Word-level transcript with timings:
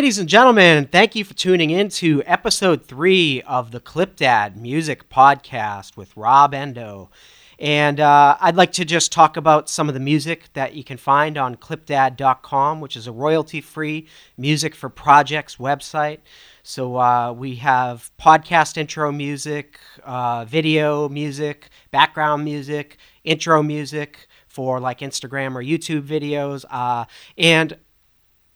Ladies 0.00 0.18
and 0.18 0.30
gentlemen, 0.30 0.88
thank 0.90 1.14
you 1.14 1.26
for 1.26 1.34
tuning 1.34 1.68
in 1.68 1.90
to 1.90 2.22
episode 2.24 2.86
three 2.86 3.42
of 3.42 3.70
the 3.70 3.80
Clipdad 3.80 4.56
Music 4.56 5.10
Podcast 5.10 5.94
with 5.94 6.16
Rob 6.16 6.54
Endo. 6.54 7.10
And 7.58 8.00
uh, 8.00 8.38
I'd 8.40 8.56
like 8.56 8.72
to 8.72 8.86
just 8.86 9.12
talk 9.12 9.36
about 9.36 9.68
some 9.68 9.88
of 9.88 9.94
the 9.94 10.00
music 10.00 10.48
that 10.54 10.72
you 10.72 10.84
can 10.84 10.96
find 10.96 11.36
on 11.36 11.54
clipdad.com, 11.54 12.80
which 12.80 12.96
is 12.96 13.06
a 13.06 13.12
royalty 13.12 13.60
free 13.60 14.08
music 14.38 14.74
for 14.74 14.88
projects 14.88 15.56
website. 15.56 16.20
So 16.62 16.96
uh, 16.96 17.34
we 17.34 17.56
have 17.56 18.10
podcast 18.18 18.78
intro 18.78 19.12
music, 19.12 19.78
uh, 20.02 20.46
video 20.46 21.10
music, 21.10 21.68
background 21.90 22.42
music, 22.42 22.96
intro 23.22 23.62
music 23.62 24.28
for 24.48 24.80
like 24.80 25.00
Instagram 25.00 25.54
or 25.54 25.62
YouTube 25.62 26.06
videos. 26.06 26.64
Uh, 26.70 27.04
and 27.36 27.76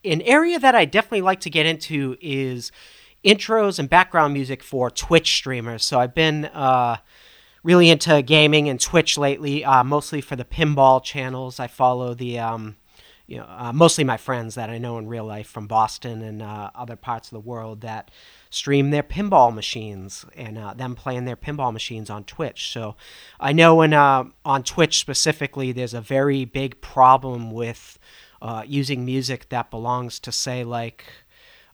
an 0.04 0.22
area 0.22 0.58
that 0.58 0.74
I 0.74 0.84
definitely 0.84 1.22
like 1.22 1.40
to 1.40 1.50
get 1.50 1.66
into 1.66 2.16
is 2.20 2.70
intros 3.24 3.78
and 3.78 3.88
background 3.88 4.34
music 4.34 4.62
for 4.62 4.90
Twitch 4.90 5.34
streamers. 5.34 5.84
So 5.84 5.98
I've 5.98 6.14
been 6.14 6.44
uh, 6.46 6.98
really 7.62 7.88
into 7.88 8.22
gaming 8.22 8.68
and 8.68 8.80
Twitch 8.80 9.16
lately, 9.16 9.64
uh, 9.64 9.82
mostly 9.82 10.20
for 10.20 10.36
the 10.36 10.44
pinball 10.44 11.02
channels. 11.02 11.58
I 11.58 11.66
follow 11.66 12.12
the, 12.12 12.38
um, 12.38 12.76
you 13.26 13.38
know, 13.38 13.46
uh, 13.48 13.72
mostly 13.72 14.04
my 14.04 14.18
friends 14.18 14.54
that 14.56 14.68
I 14.68 14.76
know 14.76 14.98
in 14.98 15.08
real 15.08 15.24
life 15.24 15.48
from 15.48 15.66
Boston 15.66 16.20
and 16.20 16.42
uh, 16.42 16.70
other 16.74 16.96
parts 16.96 17.28
of 17.28 17.32
the 17.32 17.48
world 17.48 17.80
that 17.80 18.10
stream 18.50 18.90
their 18.90 19.02
pinball 19.02 19.52
machines 19.52 20.26
and 20.36 20.58
uh, 20.58 20.74
them 20.74 20.94
playing 20.94 21.24
their 21.24 21.36
pinball 21.36 21.72
machines 21.72 22.10
on 22.10 22.24
Twitch. 22.24 22.68
So 22.70 22.96
I 23.40 23.54
know 23.54 23.80
in 23.80 23.94
uh, 23.94 24.24
on 24.44 24.62
Twitch 24.62 24.98
specifically, 24.98 25.72
there's 25.72 25.94
a 25.94 26.02
very 26.02 26.44
big 26.44 26.82
problem 26.82 27.50
with 27.50 27.98
uh, 28.44 28.62
using 28.66 29.06
music 29.06 29.48
that 29.48 29.70
belongs 29.70 30.20
to 30.20 30.30
say 30.30 30.64
like 30.64 31.06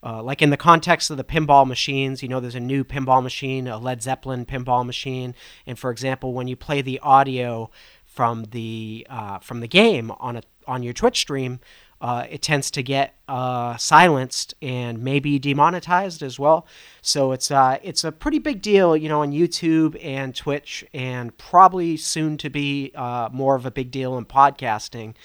uh, 0.03 0.23
like 0.23 0.41
in 0.41 0.49
the 0.49 0.57
context 0.57 1.11
of 1.11 1.17
the 1.17 1.23
pinball 1.23 1.67
machines, 1.67 2.23
you 2.23 2.29
know, 2.29 2.39
there's 2.39 2.55
a 2.55 2.59
new 2.59 2.83
pinball 2.83 3.21
machine, 3.21 3.67
a 3.67 3.77
Led 3.77 4.01
Zeppelin 4.01 4.47
pinball 4.47 4.83
machine, 4.83 5.35
and 5.67 5.77
for 5.77 5.91
example, 5.91 6.33
when 6.33 6.47
you 6.47 6.55
play 6.55 6.81
the 6.81 6.97
audio 6.99 7.69
from 8.05 8.45
the 8.45 9.05
uh, 9.09 9.37
from 9.39 9.59
the 9.59 9.67
game 9.67 10.11
on 10.19 10.37
a 10.37 10.43
on 10.65 10.81
your 10.81 10.93
Twitch 10.93 11.19
stream, 11.19 11.59
uh, 11.99 12.25
it 12.29 12.41
tends 12.41 12.71
to 12.71 12.81
get 12.81 13.15
uh, 13.27 13.75
silenced 13.75 14.53
and 14.61 15.03
maybe 15.03 15.37
demonetized 15.37 16.23
as 16.23 16.39
well. 16.39 16.65
So 17.01 17.33
it's 17.33 17.51
uh, 17.51 17.79
it's 17.83 18.05
a 18.05 18.13
pretty 18.13 18.39
big 18.39 18.61
deal, 18.61 18.95
you 18.95 19.09
know, 19.09 19.21
on 19.21 19.33
YouTube 19.33 20.03
and 20.03 20.33
Twitch, 20.33 20.85
and 20.93 21.37
probably 21.37 21.97
soon 21.97 22.37
to 22.37 22.49
be 22.49 22.93
uh, 22.95 23.27
more 23.31 23.55
of 23.55 23.65
a 23.65 23.71
big 23.71 23.91
deal 23.91 24.17
in 24.17 24.25
podcasting 24.25 25.15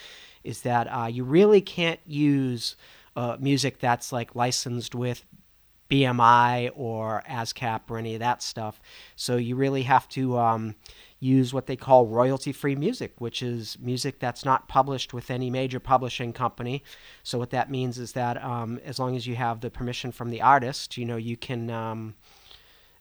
is 0.43 0.61
that 0.61 0.87
uh, 0.87 1.07
you 1.07 1.23
really 1.23 1.61
can't 1.61 1.99
use 2.05 2.75
uh, 3.15 3.37
music 3.39 3.79
that's 3.79 4.11
like 4.11 4.35
licensed 4.35 4.93
with 4.93 5.25
BMI 5.89 6.71
or 6.75 7.23
ASCAP 7.29 7.81
or 7.89 7.97
any 7.97 8.13
of 8.13 8.19
that 8.19 8.41
stuff. 8.41 8.79
So 9.15 9.37
you 9.37 9.55
really 9.55 9.83
have 9.83 10.07
to 10.09 10.37
um, 10.37 10.75
use 11.19 11.53
what 11.53 11.65
they 11.65 11.75
call 11.75 12.05
royalty 12.05 12.51
free 12.51 12.75
music, 12.75 13.13
which 13.19 13.41
is 13.41 13.77
music 13.79 14.19
that's 14.19 14.45
not 14.45 14.67
published 14.67 15.13
with 15.13 15.31
any 15.31 15.49
major 15.49 15.79
publishing 15.79 16.33
company. 16.33 16.83
So 17.23 17.37
what 17.37 17.51
that 17.51 17.71
means 17.71 17.97
is 17.97 18.11
that 18.13 18.43
um, 18.43 18.79
as 18.83 18.99
long 18.99 19.15
as 19.15 19.25
you 19.25 19.35
have 19.35 19.61
the 19.61 19.69
permission 19.69 20.11
from 20.11 20.29
the 20.29 20.41
artist, 20.41 20.97
you 20.97 21.05
know, 21.05 21.17
you 21.17 21.37
can. 21.37 21.69
Um, 21.69 22.15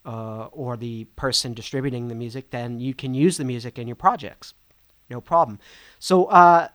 uh, 0.05 0.47
or 0.53 0.77
the 0.77 1.03
person 1.17 1.53
distributing 1.53 2.07
the 2.07 2.15
music, 2.15 2.51
then 2.51 2.79
you 2.79 2.95
can 2.95 3.13
use 3.13 3.39
the 3.39 3.45
music 3.45 3.77
in 3.77 3.89
your 3.89 3.97
projects. 3.97 4.55
No 5.11 5.21
problem. 5.21 5.59
So, 5.99 6.27
uh, 6.27 6.69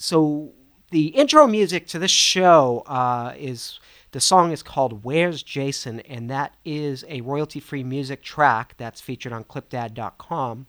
so 0.00 0.52
the 0.92 1.08
intro 1.08 1.48
music 1.48 1.88
to 1.88 1.98
this 1.98 2.12
show 2.12 2.84
uh, 2.86 3.34
is 3.36 3.80
the 4.12 4.20
song 4.20 4.52
is 4.52 4.62
called 4.62 5.04
Where's 5.04 5.42
Jason, 5.42 5.98
and 6.00 6.30
that 6.30 6.54
is 6.64 7.04
a 7.08 7.20
royalty 7.22 7.58
free 7.58 7.82
music 7.82 8.22
track 8.22 8.74
that's 8.78 9.00
featured 9.00 9.32
on 9.32 9.42
clipdad.com. 9.42 10.66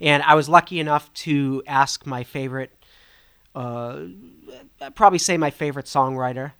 And 0.00 0.22
I 0.22 0.34
was 0.34 0.48
lucky 0.48 0.80
enough 0.80 1.12
to 1.12 1.62
ask 1.66 2.06
my 2.06 2.24
favorite, 2.24 2.72
uh, 3.54 4.04
I'd 4.80 4.94
probably 4.94 5.18
say 5.18 5.36
my 5.36 5.50
favorite 5.50 5.86
songwriter 5.86 6.52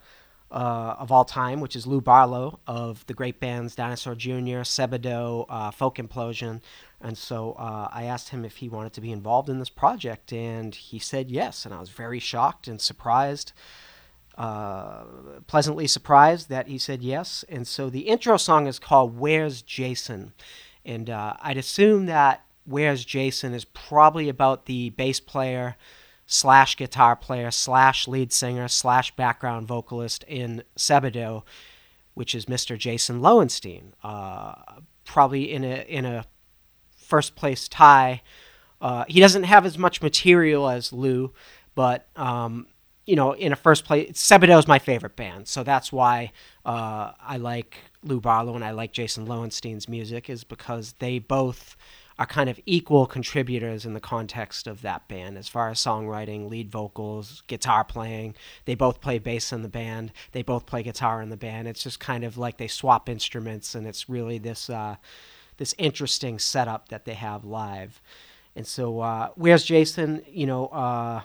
uh, 0.50 0.96
of 0.98 1.10
all 1.10 1.24
time, 1.24 1.60
which 1.60 1.74
is 1.74 1.86
Lou 1.86 2.02
Barlow 2.02 2.60
of 2.66 3.04
the 3.06 3.14
great 3.14 3.40
bands 3.40 3.74
Dinosaur 3.74 4.14
Jr., 4.14 4.62
Sebadoh, 4.62 5.46
uh, 5.48 5.70
Folk 5.70 5.96
Implosion, 5.96 6.60
and 7.00 7.16
so 7.16 7.52
uh, 7.52 7.88
I 7.92 8.04
asked 8.04 8.30
him 8.30 8.44
if 8.44 8.56
he 8.56 8.68
wanted 8.68 8.92
to 8.94 9.00
be 9.00 9.12
involved 9.12 9.48
in 9.48 9.58
this 9.58 9.68
project, 9.68 10.32
and 10.32 10.74
he 10.74 10.98
said 10.98 11.30
yes. 11.30 11.64
And 11.64 11.74
I 11.74 11.80
was 11.80 11.90
very 11.90 12.18
shocked 12.18 12.68
and 12.68 12.80
surprised, 12.80 13.52
uh, 14.38 15.04
pleasantly 15.46 15.86
surprised 15.86 16.48
that 16.48 16.68
he 16.68 16.78
said 16.78 17.02
yes. 17.02 17.44
And 17.48 17.66
so 17.66 17.90
the 17.90 18.08
intro 18.08 18.36
song 18.38 18.66
is 18.66 18.78
called 18.78 19.18
Where's 19.18 19.60
Jason? 19.62 20.32
And 20.84 21.10
uh, 21.10 21.34
I'd 21.40 21.58
assume 21.58 22.06
that 22.06 22.44
Where's 22.64 23.04
Jason 23.04 23.52
is 23.52 23.64
probably 23.64 24.28
about 24.28 24.66
the 24.66 24.90
bass 24.90 25.20
player 25.20 25.76
slash 26.26 26.76
guitar 26.76 27.14
player 27.14 27.50
slash 27.50 28.08
lead 28.08 28.32
singer 28.32 28.68
slash 28.68 29.14
background 29.14 29.68
vocalist 29.68 30.24
in 30.24 30.64
Sebadoh, 30.76 31.44
which 32.14 32.34
is 32.34 32.46
Mr. 32.46 32.76
Jason 32.76 33.20
Lowenstein. 33.20 33.92
Uh, 34.02 34.54
probably 35.04 35.52
in 35.52 35.62
a 35.62 35.84
in 35.88 36.04
a 36.04 36.24
first 37.06 37.36
place 37.36 37.68
tie. 37.68 38.22
Uh, 38.80 39.04
he 39.08 39.20
doesn't 39.20 39.44
have 39.44 39.64
as 39.64 39.78
much 39.78 40.02
material 40.02 40.68
as 40.68 40.92
Lou, 40.92 41.32
but 41.74 42.06
um, 42.16 42.66
you 43.06 43.16
know, 43.16 43.32
in 43.32 43.52
a 43.52 43.56
first 43.56 43.84
place, 43.84 44.12
Sebadoh 44.12 44.58
is 44.58 44.66
my 44.66 44.78
favorite 44.78 45.16
band, 45.16 45.48
so 45.48 45.62
that's 45.62 45.92
why 45.92 46.32
uh, 46.64 47.12
I 47.20 47.36
like 47.36 47.76
Lou 48.02 48.20
Barlow 48.20 48.54
and 48.54 48.64
I 48.64 48.72
like 48.72 48.92
Jason 48.92 49.26
Lowenstein's 49.26 49.88
music 49.88 50.28
is 50.28 50.44
because 50.44 50.94
they 50.98 51.18
both 51.18 51.76
are 52.18 52.26
kind 52.26 52.48
of 52.48 52.58
equal 52.64 53.06
contributors 53.06 53.84
in 53.84 53.92
the 53.92 54.00
context 54.00 54.66
of 54.66 54.80
that 54.82 55.06
band 55.06 55.36
as 55.36 55.48
far 55.48 55.68
as 55.68 55.78
songwriting, 55.78 56.48
lead 56.48 56.70
vocals, 56.70 57.42
guitar 57.46 57.84
playing. 57.84 58.34
They 58.64 58.74
both 58.74 59.00
play 59.00 59.18
bass 59.18 59.52
in 59.52 59.62
the 59.62 59.68
band. 59.68 60.12
They 60.32 60.42
both 60.42 60.64
play 60.66 60.82
guitar 60.82 61.20
in 61.20 61.28
the 61.28 61.36
band. 61.36 61.68
It's 61.68 61.82
just 61.82 62.00
kind 62.00 62.24
of 62.24 62.38
like 62.38 62.56
they 62.56 62.68
swap 62.68 63.08
instruments, 63.08 63.74
and 63.74 63.86
it's 63.86 64.08
really 64.08 64.38
this. 64.38 64.70
Uh, 64.70 64.96
this 65.58 65.74
interesting 65.78 66.38
setup 66.38 66.88
that 66.88 67.04
they 67.04 67.14
have 67.14 67.44
live. 67.44 68.00
And 68.54 68.66
so, 68.66 69.00
uh, 69.00 69.30
where's 69.34 69.64
Jason? 69.64 70.22
You 70.28 70.46
know, 70.46 70.66
uh, 70.68 71.22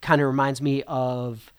kind 0.00 0.20
of 0.20 0.26
reminds 0.26 0.60
me 0.60 0.82
of 0.86 1.52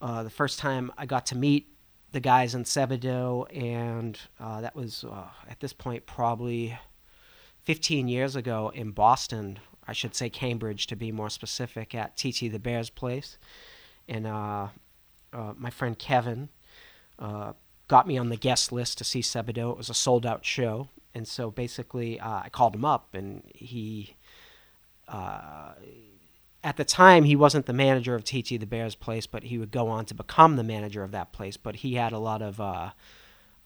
uh, 0.00 0.22
the 0.22 0.30
first 0.30 0.58
time 0.58 0.92
I 0.96 1.06
got 1.06 1.26
to 1.26 1.36
meet 1.36 1.68
the 2.12 2.20
guys 2.20 2.54
in 2.54 2.64
Sebadoh, 2.64 3.46
and 3.56 4.18
uh, 4.38 4.60
that 4.60 4.76
was 4.76 5.04
uh, 5.04 5.28
at 5.48 5.60
this 5.60 5.72
point 5.72 6.06
probably 6.06 6.78
15 7.64 8.06
years 8.06 8.36
ago 8.36 8.70
in 8.74 8.90
Boston. 8.90 9.58
I 9.86 9.92
should 9.92 10.14
say 10.14 10.30
Cambridge 10.30 10.86
to 10.88 10.96
be 10.96 11.10
more 11.10 11.30
specific, 11.30 11.94
at 11.94 12.16
TT 12.16 12.52
the 12.52 12.60
Bear's 12.60 12.90
place. 12.90 13.36
And 14.08 14.26
uh, 14.26 14.68
my 15.56 15.70
friend 15.70 15.98
Kevin 15.98 16.50
got 17.92 18.06
me 18.06 18.16
on 18.16 18.30
the 18.30 18.36
guest 18.38 18.72
list 18.72 18.96
to 18.96 19.04
see 19.04 19.20
Sebadoh. 19.20 19.72
It 19.72 19.76
was 19.76 19.90
a 19.90 19.94
sold 19.94 20.24
out 20.24 20.46
show, 20.46 20.88
and 21.14 21.28
so 21.28 21.50
basically 21.50 22.18
uh, 22.18 22.40
I 22.44 22.48
called 22.48 22.74
him 22.74 22.86
up, 22.86 23.12
and 23.12 23.42
he, 23.54 24.16
uh, 25.08 25.72
at 26.64 26.78
the 26.78 26.86
time, 26.86 27.24
he 27.24 27.36
wasn't 27.36 27.66
the 27.66 27.74
manager 27.74 28.14
of 28.14 28.24
TT 28.24 28.58
the 28.58 28.64
Bears 28.64 28.94
place, 28.94 29.26
but 29.26 29.42
he 29.42 29.58
would 29.58 29.70
go 29.70 29.88
on 29.88 30.06
to 30.06 30.14
become 30.14 30.56
the 30.56 30.62
manager 30.64 31.02
of 31.02 31.10
that 31.10 31.34
place. 31.34 31.58
But 31.58 31.76
he 31.76 31.96
had 31.96 32.12
a 32.12 32.18
lot 32.18 32.40
of 32.40 32.58
uh, 32.62 32.92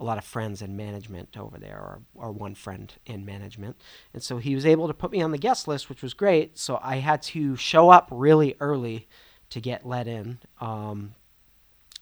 a 0.01 0.05
lot 0.05 0.19
of 0.19 0.25
friends 0.25 0.61
in 0.61 0.77
management 0.77 1.37
over 1.39 1.57
there, 1.57 1.79
or, 1.79 2.01
or 2.17 2.33
one 2.33 2.57
friend 2.57 2.93
in 3.07 3.25
management. 3.25 3.81
And 4.13 4.25
so 4.25 4.39
he 4.39 4.57
was 4.57 4.67
able 4.67 4.89
to 4.89 4.95
put 4.95 5.13
me 5.13 5.23
on 5.23 5.31
the 5.31 5.39
guest 5.39 5.69
list, 5.69 5.89
which 5.89 6.03
was 6.03 6.15
great. 6.15 6.59
So 6.59 6.81
I 6.83 6.97
had 6.97 7.23
to 7.23 7.55
show 7.55 7.91
up 7.91 8.09
really 8.11 8.57
early 8.59 9.07
to 9.51 9.61
get 9.61 9.87
let 9.87 10.09
in. 10.09 10.41
Um, 10.61 11.15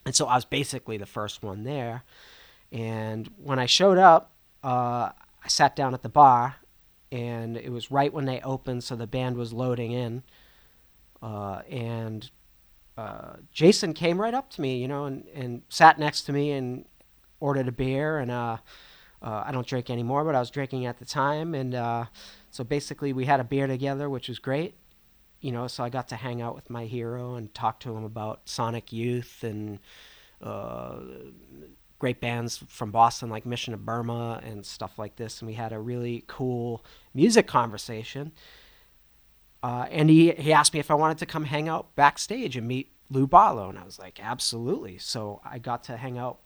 and 0.05 0.15
so 0.15 0.27
I 0.27 0.35
was 0.35 0.45
basically 0.45 0.97
the 0.97 1.05
first 1.05 1.43
one 1.43 1.63
there. 1.63 2.03
And 2.71 3.29
when 3.37 3.57
I 3.57 3.65
showed 3.65 3.97
up, 3.97 4.31
uh, 4.63 5.09
I 5.43 5.47
sat 5.47 5.75
down 5.75 5.93
at 5.93 6.03
the 6.03 6.09
bar, 6.09 6.55
and 7.11 7.57
it 7.57 7.71
was 7.71 7.91
right 7.91 8.13
when 8.13 8.25
they 8.25 8.39
opened, 8.41 8.83
so 8.83 8.95
the 8.95 9.07
band 9.07 9.37
was 9.37 9.53
loading 9.53 9.91
in. 9.91 10.23
Uh, 11.21 11.61
and 11.69 12.29
uh, 12.97 13.33
Jason 13.51 13.93
came 13.93 14.19
right 14.19 14.33
up 14.33 14.49
to 14.51 14.61
me, 14.61 14.77
you 14.77 14.87
know, 14.87 15.05
and, 15.05 15.25
and 15.33 15.61
sat 15.69 15.97
next 15.97 16.23
to 16.23 16.33
me 16.33 16.51
and 16.51 16.85
ordered 17.39 17.67
a 17.67 17.71
beer. 17.71 18.19
And 18.19 18.31
uh, 18.31 18.57
uh, 19.21 19.43
I 19.45 19.51
don't 19.51 19.65
drink 19.65 19.89
anymore, 19.89 20.23
but 20.23 20.35
I 20.35 20.39
was 20.39 20.51
drinking 20.51 20.85
at 20.85 20.99
the 20.99 21.05
time. 21.05 21.55
And 21.55 21.73
uh, 21.73 22.05
so 22.51 22.63
basically, 22.63 23.13
we 23.13 23.25
had 23.25 23.39
a 23.39 23.43
beer 23.43 23.67
together, 23.67 24.09
which 24.09 24.27
was 24.27 24.39
great 24.39 24.75
you 25.45 25.51
know, 25.51 25.67
so 25.67 25.83
I 25.83 25.89
got 25.89 26.07
to 26.07 26.15
hang 26.15 26.41
out 26.41 26.55
with 26.55 26.71
my 26.71 26.85
hero 26.85 27.35
and 27.35 27.53
talk 27.53 27.79
to 27.81 27.95
him 27.95 28.03
about 28.03 28.49
Sonic 28.49 28.91
Youth 28.91 29.43
and 29.43 29.77
uh, 30.41 30.95
great 31.99 32.19
bands 32.19 32.63
from 32.67 32.89
Boston 32.89 33.29
like 33.29 33.45
Mission 33.45 33.75
of 33.75 33.85
Burma 33.85 34.41
and 34.43 34.65
stuff 34.65 34.97
like 34.97 35.17
this. 35.17 35.41
And 35.41 35.47
we 35.47 35.53
had 35.53 35.71
a 35.71 35.79
really 35.79 36.23
cool 36.25 36.83
music 37.13 37.45
conversation. 37.45 38.31
Uh, 39.61 39.85
and 39.91 40.09
he, 40.09 40.31
he 40.31 40.51
asked 40.51 40.73
me 40.73 40.79
if 40.79 40.89
I 40.89 40.95
wanted 40.95 41.19
to 41.19 41.27
come 41.27 41.45
hang 41.45 41.69
out 41.69 41.95
backstage 41.95 42.57
and 42.57 42.67
meet 42.67 42.91
Lou 43.11 43.27
Barlow, 43.27 43.69
and 43.69 43.77
I 43.77 43.83
was 43.83 43.99
like, 43.99 44.19
absolutely. 44.19 44.97
So 44.97 45.41
I 45.45 45.59
got 45.59 45.83
to 45.83 45.97
hang 45.97 46.17
out 46.17 46.39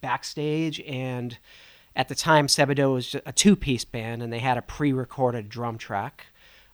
backstage, 0.00 0.80
and 0.82 1.38
at 1.96 2.06
the 2.08 2.14
time, 2.14 2.46
Sebadoh 2.46 2.94
was 2.94 3.16
a 3.26 3.32
two-piece 3.32 3.84
band, 3.84 4.22
and 4.22 4.32
they 4.32 4.38
had 4.38 4.58
a 4.58 4.62
pre-recorded 4.62 5.48
drum 5.48 5.76
track, 5.76 6.26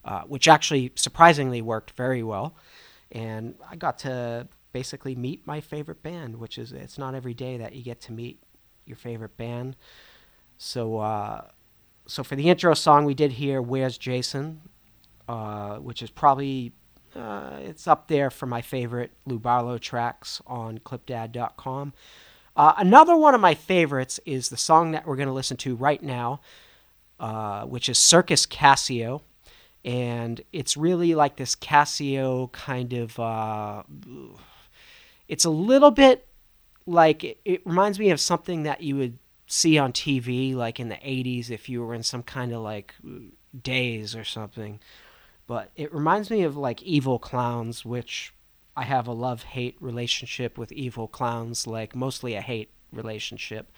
uh, 0.05 0.21
which 0.21 0.47
actually 0.47 0.91
surprisingly 0.95 1.61
worked 1.61 1.91
very 1.91 2.23
well. 2.23 2.55
And 3.11 3.55
I 3.69 3.75
got 3.75 3.99
to 3.99 4.47
basically 4.73 5.15
meet 5.15 5.45
my 5.45 5.61
favorite 5.61 6.01
band, 6.01 6.37
which 6.37 6.57
is 6.57 6.71
it's 6.71 6.97
not 6.97 7.15
every 7.15 7.33
day 7.33 7.57
that 7.57 7.73
you 7.73 7.83
get 7.83 8.01
to 8.01 8.13
meet 8.13 8.41
your 8.85 8.97
favorite 8.97 9.37
band. 9.37 9.75
So, 10.57 10.99
uh, 10.99 11.45
so 12.05 12.23
for 12.23 12.35
the 12.35 12.49
intro 12.49 12.73
song, 12.73 13.05
we 13.05 13.13
did 13.13 13.33
here, 13.33 13.61
"Where's 13.61 13.97
Jason," 13.97 14.61
uh, 15.27 15.77
which 15.77 16.01
is 16.01 16.09
probably 16.09 16.73
uh, 17.15 17.57
it's 17.61 17.87
up 17.87 18.07
there 18.07 18.29
for 18.29 18.45
my 18.45 18.61
favorite 18.61 19.11
Lou 19.25 19.39
Barlow 19.39 19.77
tracks 19.77 20.41
on 20.47 20.79
Clipdad.com. 20.79 21.93
Uh, 22.55 22.73
another 22.77 23.15
one 23.15 23.33
of 23.33 23.41
my 23.41 23.55
favorites 23.55 24.19
is 24.25 24.49
the 24.49 24.57
song 24.57 24.91
that 24.91 25.05
we're 25.05 25.15
going 25.15 25.27
to 25.27 25.33
listen 25.33 25.57
to 25.57 25.75
right 25.75 26.03
now, 26.03 26.41
uh, 27.19 27.63
which 27.63 27.87
is 27.87 27.97
Circus 27.97 28.45
Casio. 28.45 29.21
And 29.83 30.41
it's 30.53 30.77
really 30.77 31.15
like 31.15 31.37
this 31.37 31.55
Casio 31.55 32.51
kind 32.51 32.93
of. 32.93 33.19
Uh, 33.19 33.83
it's 35.27 35.45
a 35.45 35.49
little 35.49 35.91
bit 35.91 36.27
like. 36.85 37.23
It, 37.23 37.39
it 37.45 37.65
reminds 37.65 37.99
me 37.99 38.11
of 38.11 38.19
something 38.19 38.63
that 38.63 38.81
you 38.81 38.95
would 38.97 39.17
see 39.47 39.77
on 39.77 39.91
TV, 39.91 40.55
like 40.55 40.79
in 40.79 40.89
the 40.89 40.95
80s, 40.95 41.49
if 41.49 41.67
you 41.67 41.83
were 41.83 41.93
in 41.93 42.03
some 42.03 42.23
kind 42.23 42.53
of 42.53 42.61
like 42.61 42.93
days 43.63 44.15
or 44.15 44.23
something. 44.23 44.79
But 45.47 45.71
it 45.75 45.93
reminds 45.93 46.29
me 46.29 46.43
of 46.43 46.55
like 46.55 46.81
Evil 46.83 47.19
Clowns, 47.19 47.83
which 47.83 48.33
I 48.75 48.83
have 48.83 49.07
a 49.07 49.11
love 49.11 49.43
hate 49.43 49.75
relationship 49.79 50.57
with 50.57 50.71
evil 50.71 51.07
clowns, 51.07 51.67
like 51.67 51.95
mostly 51.95 52.35
a 52.35 52.41
hate 52.41 52.71
relationship. 52.93 53.71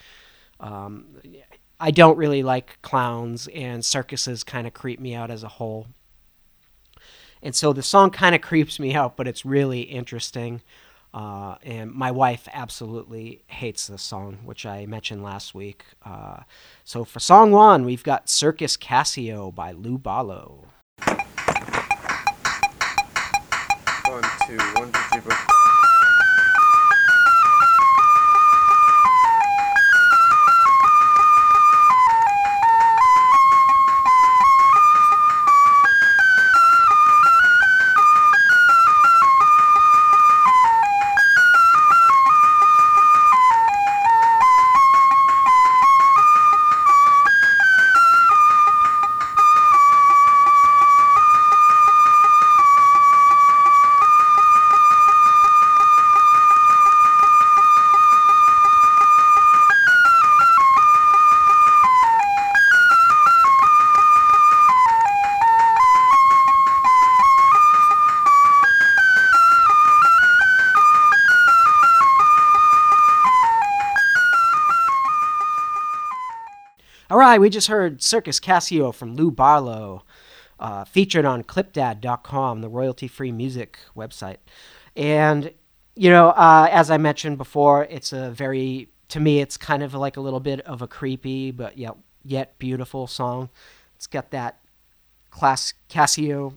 Um, 0.60 1.06
I 1.84 1.92
don't 1.92 2.18
really 2.18 2.44
like 2.44 2.82
clowns, 2.82 3.50
and 3.50 3.84
circuses 3.84 4.46
kind 4.46 4.66
of 4.66 4.74
creep 4.74 5.02
me 5.02 5.14
out 5.14 5.30
as 5.30 5.44
a 5.44 5.50
whole. 5.50 5.88
And 7.42 7.54
so 7.54 7.74
the 7.74 7.84
song 7.84 8.10
kind 8.10 8.34
of 8.34 8.40
creeps 8.40 8.80
me 8.80 8.96
out, 8.96 9.18
but 9.18 9.28
it's 9.28 9.46
really 9.46 9.82
interesting. 9.82 10.62
Uh, 11.14 11.56
and 11.62 11.92
my 11.92 12.10
wife 12.10 12.48
absolutely 12.54 13.44
hates 13.48 13.88
this 13.88 14.02
song, 14.02 14.38
which 14.46 14.66
I 14.66 14.86
mentioned 14.86 15.24
last 15.24 15.54
week. 15.54 15.84
Uh, 16.06 16.44
so 16.86 17.04
for 17.04 17.20
song 17.20 17.52
one, 17.52 17.84
we've 17.84 18.06
got 18.06 18.30
Circus 18.30 18.78
Casio 18.78 19.54
by 19.54 19.74
Lou 19.74 19.98
Barlow. 19.98 20.68
One, 24.06 24.24
two, 24.48 24.58
one, 24.80 24.90
two, 24.90 25.20
three, 25.20 25.20
four. 25.20 25.53
Right, 77.34 77.42
we 77.42 77.50
just 77.50 77.68
heard 77.68 78.04
Circus 78.04 78.40
Casio 78.40 78.94
from 78.94 79.16
Lou 79.16 79.32
Barlow, 79.32 80.04
uh, 80.60 80.86
featured 80.86 81.26
on 81.26 81.44
Clipdad.com, 81.44 82.62
the 82.62 82.70
royalty-free 82.70 83.32
music 83.32 83.80
website. 83.98 84.38
And 84.96 85.52
you 85.96 86.12
know, 86.12 86.30
uh, 86.30 86.68
as 86.70 86.92
I 86.92 86.98
mentioned 86.98 87.40
before, 87.40 87.86
it's 87.86 88.14
a 88.14 88.30
very 88.30 88.90
to 89.08 89.20
me, 89.20 89.42
it's 89.42 89.58
kind 89.58 89.82
of 89.82 89.96
like 89.96 90.16
a 90.16 90.22
little 90.22 90.40
bit 90.40 90.62
of 90.62 90.84
a 90.84 90.88
creepy 90.88 91.50
but 91.50 91.76
yet 91.76 91.96
yet 92.24 92.60
beautiful 92.60 93.08
song. 93.08 93.50
It's 93.96 94.06
got 94.06 94.30
that 94.30 94.60
class 95.32 95.74
Casio 95.90 96.54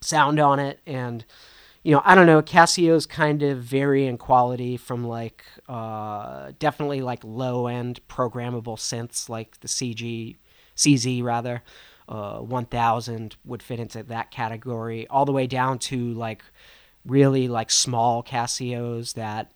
sound 0.00 0.40
on 0.40 0.58
it, 0.58 0.80
and 0.86 1.24
you 1.88 1.94
know, 1.94 2.02
I 2.04 2.14
don't 2.14 2.26
know, 2.26 2.42
Casio's 2.42 3.06
kind 3.06 3.42
of 3.42 3.62
vary 3.62 4.04
in 4.06 4.18
quality 4.18 4.76
from 4.76 5.06
like 5.06 5.42
uh, 5.70 6.52
definitely 6.58 7.00
like 7.00 7.24
low 7.24 7.66
end 7.66 8.00
programmable 8.08 8.76
synths 8.76 9.30
like 9.30 9.58
the 9.60 9.68
CG 9.68 10.36
CZ 10.76 11.22
rather. 11.22 11.62
Uh, 12.06 12.40
1000 12.40 13.36
would 13.46 13.62
fit 13.62 13.80
into 13.80 14.02
that 14.02 14.30
category 14.30 15.06
all 15.08 15.24
the 15.24 15.32
way 15.32 15.46
down 15.46 15.78
to 15.78 16.12
like 16.12 16.42
really 17.06 17.48
like 17.48 17.70
small 17.70 18.22
Casios 18.22 19.14
that 19.14 19.50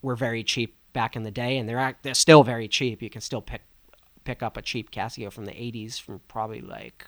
were 0.00 0.14
very 0.14 0.44
cheap 0.44 0.76
back 0.92 1.16
in 1.16 1.24
the 1.24 1.30
day 1.32 1.58
and 1.58 1.68
they're 1.68 1.96
they're 2.02 2.14
still 2.14 2.44
very 2.44 2.68
cheap 2.68 3.02
you 3.02 3.10
can 3.10 3.20
still 3.20 3.42
pick 3.42 3.62
pick 4.22 4.44
up 4.44 4.56
a 4.56 4.62
cheap 4.62 4.92
Casio 4.92 5.32
from 5.32 5.44
the 5.44 5.52
80s 5.52 6.00
from 6.00 6.20
probably 6.28 6.60
like 6.60 7.04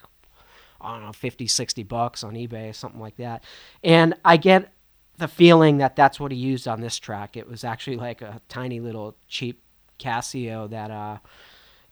I 0.81 0.93
don't 0.93 1.07
know, 1.07 1.13
50, 1.13 1.47
60 1.47 1.83
bucks 1.85 2.25
on 2.25 2.35
eBay, 2.35 2.75
something 2.75 3.01
like 3.01 3.17
that. 3.17 3.45
And 3.83 4.15
I 4.25 4.37
get 4.37 4.73
the 5.19 5.29
feeling 5.29 5.79
that 5.79 5.97
that's 5.97 6.19
what 6.19 6.33
he 6.33 6.39
used 6.39 6.67
on 6.67 6.81
this 6.81 6.99
track. 6.99 7.37
It 7.37 7.49
was 7.49 7.65
actually 7.65 7.97
like 7.97 8.23
a 8.23 8.41
tiny 8.49 8.81
little 8.81 9.17
cheap 9.29 9.63
Casio 9.99 10.69
that, 10.71 10.91
uh, 10.91 11.19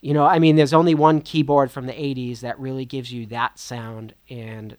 you 0.01 0.13
know, 0.13 0.25
I 0.25 0.39
mean, 0.39 0.55
there's 0.55 0.73
only 0.73 0.95
one 0.95 1.21
keyboard 1.21 1.71
from 1.71 1.85
the 1.85 1.93
80s 1.93 2.39
that 2.39 2.59
really 2.59 2.85
gives 2.85 3.11
you 3.11 3.25
that 3.27 3.59
sound, 3.59 4.15
and 4.29 4.77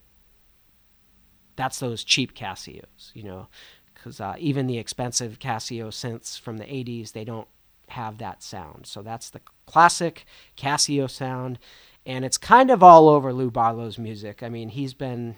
that's 1.57 1.79
those 1.79 2.03
cheap 2.03 2.35
Casios, 2.35 3.15
you 3.15 3.23
know, 3.23 3.49
because 3.95 4.21
uh, 4.21 4.35
even 4.39 4.67
the 4.67 4.79
expensive 4.79 5.39
Casio 5.39 5.89
synths 5.89 6.39
from 6.41 6.57
the 6.57 6.65
80s, 6.65 7.13
they 7.13 7.25
don't 7.25 7.49
have 7.89 8.19
that 8.19 8.43
sound. 8.43 8.87
So 8.87 9.03
that's 9.03 9.31
the 9.31 9.41
classic 9.67 10.25
Casio 10.57 11.09
sound 11.09 11.59
and 12.07 12.25
it's 12.25 12.39
kind 12.39 12.71
of 12.71 12.83
all 12.83 13.09
over 13.09 13.33
Lou 13.33 13.51
Barlow's 13.51 13.99
music. 13.99 14.43
I 14.43 14.49
mean, 14.49 14.71
he's 14.71 14.95
been 14.95 15.37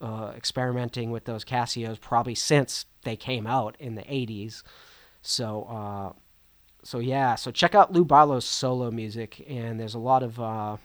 uh, 0.00 0.32
experimenting 0.36 1.10
with 1.10 1.24
those 1.24 1.44
Casios 1.44 2.00
probably 2.00 2.34
since 2.34 2.86
they 3.04 3.16
came 3.16 3.46
out 3.46 3.76
in 3.78 3.94
the 3.94 4.02
'80s. 4.02 4.62
So, 5.22 5.64
uh, 5.64 6.12
so 6.82 6.98
yeah, 6.98 7.34
so 7.34 7.50
check 7.50 7.74
out 7.74 7.92
Lou 7.92 8.04
Barlow's 8.04 8.44
solo 8.44 8.90
music, 8.90 9.44
and 9.48 9.78
there's 9.78 9.94
a 9.94 10.00
lot 10.00 10.22
of 10.22 10.40
uh, 10.40 10.76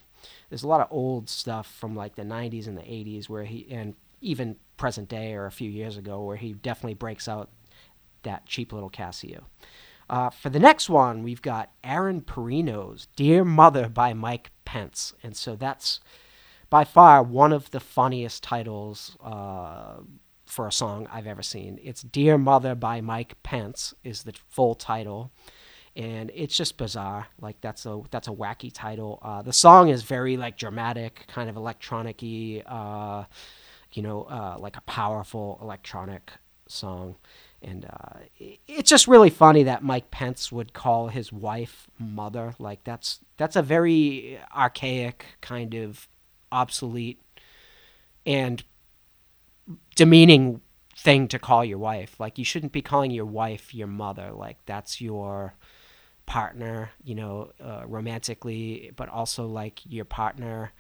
there's 0.50 0.64
a 0.64 0.68
lot 0.68 0.82
of 0.82 0.88
old 0.92 1.30
stuff 1.30 1.68
from 1.68 1.96
like 1.96 2.16
the 2.16 2.24
'90s 2.24 2.68
and 2.68 2.78
the 2.78 2.82
'80s 2.82 3.30
where 3.30 3.44
he 3.44 3.68
and 3.70 3.96
even 4.22 4.56
present 4.78 5.10
day 5.10 5.34
or 5.34 5.46
a 5.46 5.52
few 5.52 5.70
years 5.70 5.98
ago 5.98 6.24
where 6.24 6.38
he 6.38 6.54
definitely 6.54 6.94
breaks 6.94 7.28
out 7.28 7.50
that 8.24 8.46
cheap 8.46 8.72
little 8.72 8.90
Casio. 8.90 9.44
Uh, 10.10 10.30
for 10.30 10.50
the 10.50 10.60
next 10.60 10.90
one, 10.90 11.24
we've 11.24 11.42
got 11.42 11.72
Aaron 11.84 12.22
Perrino's 12.22 13.08
Dear 13.16 13.44
Mother 13.44 13.90
by 13.90 14.14
Mike 14.14 14.52
Pence. 14.66 15.14
And 15.24 15.36
so 15.36 15.56
that's 15.56 16.00
by 16.70 16.84
far 16.84 17.22
one 17.22 17.54
of 17.54 17.72
the 17.72 17.80
funniest 17.80 18.44
titles 18.44 19.18
uh, 19.24 19.98
for 20.46 20.68
a 20.68 20.72
song 20.72 21.08
I've 21.12 21.28
ever 21.28 21.44
seen. 21.44 21.80
It's 21.84 22.02
Dear 22.02 22.38
Mother 22.38 22.76
by 22.76 23.02
Mike 23.02 23.42
Pence 23.44 23.94
is 24.04 24.24
the 24.24 24.34
full 24.50 24.76
title. 24.76 25.32
And 25.96 26.32
it's 26.34 26.58
just 26.58 26.78
bizarre. 26.78 27.28
Like 27.40 27.62
that's 27.62 27.86
a 27.86 28.02
that's 28.10 28.28
a 28.28 28.32
wacky 28.32 28.72
title. 28.74 29.20
Uh, 29.22 29.44
the 29.44 29.54
song 29.54 29.90
is 29.90 30.02
very 30.02 30.38
like 30.38 30.58
dramatic, 30.58 31.26
kind 31.28 31.50
of 31.52 31.56
electronic-y, 31.56 32.64
uh, 32.66 33.26
you 33.92 34.02
know, 34.02 34.24
uh, 34.24 34.58
like 34.60 34.76
a 34.76 34.82
powerful 34.82 35.60
electronic 35.62 36.32
song. 36.68 37.16
And 37.64 37.86
uh, 37.86 38.20
it's 38.68 38.90
just 38.90 39.08
really 39.08 39.30
funny 39.30 39.64
that 39.64 39.84
Mike 39.84 40.12
Pence 40.12 40.52
would 40.52 40.74
call 40.74 41.08
his 41.08 41.32
wife 41.32 41.88
mother. 41.98 42.56
Like 42.60 42.84
that's 42.84 43.20
that's 43.38 43.56
a 43.56 43.62
very 43.62 44.40
archaic 44.56 45.26
kind 45.42 45.74
of 45.74 46.08
obsolete 46.52 47.20
and 48.26 48.64
demeaning 49.96 50.62
thing 50.98 51.28
to 51.30 51.40
call 51.40 51.64
your 51.64 51.78
wife. 51.78 52.20
Like 52.20 52.38
you 52.38 52.46
shouldn't 52.46 52.72
be 52.72 52.82
calling 52.82 53.12
your 53.12 53.26
wife 53.26 53.74
your 53.74 53.88
mother. 53.88 54.32
Like 54.32 54.58
that's 54.66 55.02
your 55.02 55.56
partner, 56.26 56.92
you 57.04 57.16
know, 57.16 57.52
uh, 57.62 57.84
romantically, 57.86 58.92
but 58.96 59.10
also 59.10 59.46
like 59.46 59.82
your 59.86 60.06
partner 60.06 60.72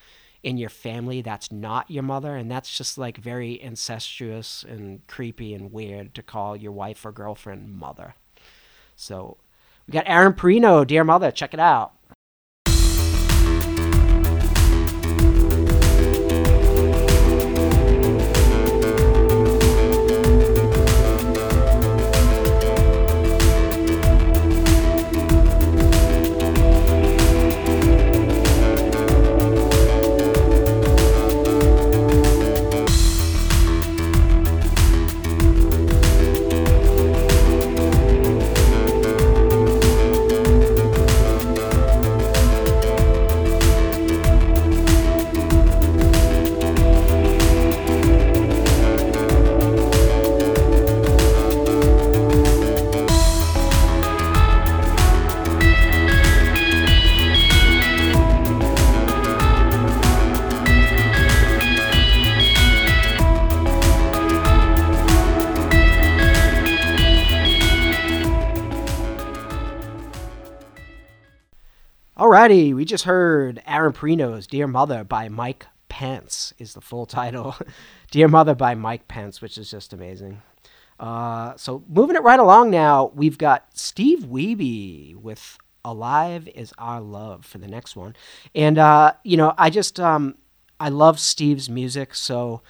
in 0.43 0.57
your 0.57 0.69
family 0.69 1.21
that's 1.21 1.51
not 1.51 1.89
your 1.89 2.03
mother, 2.03 2.35
and 2.35 2.51
that's 2.51 2.77
just 2.77 2.97
like 2.97 3.17
very 3.17 3.59
incestuous 3.59 4.63
and 4.67 5.05
creepy 5.07 5.53
and 5.53 5.71
weird 5.71 6.13
to 6.15 6.21
call 6.21 6.55
your 6.55 6.73
wife 6.73 7.05
or 7.05 7.11
girlfriend 7.11 7.69
mother. 7.69 8.13
So 8.95 9.37
we 9.87 9.93
got 9.93 10.03
Aaron 10.07 10.33
Perrino, 10.33 10.85
Dear 10.85 11.03
Mother. 11.03 11.31
Check 11.31 11.53
it 11.53 11.59
out. 11.59 11.93
Alrighty, 72.43 72.75
we 72.75 72.83
just 72.83 73.05
heard 73.05 73.63
Aaron 73.65 73.93
Perrino's 73.93 74.47
Dear 74.47 74.67
Mother 74.67 75.05
by 75.05 75.29
Mike 75.29 75.65
Pence 75.87 76.53
is 76.59 76.73
the 76.73 76.81
full 76.81 77.05
title. 77.05 77.55
Dear 78.11 78.27
Mother 78.27 78.53
by 78.53 78.75
Mike 78.75 79.07
Pence, 79.07 79.41
which 79.41 79.57
is 79.57 79.71
just 79.71 79.93
amazing. 79.93 80.41
Uh, 80.99 81.55
so 81.55 81.85
moving 81.87 82.17
it 82.17 82.21
right 82.21 82.41
along 82.41 82.69
now, 82.69 83.13
we've 83.15 83.37
got 83.37 83.67
Steve 83.73 84.25
Wiebe 84.25 85.15
with 85.15 85.57
Alive 85.85 86.49
is 86.53 86.73
Our 86.77 86.99
Love 86.99 87.45
for 87.45 87.59
the 87.59 87.67
next 87.69 87.95
one. 87.95 88.13
And, 88.53 88.77
uh, 88.77 89.13
you 89.23 89.37
know, 89.37 89.53
I 89.57 89.69
just, 89.69 89.97
um, 89.97 90.35
I 90.81 90.89
love 90.89 91.21
Steve's 91.21 91.69
music. 91.69 92.13
So 92.13 92.61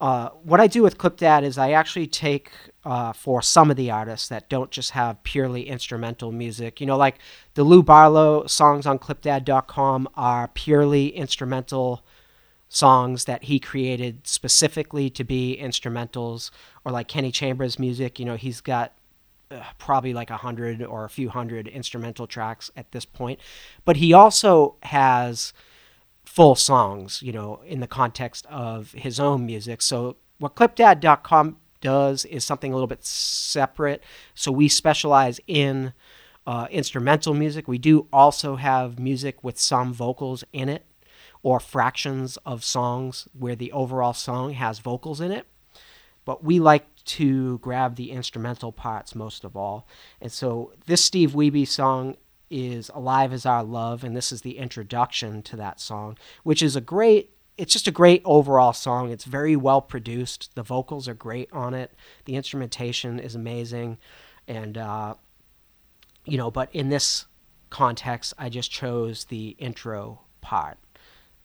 uh, 0.00 0.30
what 0.42 0.58
I 0.58 0.68
do 0.68 0.82
with 0.82 0.96
ClipDad 0.96 1.42
is 1.42 1.58
I 1.58 1.72
actually 1.72 2.06
take 2.06 2.50
uh, 2.84 3.12
for 3.12 3.42
some 3.42 3.70
of 3.70 3.76
the 3.76 3.90
artists 3.90 4.28
that 4.28 4.48
don't 4.48 4.70
just 4.70 4.92
have 4.92 5.22
purely 5.22 5.68
instrumental 5.68 6.32
music. 6.32 6.80
You 6.80 6.86
know, 6.86 6.96
like 6.96 7.18
the 7.54 7.64
Lou 7.64 7.82
Barlow 7.82 8.46
songs 8.46 8.86
on 8.86 8.98
clipdad.com 8.98 10.08
are 10.14 10.48
purely 10.48 11.08
instrumental 11.08 12.04
songs 12.68 13.24
that 13.24 13.44
he 13.44 13.58
created 13.58 14.26
specifically 14.26 15.10
to 15.10 15.24
be 15.24 15.58
instrumentals, 15.60 16.50
or 16.84 16.92
like 16.92 17.08
Kenny 17.08 17.32
Chambers' 17.32 17.78
music. 17.78 18.18
You 18.18 18.26
know, 18.26 18.36
he's 18.36 18.60
got 18.60 18.92
uh, 19.50 19.62
probably 19.78 20.12
like 20.12 20.30
a 20.30 20.36
hundred 20.36 20.82
or 20.82 21.04
a 21.04 21.10
few 21.10 21.30
hundred 21.30 21.66
instrumental 21.66 22.26
tracks 22.26 22.70
at 22.76 22.92
this 22.92 23.04
point, 23.04 23.40
but 23.84 23.96
he 23.96 24.12
also 24.12 24.76
has 24.82 25.52
full 26.24 26.54
songs, 26.54 27.22
you 27.22 27.32
know, 27.32 27.60
in 27.66 27.80
the 27.80 27.86
context 27.86 28.46
of 28.46 28.92
his 28.92 29.18
own 29.18 29.46
music. 29.46 29.80
So 29.82 30.16
what 30.38 30.54
clipdad.com 30.54 31.56
does 31.80 32.24
is 32.24 32.44
something 32.44 32.72
a 32.72 32.74
little 32.74 32.86
bit 32.86 33.04
separate. 33.04 34.02
So 34.34 34.50
we 34.52 34.68
specialize 34.68 35.40
in 35.46 35.92
uh, 36.46 36.66
instrumental 36.70 37.34
music. 37.34 37.68
We 37.68 37.78
do 37.78 38.06
also 38.12 38.56
have 38.56 38.98
music 38.98 39.44
with 39.44 39.58
some 39.58 39.92
vocals 39.92 40.44
in 40.52 40.68
it 40.68 40.84
or 41.42 41.60
fractions 41.60 42.36
of 42.38 42.64
songs 42.64 43.28
where 43.38 43.56
the 43.56 43.72
overall 43.72 44.14
song 44.14 44.52
has 44.54 44.78
vocals 44.78 45.20
in 45.20 45.30
it. 45.30 45.46
But 46.24 46.44
we 46.44 46.58
like 46.58 46.86
to 47.04 47.58
grab 47.58 47.96
the 47.96 48.10
instrumental 48.10 48.72
parts 48.72 49.14
most 49.14 49.44
of 49.44 49.56
all. 49.56 49.86
And 50.20 50.30
so 50.30 50.72
this 50.86 51.04
Steve 51.04 51.32
Wiebe 51.32 51.66
song 51.66 52.16
is 52.50 52.90
Alive 52.94 53.32
Is 53.32 53.46
Our 53.46 53.62
Love, 53.62 54.04
and 54.04 54.16
this 54.16 54.32
is 54.32 54.42
the 54.42 54.58
introduction 54.58 55.42
to 55.42 55.56
that 55.56 55.80
song, 55.80 56.18
which 56.42 56.62
is 56.62 56.76
a 56.76 56.80
great 56.80 57.30
it's 57.58 57.72
just 57.72 57.88
a 57.88 57.92
great 57.92 58.22
overall 58.24 58.72
song. 58.72 59.10
It's 59.10 59.24
very 59.24 59.56
well 59.56 59.82
produced. 59.82 60.54
The 60.54 60.62
vocals 60.62 61.08
are 61.08 61.14
great 61.14 61.52
on 61.52 61.74
it. 61.74 61.92
The 62.24 62.36
instrumentation 62.36 63.18
is 63.18 63.34
amazing, 63.34 63.98
and 64.46 64.78
uh, 64.78 65.14
you 66.24 66.38
know. 66.38 66.50
But 66.50 66.72
in 66.72 66.88
this 66.88 67.26
context, 67.68 68.32
I 68.38 68.48
just 68.48 68.70
chose 68.70 69.24
the 69.24 69.48
intro 69.58 70.20
part 70.40 70.78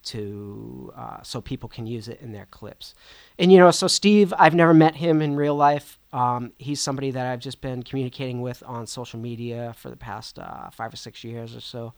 to 0.03 0.93
uh, 0.95 1.21
so 1.23 1.41
people 1.41 1.67
can 1.67 1.87
use 1.87 2.07
it 2.07 2.21
in 2.21 2.31
their 2.31 2.45
clips. 2.45 2.93
And 3.39 3.51
you 3.51 3.57
know, 3.57 3.71
so 3.71 3.87
Steve, 3.87 4.33
I've 4.37 4.53
never 4.53 4.73
met 4.73 4.95
him 4.95 5.21
in 5.21 5.35
real 5.35 5.55
life. 5.55 5.97
Um, 6.11 6.53
he's 6.59 6.79
somebody 6.79 7.09
that 7.09 7.25
I've 7.25 7.39
just 7.39 7.59
been 7.59 7.81
communicating 7.81 8.41
with 8.41 8.61
on 8.67 8.85
social 8.85 9.19
media 9.19 9.73
for 9.77 9.89
the 9.89 9.97
past 9.97 10.37
uh, 10.37 10.69
five 10.69 10.93
or 10.93 10.97
six 10.97 11.23
years 11.23 11.55
or 11.55 11.61
so, 11.61 11.93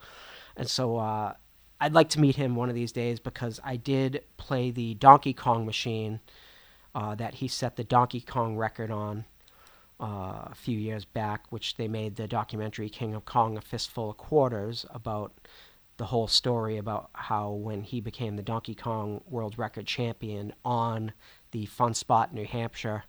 and 0.56 0.70
so 0.70 0.96
uh, 0.96 1.34
I'd 1.80 1.92
like 1.92 2.08
to 2.10 2.20
meet 2.20 2.36
him 2.36 2.56
one 2.56 2.68
of 2.68 2.74
these 2.74 2.92
days 2.92 3.20
because 3.20 3.60
I 3.62 3.76
did 3.76 4.24
play 4.38 4.70
the 4.70 4.94
Donkey 4.94 5.32
Kong 5.32 5.66
machine 5.66 6.20
uh, 6.94 7.14
that 7.16 7.34
he 7.34 7.48
set 7.48 7.76
the 7.76 7.84
Donkey 7.84 8.20
Kong 8.20 8.56
record 8.56 8.90
on 8.90 9.26
uh, 10.00 10.48
a 10.50 10.54
few 10.54 10.78
years 10.78 11.04
back, 11.04 11.44
which 11.50 11.76
they 11.76 11.88
made 11.88 12.16
the 12.16 12.26
documentary 12.26 12.88
King 12.88 13.14
of 13.14 13.24
Kong 13.26 13.56
a 13.58 13.60
Fistful 13.60 14.10
of 14.10 14.16
Quarters 14.16 14.86
about 14.90 15.34
the 15.98 16.06
whole 16.06 16.28
story 16.28 16.76
about 16.76 17.10
how 17.14 17.50
when 17.50 17.82
he 17.82 18.00
became 18.00 18.36
the 18.36 18.42
Donkey 18.42 18.74
Kong 18.74 19.22
World 19.28 19.58
Record 19.58 19.86
Champion 19.86 20.52
on 20.64 21.12
the 21.52 21.66
Funspot, 21.66 22.32
New 22.32 22.44
Hampshire 22.44 23.04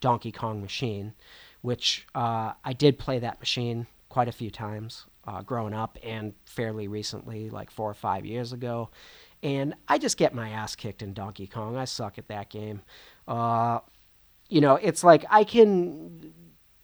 Donkey 0.00 0.30
Kong 0.30 0.60
machine, 0.60 1.14
which 1.60 2.06
uh, 2.14 2.52
I 2.64 2.72
did 2.72 2.98
play 2.98 3.18
that 3.18 3.40
machine 3.40 3.86
quite 4.08 4.28
a 4.28 4.32
few 4.32 4.50
times 4.50 5.06
uh, 5.28 5.42
growing 5.42 5.74
up 5.74 5.98
and 6.02 6.32
fairly 6.46 6.88
recently, 6.88 7.50
like 7.50 7.70
four 7.70 7.90
or 7.90 7.94
five 7.94 8.24
years 8.24 8.54
ago. 8.54 8.88
And 9.42 9.74
I 9.86 9.98
just 9.98 10.16
get 10.16 10.34
my 10.34 10.48
ass 10.48 10.74
kicked 10.74 11.02
in 11.02 11.12
Donkey 11.12 11.46
Kong. 11.46 11.76
I 11.76 11.84
suck 11.84 12.18
at 12.18 12.28
that 12.28 12.48
game. 12.48 12.80
Uh, 13.28 13.80
you 14.48 14.62
know, 14.62 14.76
it's 14.76 15.04
like 15.04 15.26
I 15.28 15.44
can 15.44 16.32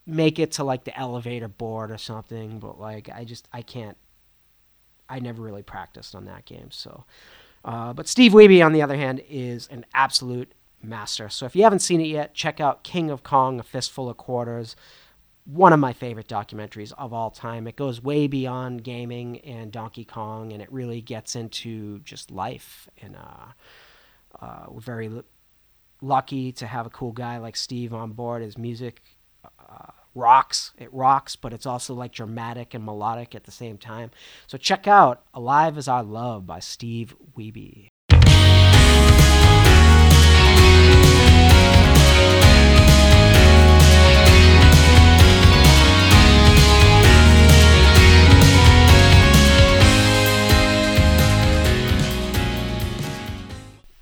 make 0.06 0.38
it 0.38 0.52
to 0.52 0.64
like 0.64 0.84
the 0.84 0.96
elevator 0.96 1.48
board 1.48 1.90
or 1.90 1.96
something, 1.96 2.58
but 2.58 2.78
like 2.78 3.08
I 3.08 3.24
just 3.24 3.48
I 3.52 3.62
can't. 3.62 3.96
I 5.08 5.20
never 5.20 5.42
really 5.42 5.62
practiced 5.62 6.14
on 6.14 6.26
that 6.26 6.44
game, 6.44 6.70
so. 6.70 7.04
Uh, 7.64 7.92
but 7.92 8.08
Steve 8.08 8.32
Wiebe, 8.32 8.64
on 8.64 8.72
the 8.72 8.82
other 8.82 8.96
hand, 8.96 9.22
is 9.28 9.68
an 9.70 9.84
absolute 9.94 10.52
master. 10.82 11.28
So 11.30 11.46
if 11.46 11.56
you 11.56 11.62
haven't 11.62 11.80
seen 11.80 12.00
it 12.00 12.08
yet, 12.08 12.34
check 12.34 12.60
out 12.60 12.84
King 12.84 13.10
of 13.10 13.22
Kong: 13.22 13.58
A 13.58 13.62
Fistful 13.62 14.10
of 14.10 14.18
Quarters 14.18 14.76
one 15.44 15.72
of 15.72 15.80
my 15.80 15.92
favorite 15.92 16.28
documentaries 16.28 16.92
of 16.96 17.12
all 17.12 17.30
time. 17.30 17.66
It 17.66 17.76
goes 17.76 18.02
way 18.02 18.26
beyond 18.26 18.82
gaming 18.82 19.40
and 19.40 19.70
Donkey 19.70 20.04
Kong, 20.04 20.52
and 20.52 20.62
it 20.62 20.72
really 20.72 21.00
gets 21.00 21.36
into 21.36 22.00
just 22.00 22.30
life. 22.30 22.88
And 23.00 23.16
uh, 23.16 24.40
uh, 24.40 24.66
we're 24.68 24.80
very 24.80 25.08
l- 25.08 25.24
lucky 26.00 26.52
to 26.52 26.66
have 26.66 26.86
a 26.86 26.90
cool 26.90 27.12
guy 27.12 27.38
like 27.38 27.56
Steve 27.56 27.92
on 27.92 28.12
board. 28.12 28.42
His 28.42 28.56
music 28.56 29.02
uh, 29.44 29.90
rocks. 30.14 30.72
It 30.78 30.92
rocks, 30.92 31.36
but 31.36 31.52
it's 31.52 31.66
also 31.66 31.94
like 31.94 32.12
dramatic 32.12 32.72
and 32.72 32.84
melodic 32.84 33.34
at 33.34 33.44
the 33.44 33.50
same 33.50 33.76
time. 33.76 34.10
So 34.46 34.56
check 34.56 34.88
out 34.88 35.24
"Alive 35.34 35.76
Is 35.76 35.88
Our 35.88 36.02
Love" 36.02 36.46
by 36.46 36.60
Steve 36.60 37.14
Wiebe. 37.36 37.88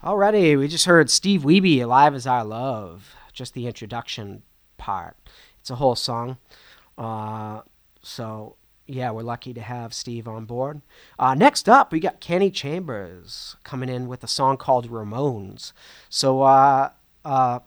Alrighty, 0.02 0.58
we 0.58 0.66
just 0.66 0.86
heard 0.86 1.10
Steve 1.10 1.42
Wiebe, 1.42 1.80
Alive 1.80 2.12
as 2.12 2.26
Our 2.26 2.42
Love, 2.42 3.14
just 3.32 3.54
the 3.54 3.68
introduction 3.68 4.42
part. 4.76 5.16
It's 5.60 5.70
a 5.70 5.76
whole 5.76 5.94
song. 5.94 6.38
Uh, 6.98 7.60
so, 8.02 8.56
yeah, 8.88 9.12
we're 9.12 9.22
lucky 9.22 9.54
to 9.54 9.60
have 9.60 9.94
Steve 9.94 10.26
on 10.26 10.44
board. 10.44 10.80
Uh, 11.20 11.36
next 11.36 11.68
up, 11.68 11.92
we 11.92 12.00
got 12.00 12.18
Kenny 12.18 12.50
Chambers 12.50 13.54
coming 13.62 13.88
in 13.88 14.08
with 14.08 14.24
a 14.24 14.26
song 14.26 14.56
called 14.56 14.90
Ramones. 14.90 15.72
So, 16.08 16.42
uh, 16.42 16.90
uh 17.24 17.60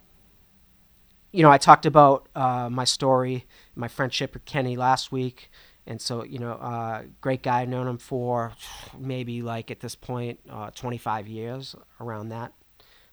you 1.32 1.42
know, 1.42 1.51
I 1.51 1.58
talked 1.58 1.86
about 1.86 2.27
uh, 2.36 2.70
my 2.70 2.84
story, 2.84 3.46
my 3.75 3.88
friendship 3.88 4.34
with 4.34 4.44
Kenny 4.44 4.75
last 4.75 5.10
week, 5.10 5.50
And 5.88 6.01
so, 6.01 6.24
you 6.24 6.39
know, 6.39 6.54
uh, 6.54 7.04
great 7.22 7.44
guy. 7.44 7.62
I've 7.62 7.70
known 7.70 7.88
him 7.88 7.98
for 7.98 8.54
maybe 8.98 9.42
like 9.42 9.70
at 9.70 9.82
this 9.82 9.96
point, 9.96 10.39
uh, 10.50 10.72
25 10.72 11.27
years, 11.27 11.75
around 12.00 12.30
that 12.30 12.54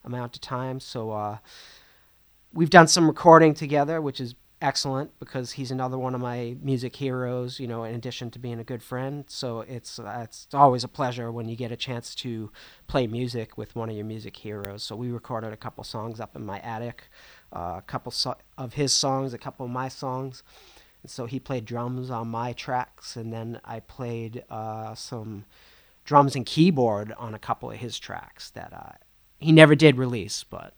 amount 0.05 0.37
of 0.37 0.41
time. 0.41 0.81
So 0.81 1.11
uh, 1.11 1.39
we've 2.53 2.71
done 2.71 2.89
some 2.89 3.07
recording 3.07 3.55
together, 3.55 4.01
which 4.01 4.21
is 4.21 4.35
excellent 4.61 5.11
because 5.19 5.53
he's 5.53 5.73
another 5.73 5.99
one 5.99 6.15
of 6.15 6.21
my 6.21 6.57
music 6.63 6.97
heroes. 6.97 7.59
You 7.59 7.67
know, 7.67 7.85
in 7.85 7.95
addition 7.95 8.31
to 8.31 8.39
being 8.39 8.61
a 8.61 8.65
good 8.65 8.83
friend, 8.83 9.25
so 9.29 9.61
it's 9.61 9.99
it's 10.03 10.47
always 10.55 10.85
a 10.85 10.89
pleasure 10.89 11.31
when 11.33 11.49
you 11.49 11.57
get 11.57 11.73
a 11.73 11.77
chance 11.77 12.15
to 12.17 12.51
play 12.87 13.07
music 13.07 13.59
with 13.59 13.75
one 13.75 13.91
of 13.91 13.97
your 13.97 14.05
music 14.05 14.37
heroes. 14.37 14.83
So 14.83 14.97
we 14.97 15.11
recorded 15.11 15.53
a 15.53 15.57
couple 15.57 15.85
songs 15.85 16.21
up 16.21 16.37
in 16.37 16.47
my 16.47 16.61
attic, 16.61 17.09
uh, 17.55 17.75
a 17.79 17.85
couple 17.87 18.13
so- 18.13 18.39
of 18.57 18.75
his 18.75 18.93
songs, 18.93 19.35
a 19.35 19.39
couple 19.39 19.67
of 19.67 19.73
my 19.73 19.89
songs. 19.89 20.43
So 21.07 21.27
he 21.27 21.41
played 21.41 21.65
drums 21.65 22.11
on 22.11 22.29
my 22.29 22.53
tracks, 22.53 23.17
and 23.17 23.33
then 23.33 23.61
I 23.65 23.81
played 23.81 24.45
uh, 24.49 24.95
some 24.95 25.45
drums 26.05 26.37
and 26.37 26.47
keyboard 26.47 27.13
on 27.19 27.35
a 27.35 27.39
couple 27.39 27.71
of 27.71 27.79
his 27.79 27.99
tracks 27.99 28.51
that 28.51 28.73
uh, 28.73 28.93
he 29.39 29.53
never 29.53 29.75
did 29.75 29.99
release, 29.99 30.45
but 30.45 30.75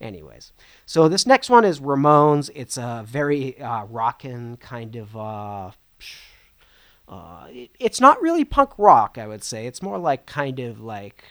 anyways. 0.00 0.52
So 0.86 1.08
this 1.08 1.26
next 1.26 1.50
one 1.50 1.64
is 1.64 1.80
Ramones. 1.80 2.50
It's 2.54 2.76
a 2.76 3.04
very 3.06 3.60
uh, 3.60 3.84
rockin' 3.84 4.56
kind 4.56 4.96
of. 4.96 5.16
Uh, 5.16 5.70
uh, 7.08 7.46
it, 7.50 7.70
it's 7.78 8.00
not 8.00 8.20
really 8.20 8.44
punk 8.44 8.70
rock, 8.78 9.16
I 9.18 9.26
would 9.26 9.42
say. 9.42 9.66
It's 9.66 9.82
more 9.82 9.98
like 9.98 10.26
kind 10.26 10.60
of 10.60 10.80
like 10.80 11.24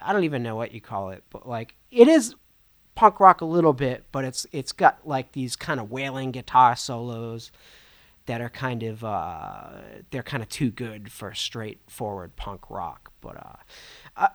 I 0.00 0.12
don't 0.12 0.24
even 0.24 0.42
know 0.42 0.56
what 0.56 0.72
you 0.72 0.80
call 0.80 1.10
it, 1.10 1.24
but 1.30 1.48
like 1.48 1.74
it 1.90 2.08
is 2.08 2.34
punk 2.96 3.20
rock 3.20 3.40
a 3.40 3.44
little 3.44 3.72
bit, 3.72 4.04
but 4.10 4.24
it's 4.24 4.46
it's 4.50 4.72
got 4.72 5.06
like 5.06 5.32
these 5.32 5.54
kind 5.54 5.78
of 5.78 5.92
wailing 5.92 6.32
guitar 6.32 6.74
solos 6.74 7.52
that 8.26 8.40
are 8.40 8.48
kind 8.48 8.82
of 8.82 9.04
uh, 9.04 9.68
they're 10.10 10.24
kind 10.24 10.42
of 10.42 10.48
too 10.48 10.70
good 10.70 11.12
for 11.12 11.32
straightforward 11.32 12.34
punk 12.34 12.68
rock. 12.68 13.12
But 13.20 13.36
uh, 13.36 13.56
uh, 14.16 14.28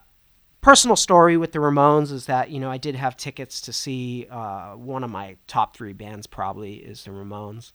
personal 0.61 0.95
story 0.95 1.35
with 1.35 1.51
the 1.51 1.59
Ramones 1.59 2.11
is 2.11 2.27
that 2.27 2.49
you 2.49 2.59
know 2.59 2.71
I 2.71 2.77
did 2.77 2.95
have 2.95 3.17
tickets 3.17 3.59
to 3.61 3.73
see 3.73 4.27
uh, 4.31 4.73
one 4.73 5.03
of 5.03 5.09
my 5.09 5.35
top 5.47 5.75
three 5.75 5.93
bands 5.93 6.25
probably 6.27 6.75
is 6.75 7.03
the 7.03 7.11
Ramones, 7.11 7.73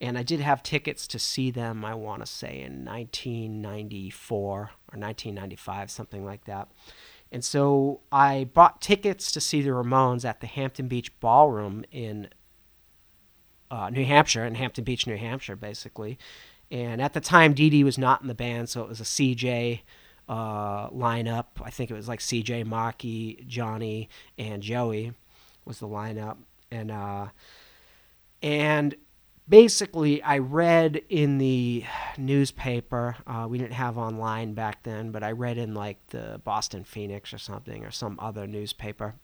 and 0.00 0.18
I 0.18 0.22
did 0.22 0.40
have 0.40 0.62
tickets 0.62 1.06
to 1.08 1.18
see 1.18 1.50
them. 1.50 1.84
I 1.84 1.94
want 1.94 2.26
to 2.26 2.30
say 2.30 2.60
in 2.60 2.84
1994 2.84 4.36
or 4.36 4.70
1995, 4.92 5.90
something 5.90 6.24
like 6.24 6.44
that. 6.44 6.68
And 7.30 7.44
so 7.44 8.00
I 8.10 8.44
bought 8.54 8.80
tickets 8.80 9.30
to 9.32 9.40
see 9.40 9.60
the 9.60 9.70
Ramones 9.70 10.24
at 10.24 10.40
the 10.40 10.46
Hampton 10.46 10.88
Beach 10.88 11.18
Ballroom 11.20 11.84
in 11.90 12.28
uh, 13.70 13.90
New 13.90 14.04
Hampshire, 14.04 14.44
in 14.44 14.54
Hampton 14.54 14.84
Beach, 14.84 15.06
New 15.06 15.16
Hampshire, 15.16 15.56
basically. 15.56 16.18
And 16.70 17.00
at 17.00 17.12
the 17.12 17.20
time, 17.20 17.54
Dee 17.54 17.70
Dee 17.70 17.84
was 17.84 17.98
not 17.98 18.22
in 18.22 18.28
the 18.28 18.34
band, 18.34 18.68
so 18.68 18.82
it 18.82 18.88
was 18.88 19.00
a 19.00 19.04
CJ 19.04 19.80
uh, 20.28 20.90
lineup. 20.90 21.46
I 21.62 21.70
think 21.70 21.90
it 21.90 21.94
was 21.94 22.08
like 22.08 22.20
CJ, 22.20 22.66
Marky, 22.66 23.44
Johnny, 23.46 24.08
and 24.38 24.62
Joey 24.62 25.12
was 25.64 25.80
the 25.80 25.88
lineup. 25.88 26.36
And 26.70 26.90
uh, 26.90 27.28
and 28.42 28.94
basically, 29.48 30.22
I 30.22 30.38
read 30.38 31.02
in 31.08 31.38
the 31.38 31.84
newspaper. 32.16 33.16
Uh, 33.26 33.46
we 33.48 33.58
didn't 33.58 33.72
have 33.72 33.98
online 33.98 34.54
back 34.54 34.82
then, 34.82 35.10
but 35.10 35.22
I 35.22 35.32
read 35.32 35.58
in 35.58 35.74
like 35.74 35.98
the 36.08 36.40
Boston 36.44 36.84
Phoenix 36.84 37.32
or 37.32 37.38
something 37.38 37.84
or 37.84 37.90
some 37.90 38.18
other 38.20 38.46
newspaper 38.46 39.14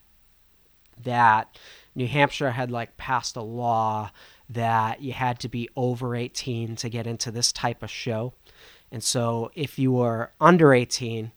that 1.03 1.59
New 1.95 2.07
Hampshire 2.07 2.53
had 2.53 2.71
like 2.71 2.97
passed 2.97 3.37
a 3.37 3.43
law 3.43 4.11
that 4.49 5.03
you 5.03 5.13
had 5.13 5.41
to 5.41 5.49
be 5.49 5.69
over 5.77 6.15
18 6.15 6.77
to 6.77 6.89
get 6.89 7.07
into 7.07 7.31
this 7.31 7.53
type 7.53 7.83
of 7.83 7.91
show. 7.91 8.35
And 8.93 9.03
so 9.03 9.51
if 9.55 9.79
you 9.79 9.93
were 9.93 10.31
under 10.41 10.73
18, 10.73 11.33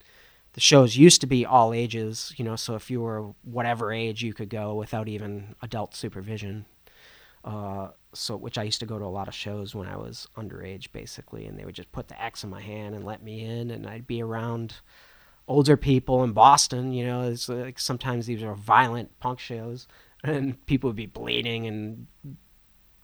the 0.53 0.61
shows 0.61 0.97
used 0.97 1.21
to 1.21 1.27
be 1.27 1.45
all 1.45 1.73
ages, 1.73 2.33
you 2.37 2.45
know, 2.45 2.55
so 2.55 2.75
if 2.75 2.91
you 2.91 3.01
were 3.01 3.33
whatever 3.43 3.91
age 3.91 4.23
you 4.23 4.33
could 4.33 4.49
go 4.49 4.75
without 4.75 5.07
even 5.07 5.55
adult 5.61 5.95
supervision. 5.95 6.65
Uh, 7.43 7.89
so 8.17 8.35
which 8.35 8.57
I 8.57 8.63
used 8.63 8.79
to 8.79 8.85
go 8.85 8.99
to 8.99 9.05
a 9.05 9.07
lot 9.07 9.27
of 9.27 9.33
shows 9.33 9.75
when 9.75 9.87
I 9.87 9.97
was 9.97 10.27
underage 10.35 10.91
basically 10.91 11.45
and 11.45 11.57
they 11.57 11.65
would 11.65 11.75
just 11.75 11.91
put 11.91 12.07
the 12.07 12.21
X 12.21 12.43
in 12.43 12.49
my 12.49 12.61
hand 12.61 12.95
and 12.95 13.05
let 13.05 13.23
me 13.23 13.43
in 13.43 13.71
and 13.71 13.87
I'd 13.87 14.07
be 14.07 14.21
around 14.21 14.75
older 15.47 15.77
people 15.77 16.23
in 16.23 16.33
Boston, 16.33 16.91
you 16.93 17.05
know, 17.05 17.21
it's 17.21 17.47
like 17.47 17.79
sometimes 17.79 18.25
these 18.25 18.43
are 18.43 18.53
violent 18.53 19.17
punk 19.19 19.39
shows 19.39 19.87
and 20.23 20.63
people 20.65 20.89
would 20.89 20.95
be 20.95 21.05
bleeding 21.05 21.67
and 21.67 22.07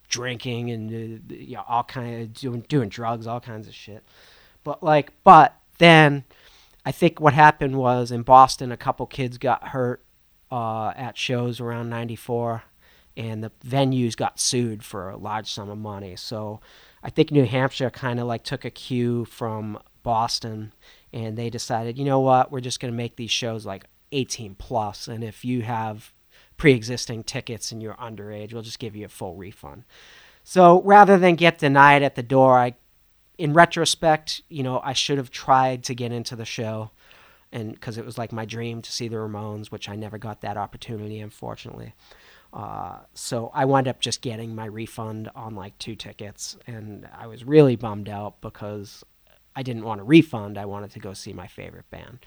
drinking 0.10 0.70
and 0.70 0.92
uh, 0.92 1.36
you 1.36 1.56
know, 1.56 1.64
all 1.68 1.84
kind 1.84 2.22
of 2.22 2.34
doing 2.34 2.62
doing 2.68 2.90
drugs, 2.90 3.28
all 3.28 3.40
kinds 3.40 3.68
of 3.68 3.74
shit. 3.74 4.04
But 4.64 4.84
like, 4.84 5.12
but 5.24 5.58
then 5.78 6.24
I 6.86 6.92
think 6.92 7.20
what 7.20 7.34
happened 7.34 7.78
was 7.78 8.12
in 8.12 8.24
Boston, 8.24 8.72
a 8.72 8.78
couple 8.78 9.06
kids 9.06 9.38
got 9.38 9.70
hurt 9.70 10.04
uh, 10.52 10.90
at 10.96 11.18
shows 11.18 11.60
around 11.60 11.90
'94, 11.90 12.64
and 13.16 13.44
the 13.44 13.52
venues 13.66 14.16
got 14.16 14.40
sued 14.40 14.84
for 14.84 15.10
a 15.10 15.18
large 15.18 15.52
sum 15.52 15.70
of 15.70 15.78
money. 15.78 16.16
So 16.16 16.62
I 17.04 17.10
think 17.10 17.32
New 17.32 17.46
Hampshire 17.46 17.90
kind 17.90 18.20
of 18.20 18.28
like 18.28 18.44
took 18.44 18.66
a 18.66 18.70
cue 18.70 19.26
from 19.26 19.80
Boston, 20.02 20.74
and 21.12 21.38
they 21.38 21.50
decided, 21.50 21.98
you 21.98 22.06
know 22.06 22.20
what, 22.20 22.52
we're 22.52 22.60
just 22.60 22.80
going 22.80 22.92
to 22.92 22.98
make 22.98 23.16
these 23.16 23.32
shows 23.32 23.66
like 23.66 23.86
18 24.12 24.56
plus, 24.56 25.08
and 25.08 25.24
if 25.24 25.44
you 25.46 25.62
have 25.64 26.12
pre-existing 26.58 27.24
tickets 27.24 27.72
and 27.72 27.82
you're 27.82 27.96
underage, 27.96 28.54
we'll 28.54 28.62
just 28.62 28.80
give 28.80 28.96
you 28.96 29.06
a 29.06 29.10
full 29.10 29.36
refund. 29.36 29.84
So 30.44 30.82
rather 30.84 31.18
than 31.18 31.36
get 31.36 31.58
denied 31.58 32.04
at 32.04 32.16
the 32.16 32.24
door, 32.24 32.60
I, 32.60 32.76
in 33.38 33.54
retrospect, 33.54 34.42
you 34.50 34.62
know, 34.62 34.82
I 34.84 34.94
should 34.94 35.18
have 35.18 35.32
tried 35.32 35.84
to 35.86 35.96
get 35.96 36.12
into 36.12 36.36
the 36.36 36.46
show, 36.46 36.92
and 37.52 37.74
because 37.74 37.98
it 37.98 38.06
was 38.06 38.18
like 38.18 38.32
my 38.32 38.46
dream 38.46 38.82
to 38.82 38.92
see 38.92 39.08
the 39.08 39.16
Ramones, 39.16 39.68
which 39.68 39.88
I 39.88 39.96
never 39.96 40.18
got 40.18 40.42
that 40.42 40.58
opportunity, 40.58 41.20
unfortunately. 41.20 41.94
Uh, 42.54 43.00
so 43.14 43.50
I 43.54 43.66
wound 43.66 43.88
up 43.88 44.00
just 44.00 44.22
getting 44.22 44.54
my 44.54 44.66
refund 44.66 45.30
on 45.36 45.56
like 45.56 45.78
two 45.80 45.96
tickets, 45.96 46.56
and 46.68 47.08
I 47.18 47.28
was 47.28 47.44
really 47.44 47.76
bummed 47.76 48.10
out 48.10 48.42
because 48.42 49.04
I 49.56 49.64
didn't 49.64 49.84
want 49.84 50.02
a 50.02 50.04
refund. 50.04 50.58
I 50.58 50.66
wanted 50.66 50.92
to 50.92 51.00
go 51.00 51.14
see 51.14 51.34
my 51.34 51.48
favorite 51.48 51.90
band. 51.90 52.20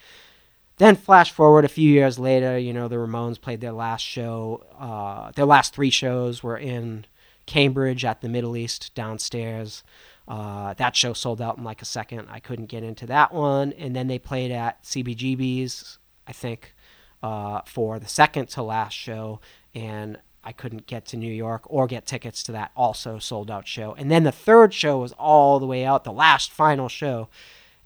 Then 0.79 0.97
flash 0.97 1.31
forward 1.31 1.65
a 1.65 1.69
few 1.69 1.91
years 1.91 2.19
later, 2.19 2.59
you 2.59 2.73
know, 2.73 2.89
the 2.89 2.97
Ramones 2.97 3.41
played 3.41 3.61
their 3.61 3.73
last 3.73 4.03
show. 4.03 4.65
Uh, 4.79 5.31
their 5.33 5.47
last 5.47 5.75
three 5.75 5.91
shows 5.91 6.43
were 6.43 6.59
in 6.59 7.07
Cambridge 7.47 8.05
at 8.05 8.21
the 8.21 8.29
Middle 8.29 8.57
East 8.57 8.95
downstairs. 8.95 9.83
Uh, 10.29 10.75
that 10.75 10.97
show 10.97 11.13
sold 11.13 11.41
out 11.41 11.57
in 11.57 11.65
like 11.65 11.81
a 11.81 11.87
second. 11.87 12.29
I 12.31 12.41
couldn't 12.41 12.67
get 12.67 12.83
into 12.83 13.07
that 13.07 13.33
one. 13.33 13.73
And 13.75 13.97
then 13.97 14.09
they 14.09 14.19
played 14.19 14.51
at 14.51 14.83
CBGB's, 14.83 15.99
I 16.27 16.33
think, 16.33 16.75
uh, 17.23 17.63
for 17.65 17.99
the 17.99 18.09
second 18.09 18.49
to 18.51 18.63
last 18.63 18.93
show. 18.93 19.41
And 19.77 20.19
I 20.43 20.53
couldn't 20.53 20.87
get 20.87 21.07
to 21.07 21.17
New 21.17 21.33
York 21.33 21.63
or 21.67 21.87
get 21.87 22.07
tickets 22.07 22.43
to 22.45 22.53
that 22.53 22.71
also 22.77 23.19
sold 23.19 23.51
out 23.51 23.67
show. 23.67 23.95
And 23.95 24.11
then 24.11 24.23
the 24.23 24.33
third 24.33 24.73
show 24.73 24.99
was 24.99 25.13
all 25.13 25.59
the 25.59 25.67
way 25.67 25.85
out, 25.85 26.05
the 26.05 26.13
last 26.13 26.51
final 26.51 26.89
show 26.89 27.29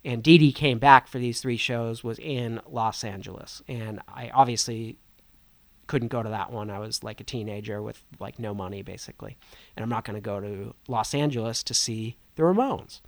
and 0.03 0.23
Dee 0.23 0.37
Dee 0.37 0.51
came 0.51 0.79
back 0.79 1.07
for 1.07 1.19
these 1.19 1.41
three 1.41 1.57
shows 1.57 2.03
was 2.03 2.17
in 2.19 2.59
Los 2.67 3.03
Angeles, 3.03 3.61
and 3.67 4.01
I 4.07 4.31
obviously 4.33 4.97
couldn't 5.87 6.07
go 6.07 6.23
to 6.23 6.29
that 6.29 6.51
one. 6.51 6.69
I 6.69 6.79
was 6.79 7.03
like 7.03 7.19
a 7.19 7.23
teenager 7.23 7.81
with 7.81 8.01
like 8.19 8.39
no 8.39 8.53
money 8.53 8.81
basically, 8.81 9.37
and 9.75 9.83
I'm 9.83 9.89
not 9.89 10.05
going 10.05 10.15
to 10.15 10.21
go 10.21 10.39
to 10.39 10.73
Los 10.87 11.13
Angeles 11.13 11.63
to 11.63 11.73
see 11.73 12.17
the 12.35 12.43
Ramones. 12.43 13.01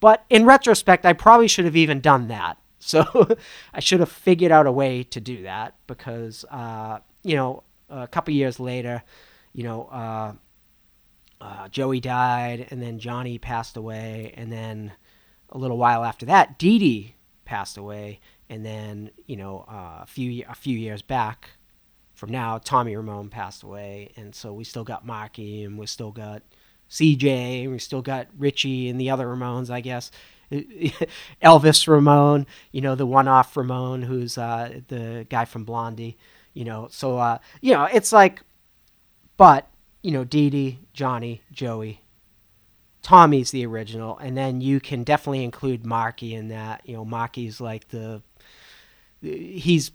But 0.00 0.24
in 0.28 0.44
retrospect, 0.44 1.06
I 1.06 1.12
probably 1.12 1.48
should 1.48 1.64
have 1.64 1.76
even 1.76 2.00
done 2.00 2.28
that. 2.28 2.58
So 2.86 3.38
I 3.72 3.80
should 3.80 4.00
have 4.00 4.10
figured 4.10 4.52
out 4.52 4.66
a 4.66 4.72
way 4.72 5.04
to 5.04 5.18
do 5.18 5.44
that 5.44 5.74
because 5.86 6.44
uh, 6.50 6.98
you 7.22 7.34
know 7.34 7.62
a 8.02 8.08
couple 8.08 8.34
years 8.34 8.58
later, 8.60 9.02
you 9.52 9.64
know. 9.64 9.84
Uh, 9.84 10.32
uh, 11.40 11.68
Joey 11.68 12.00
died, 12.00 12.68
and 12.70 12.80
then 12.80 12.98
Johnny 12.98 13.36
passed 13.36 13.76
away, 13.76 14.32
and 14.34 14.50
then 14.50 14.92
a 15.50 15.58
little 15.58 15.76
while 15.76 16.02
after 16.02 16.24
that, 16.26 16.58
Dee 16.58 16.78
Dee 16.78 17.14
passed 17.44 17.76
away, 17.76 18.20
and 18.48 18.64
then 18.64 19.10
you 19.26 19.36
know 19.36 19.66
uh, 19.68 19.98
a 20.02 20.06
few 20.06 20.44
a 20.48 20.54
few 20.54 20.78
years 20.78 21.02
back 21.02 21.50
from 22.14 22.30
now, 22.30 22.58
Tommy 22.58 22.96
Ramone 22.96 23.28
passed 23.28 23.62
away, 23.62 24.12
and 24.16 24.34
so 24.34 24.52
we 24.52 24.64
still 24.64 24.84
got 24.84 25.04
Marky, 25.04 25.64
and 25.64 25.76
we 25.76 25.86
still 25.86 26.12
got 26.12 26.42
CJ, 26.88 27.64
and 27.64 27.72
we 27.72 27.78
still 27.78 28.02
got 28.02 28.28
Richie 28.38 28.88
and 28.88 29.00
the 29.00 29.10
other 29.10 29.26
Ramones, 29.26 29.68
I 29.68 29.80
guess. 29.80 30.10
Elvis 31.42 31.88
Ramone, 31.88 32.46
you 32.70 32.80
know, 32.80 32.94
the 32.94 33.06
one-off 33.06 33.56
Ramone, 33.56 34.02
who's 34.02 34.38
uh, 34.38 34.80
the 34.88 35.26
guy 35.28 35.44
from 35.44 35.64
Blondie, 35.64 36.16
you 36.54 36.64
know. 36.64 36.88
So 36.90 37.18
uh, 37.18 37.38
you 37.60 37.74
know, 37.74 37.84
it's 37.84 38.12
like, 38.12 38.40
but 39.36 39.68
you 40.02 40.12
know, 40.12 40.24
Dee 40.24 40.50
Dee, 40.50 40.78
Johnny, 40.92 41.42
Joey, 41.52 42.00
Tommy's 43.02 43.50
the 43.50 43.66
original, 43.66 44.16
and 44.18 44.36
then 44.36 44.60
you 44.60 44.80
can 44.80 45.04
definitely 45.04 45.44
include 45.44 45.84
Marky 45.84 46.34
in 46.34 46.48
that. 46.48 46.82
You 46.84 46.94
know, 46.94 47.04
Marky's 47.04 47.60
like 47.60 47.88
the 47.88 48.22
he's 49.20 49.90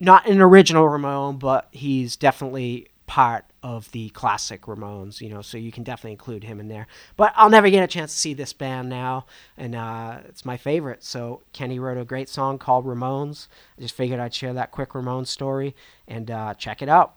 not 0.00 0.26
an 0.26 0.40
original 0.40 0.88
Ramone, 0.88 1.38
but 1.38 1.68
he's 1.72 2.16
definitely 2.16 2.88
part 3.06 3.44
of 3.62 3.90
the 3.92 4.08
classic 4.10 4.62
Ramones, 4.62 5.20
you 5.20 5.28
know, 5.28 5.42
so 5.42 5.58
you 5.58 5.72
can 5.72 5.82
definitely 5.82 6.12
include 6.12 6.44
him 6.44 6.60
in 6.60 6.68
there. 6.68 6.86
But 7.16 7.32
I'll 7.36 7.50
never 7.50 7.70
get 7.70 7.82
a 7.82 7.86
chance 7.86 8.12
to 8.12 8.18
see 8.18 8.34
this 8.34 8.52
band 8.52 8.88
now, 8.88 9.26
and 9.56 9.74
uh, 9.74 10.18
it's 10.28 10.44
my 10.44 10.56
favorite. 10.56 11.04
So 11.04 11.42
Kenny 11.52 11.78
wrote 11.78 11.98
a 11.98 12.04
great 12.04 12.28
song 12.28 12.58
called 12.58 12.84
Ramones. 12.84 13.48
I 13.78 13.82
just 13.82 13.94
figured 13.94 14.20
I'd 14.20 14.34
share 14.34 14.52
that 14.54 14.70
quick 14.70 14.90
Ramones 14.90 15.28
story 15.28 15.74
and 16.06 16.30
uh, 16.30 16.54
check 16.54 16.82
it 16.82 16.88
out. 16.88 17.16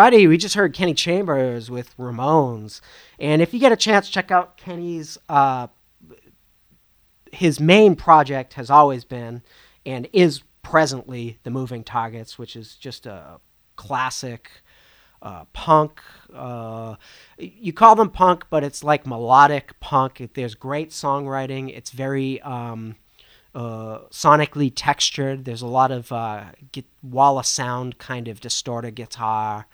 Alrighty, 0.00 0.26
we 0.26 0.38
just 0.38 0.54
heard 0.54 0.72
Kenny 0.72 0.94
Chambers 0.94 1.70
with 1.70 1.94
Ramones, 1.98 2.80
and 3.18 3.42
if 3.42 3.52
you 3.52 3.60
get 3.60 3.70
a 3.70 3.76
chance, 3.76 4.08
check 4.08 4.30
out 4.30 4.56
Kenny's. 4.56 5.18
Uh, 5.28 5.66
his 7.30 7.60
main 7.60 7.94
project 7.96 8.54
has 8.54 8.70
always 8.70 9.04
been, 9.04 9.42
and 9.84 10.08
is 10.14 10.40
presently, 10.62 11.38
the 11.42 11.50
Moving 11.50 11.84
Targets, 11.84 12.38
which 12.38 12.56
is 12.56 12.76
just 12.76 13.04
a 13.04 13.40
classic 13.76 14.50
uh, 15.20 15.44
punk. 15.52 16.00
Uh, 16.32 16.94
you 17.36 17.74
call 17.74 17.94
them 17.94 18.08
punk, 18.08 18.46
but 18.48 18.64
it's 18.64 18.82
like 18.82 19.06
melodic 19.06 19.78
punk. 19.80 20.30
There's 20.32 20.54
great 20.54 20.92
songwriting. 20.92 21.76
It's 21.76 21.90
very 21.90 22.40
um, 22.40 22.96
uh, 23.54 24.00
sonically 24.10 24.72
textured. 24.74 25.44
There's 25.44 25.62
a 25.62 25.66
lot 25.66 25.90
of 25.90 26.12
uh, 26.12 26.44
get, 26.72 26.84
wall 27.02 27.38
of 27.38 27.46
sound 27.46 27.98
kind 27.98 28.28
of 28.28 28.40
distorted 28.40 28.94
guitar, 28.94 29.66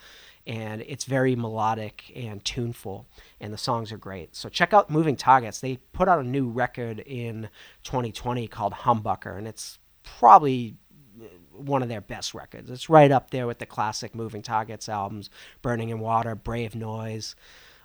and 0.47 0.83
it's 0.87 1.05
very 1.05 1.37
melodic 1.37 2.11
and 2.15 2.45
tuneful. 2.45 3.07
And 3.41 3.53
the 3.53 3.59
songs 3.59 3.93
are 3.93 3.99
great. 3.99 4.35
So 4.35 4.49
check 4.49 4.73
out 4.73 4.91
Moving 4.91 5.17
Targets. 5.17 5.61
They 5.61 5.77
put 5.93 6.09
out 6.09 6.21
a 6.21 6.29
new 6.29 6.49
record 6.49 7.01
in 7.01 7.49
2020 7.85 8.49
called 8.49 8.73
Humbucker, 8.73 9.37
and 9.37 9.47
it's 9.47 9.79
probably 10.03 10.77
uh, 11.21 11.27
one 11.53 11.83
of 11.83 11.89
their 11.89 12.01
best 12.01 12.33
records. 12.33 12.71
It's 12.71 12.89
right 12.89 13.11
up 13.11 13.31
there 13.31 13.47
with 13.47 13.59
the 13.59 13.67
classic 13.67 14.15
Moving 14.15 14.43
Targets 14.43 14.89
albums, 14.89 15.29
Burning 15.61 15.91
in 15.91 16.01
Water, 16.01 16.35
Brave 16.35 16.75
Noise. 16.75 17.37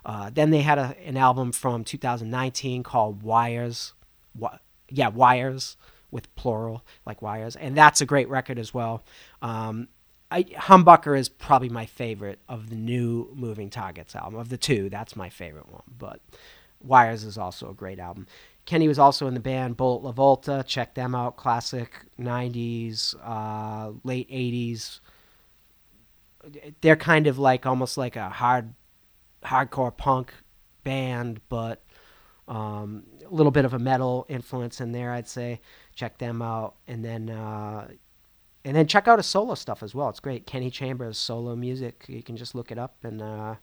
Uh, 0.04 0.30
then 0.30 0.50
they 0.50 0.62
had 0.62 0.78
a, 0.78 0.96
an 1.04 1.16
album 1.16 1.52
from 1.52 1.84
2019 1.84 2.82
called 2.82 3.22
Wires. 3.22 3.92
What? 4.32 4.60
Yeah, 4.92 5.08
Wires 5.08 5.76
with 6.10 6.34
plural, 6.36 6.84
like 7.06 7.22
wires, 7.22 7.56
and 7.56 7.76
that's 7.76 8.00
a 8.00 8.06
great 8.06 8.28
record 8.28 8.58
as 8.58 8.72
well. 8.74 9.02
Um, 9.40 9.88
I, 10.30 10.44
Humbucker 10.44 11.18
is 11.18 11.28
probably 11.28 11.68
my 11.68 11.84
favorite 11.86 12.38
of 12.48 12.70
the 12.70 12.76
new 12.76 13.30
Moving 13.34 13.70
Targets 13.70 14.16
album. 14.16 14.38
Of 14.38 14.48
the 14.48 14.56
two, 14.56 14.88
that's 14.88 15.14
my 15.14 15.28
favorite 15.28 15.70
one. 15.70 15.82
But 15.98 16.20
Wires 16.82 17.24
is 17.24 17.36
also 17.36 17.70
a 17.70 17.74
great 17.74 17.98
album. 17.98 18.26
Kenny 18.64 18.88
was 18.88 18.98
also 18.98 19.26
in 19.26 19.34
the 19.34 19.40
band 19.40 19.76
Bullet 19.76 20.14
LaVolta. 20.14 20.64
Check 20.66 20.94
them 20.94 21.14
out. 21.14 21.36
Classic 21.36 21.90
90s, 22.18 23.14
uh, 23.22 23.92
late 24.04 24.30
80s. 24.30 25.00
They're 26.80 26.96
kind 26.96 27.26
of 27.26 27.38
like 27.38 27.66
almost 27.66 27.98
like 27.98 28.16
a 28.16 28.28
hard, 28.30 28.74
hardcore 29.44 29.96
punk 29.96 30.32
band, 30.82 31.40
but 31.48 31.82
um, 32.48 33.04
little 33.34 33.52
bit 33.52 33.64
of 33.64 33.74
a 33.74 33.78
metal 33.78 34.26
influence 34.28 34.80
in 34.80 34.92
there, 34.92 35.12
I'd 35.12 35.28
say. 35.28 35.60
Check 35.94 36.18
them 36.18 36.42
out, 36.42 36.74
and 36.86 37.04
then 37.04 37.30
uh, 37.30 37.88
and 38.64 38.76
then 38.76 38.86
check 38.86 39.08
out 39.08 39.18
his 39.18 39.26
solo 39.26 39.54
stuff 39.54 39.82
as 39.82 39.94
well. 39.94 40.08
It's 40.08 40.20
great. 40.20 40.46
Kenny 40.46 40.70
Chambers 40.70 41.18
solo 41.18 41.56
music. 41.56 42.04
You 42.08 42.22
can 42.22 42.36
just 42.36 42.54
look 42.54 42.70
it 42.70 42.78
up, 42.78 42.96
and 43.02 43.20
uh, 43.20 43.56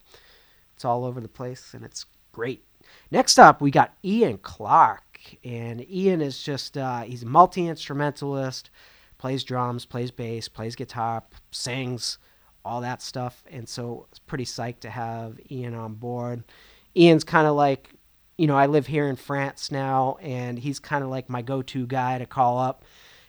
it's 0.76 0.86
all 0.86 1.06
over 1.06 1.22
the 1.22 1.28
place, 1.28 1.74
and 1.74 1.84
it's 1.84 2.06
great. 2.32 2.64
Next 3.12 3.38
up, 3.38 3.62
we 3.62 3.72
got 3.72 3.94
Ian 4.04 4.38
Clark, 4.40 5.20
and 5.44 5.88
Ian 5.90 6.22
is 6.22 6.42
just 6.42 6.78
uh, 6.78 7.02
he's 7.02 7.24
a 7.24 7.28
multi 7.28 7.68
instrumentalist, 7.68 8.70
plays 9.18 9.44
drums, 9.44 9.86
plays 9.86 10.12
bass, 10.12 10.48
plays 10.48 10.76
guitar, 10.76 11.24
sings, 11.52 12.18
all 12.66 12.82
that 12.82 13.02
stuff, 13.02 13.44
and 13.50 13.68
so 13.68 14.08
it's 14.10 14.20
pretty 14.20 14.46
psyched 14.46 14.82
to 14.82 14.90
have 14.90 15.40
Ian 15.52 15.76
on 15.76 15.96
board. 15.96 16.44
Ian's 16.96 17.24
kind 17.24 17.48
of 17.48 17.56
like 17.56 17.92
you 18.40 18.48
know, 18.48 18.56
I 18.56 18.68
live 18.68 18.88
here 18.88 19.10
in 19.10 19.18
France 19.18 19.70
now, 19.70 20.18
and 20.22 20.58
he's 20.58 20.80
kind 20.80 21.04
of 21.04 21.10
like 21.10 21.30
my 21.30 21.42
go-to 21.42 21.86
guy 21.86 22.18
to 22.18 22.26
call 22.26 22.58
up, 22.58 22.86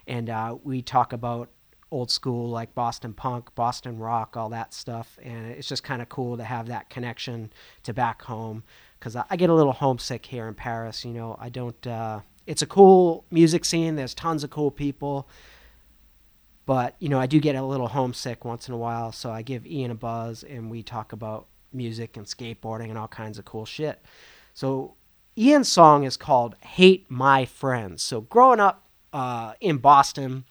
and 0.06 0.30
uh, 0.30 0.56
we 0.62 0.82
talk 0.82 1.12
about 1.12 1.48
old 1.90 2.12
school 2.12 2.48
like 2.48 2.76
Boston 2.76 3.12
punk, 3.12 3.52
Boston 3.56 3.98
rock, 3.98 4.36
all 4.36 4.50
that 4.50 4.72
stuff, 4.72 5.18
and 5.20 5.50
it's 5.50 5.66
just 5.66 5.82
kind 5.82 6.00
of 6.00 6.08
cool 6.08 6.36
to 6.36 6.44
have 6.44 6.68
that 6.68 6.90
connection 6.90 7.52
to 7.82 7.92
back 7.92 8.22
home 8.22 8.62
because 9.00 9.16
I, 9.16 9.24
I, 9.28 9.34
get 9.34 9.50
a 9.50 9.54
little 9.54 9.72
homesick 9.72 10.24
here 10.26 10.46
in 10.46 10.54
Paris. 10.54 11.04
You 11.04 11.12
know, 11.12 11.36
I 11.40 11.48
don't. 11.48 11.84
Uh, 11.84 12.20
it's 12.46 12.62
a 12.62 12.66
cool 12.66 13.24
music 13.32 13.64
scene. 13.64 13.96
There's 13.96 14.14
tons 14.14 14.44
of 14.44 14.50
cool 14.50 14.70
people. 14.70 15.28
But, 16.66 16.94
you 17.00 17.08
know, 17.08 17.18
I 17.18 17.26
do 17.26 17.40
get 17.40 17.56
a 17.56 17.64
little 17.64 17.88
homesick 17.88 18.44
once 18.44 18.68
in 18.68 18.74
a 18.74 18.76
while, 18.76 19.10
so 19.10 19.32
I 19.32 19.42
give 19.42 19.66
Ian 19.66 19.90
a 19.90 19.96
buzz 19.96 20.44
and 20.44 20.70
we 20.70 20.84
talk 20.84 21.12
about 21.12 21.48
music 21.72 22.16
and 22.16 22.26
skateboarding 22.26 22.90
and 22.90 22.96
all 22.98 23.08
kinds 23.08 23.40
of 23.40 23.44
cool 23.44 23.66
shit. 23.66 24.00
So 24.54 24.94
Ian's 25.38 25.68
song 25.68 26.04
is 26.04 26.16
called 26.16 26.56
Hate 26.60 27.06
My 27.08 27.44
Friends. 27.44 28.02
So 28.02 28.22
growing 28.22 28.60
up 28.60 28.88
uh, 29.12 29.54
in 29.60 29.78
Boston 29.78 30.44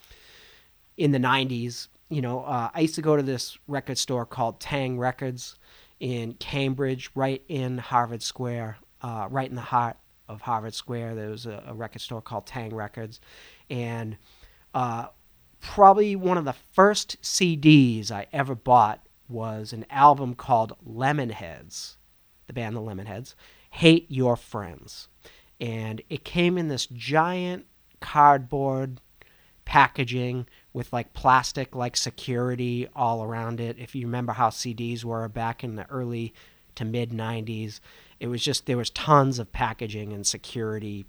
in 0.95 1.11
the 1.11 1.19
90s, 1.19 1.89
you 2.09 2.21
know, 2.21 2.41
uh, 2.43 2.69
I 2.73 2.79
used 2.81 2.95
to 2.95 3.01
go 3.01 3.15
to 3.15 3.21
this 3.23 3.57
record 3.67 3.97
store 3.97 4.25
called 4.25 4.59
Taang! 4.59 4.97
Records 4.97 5.55
in 5.99 6.33
Cambridge, 6.33 7.11
right 7.13 7.43
in 7.49 7.77
Harvard 7.77 8.23
Square, 8.23 8.77
uh, 9.01 9.27
right 9.29 9.49
in 9.49 9.55
the 9.55 9.61
heart 9.61 9.97
of 10.29 10.41
Harvard 10.41 10.73
Square. 10.73 11.15
There 11.15 11.29
was 11.29 11.45
a, 11.45 11.63
a 11.67 11.73
record 11.73 12.01
store 12.01 12.21
called 12.21 12.45
Taang! 12.45 12.73
Records. 12.73 13.19
And 13.69 14.17
uh, 14.73 15.07
probably 15.59 16.15
one 16.15 16.37
of 16.37 16.45
the 16.45 16.55
first 16.71 17.21
CDs 17.21 18.11
I 18.11 18.27
ever 18.31 18.55
bought 18.55 19.05
was 19.27 19.73
an 19.73 19.85
album 19.89 20.35
called 20.35 20.73
Lemonheads, 20.87 21.97
the 22.47 22.53
band 22.53 22.75
The 22.75 22.81
Lemonheads 22.81 23.35
hate 23.69 24.05
your 24.09 24.35
friends. 24.35 25.07
And 25.59 26.01
it 26.09 26.23
came 26.23 26.57
in 26.57 26.67
this 26.67 26.85
giant 26.85 27.65
cardboard 27.99 29.01
packaging 29.65 30.47
with 30.73 30.91
like 30.91 31.13
plastic 31.13 31.75
like 31.75 31.95
security 31.95 32.87
all 32.95 33.23
around 33.23 33.59
it. 33.59 33.77
If 33.77 33.93
you 33.93 34.07
remember 34.07 34.33
how 34.33 34.49
CDs 34.49 35.03
were 35.03 35.27
back 35.27 35.63
in 35.63 35.75
the 35.75 35.87
early 35.89 36.33
to 36.75 36.85
mid 36.85 37.11
90s, 37.11 37.79
it 38.19 38.27
was 38.27 38.43
just 38.43 38.65
there 38.65 38.77
was 38.77 38.89
tons 38.89 39.37
of 39.37 39.51
packaging 39.51 40.13
and 40.13 40.25
security 40.25 41.05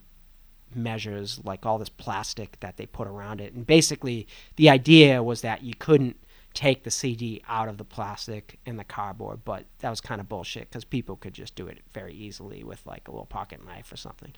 measures 0.75 1.41
like 1.45 1.67
all 1.67 1.79
this 1.79 1.89
plastic 1.89 2.59
that 2.61 2.77
they 2.77 2.87
put 2.87 3.09
around 3.09 3.41
it. 3.41 3.55
And 3.55 3.67
basically 3.67 4.27
the 4.57 4.69
idea 4.69 5.23
was 5.23 5.41
that 5.41 5.63
you 5.63 5.75
couldn't 5.75 6.17
take 6.55 6.83
the 6.83 6.91
CD 6.91 7.43
out 7.49 7.69
of 7.69 7.79
the 7.79 7.85
plastic 7.85 8.59
and 8.67 8.79
the 8.79 8.85
cardboard, 8.85 9.41
but 9.45 9.65
that 9.79 9.91
was 9.91 10.01
kind 10.01 10.21
of 10.21 10.29
bullshit 10.29 10.69
because 10.69 10.85
people 10.85 11.17
could 11.17 11.33
just 11.33 11.55
do 11.55 11.67
it 11.67 11.79
very 11.93 12.13
easily 12.13 12.65
with 12.65 12.85
like 12.87 13.09
a 13.09 13.11
little 13.11 13.27
pocket 13.27 13.65
knife 13.65 13.93
or 13.93 13.97
something. 13.97 14.33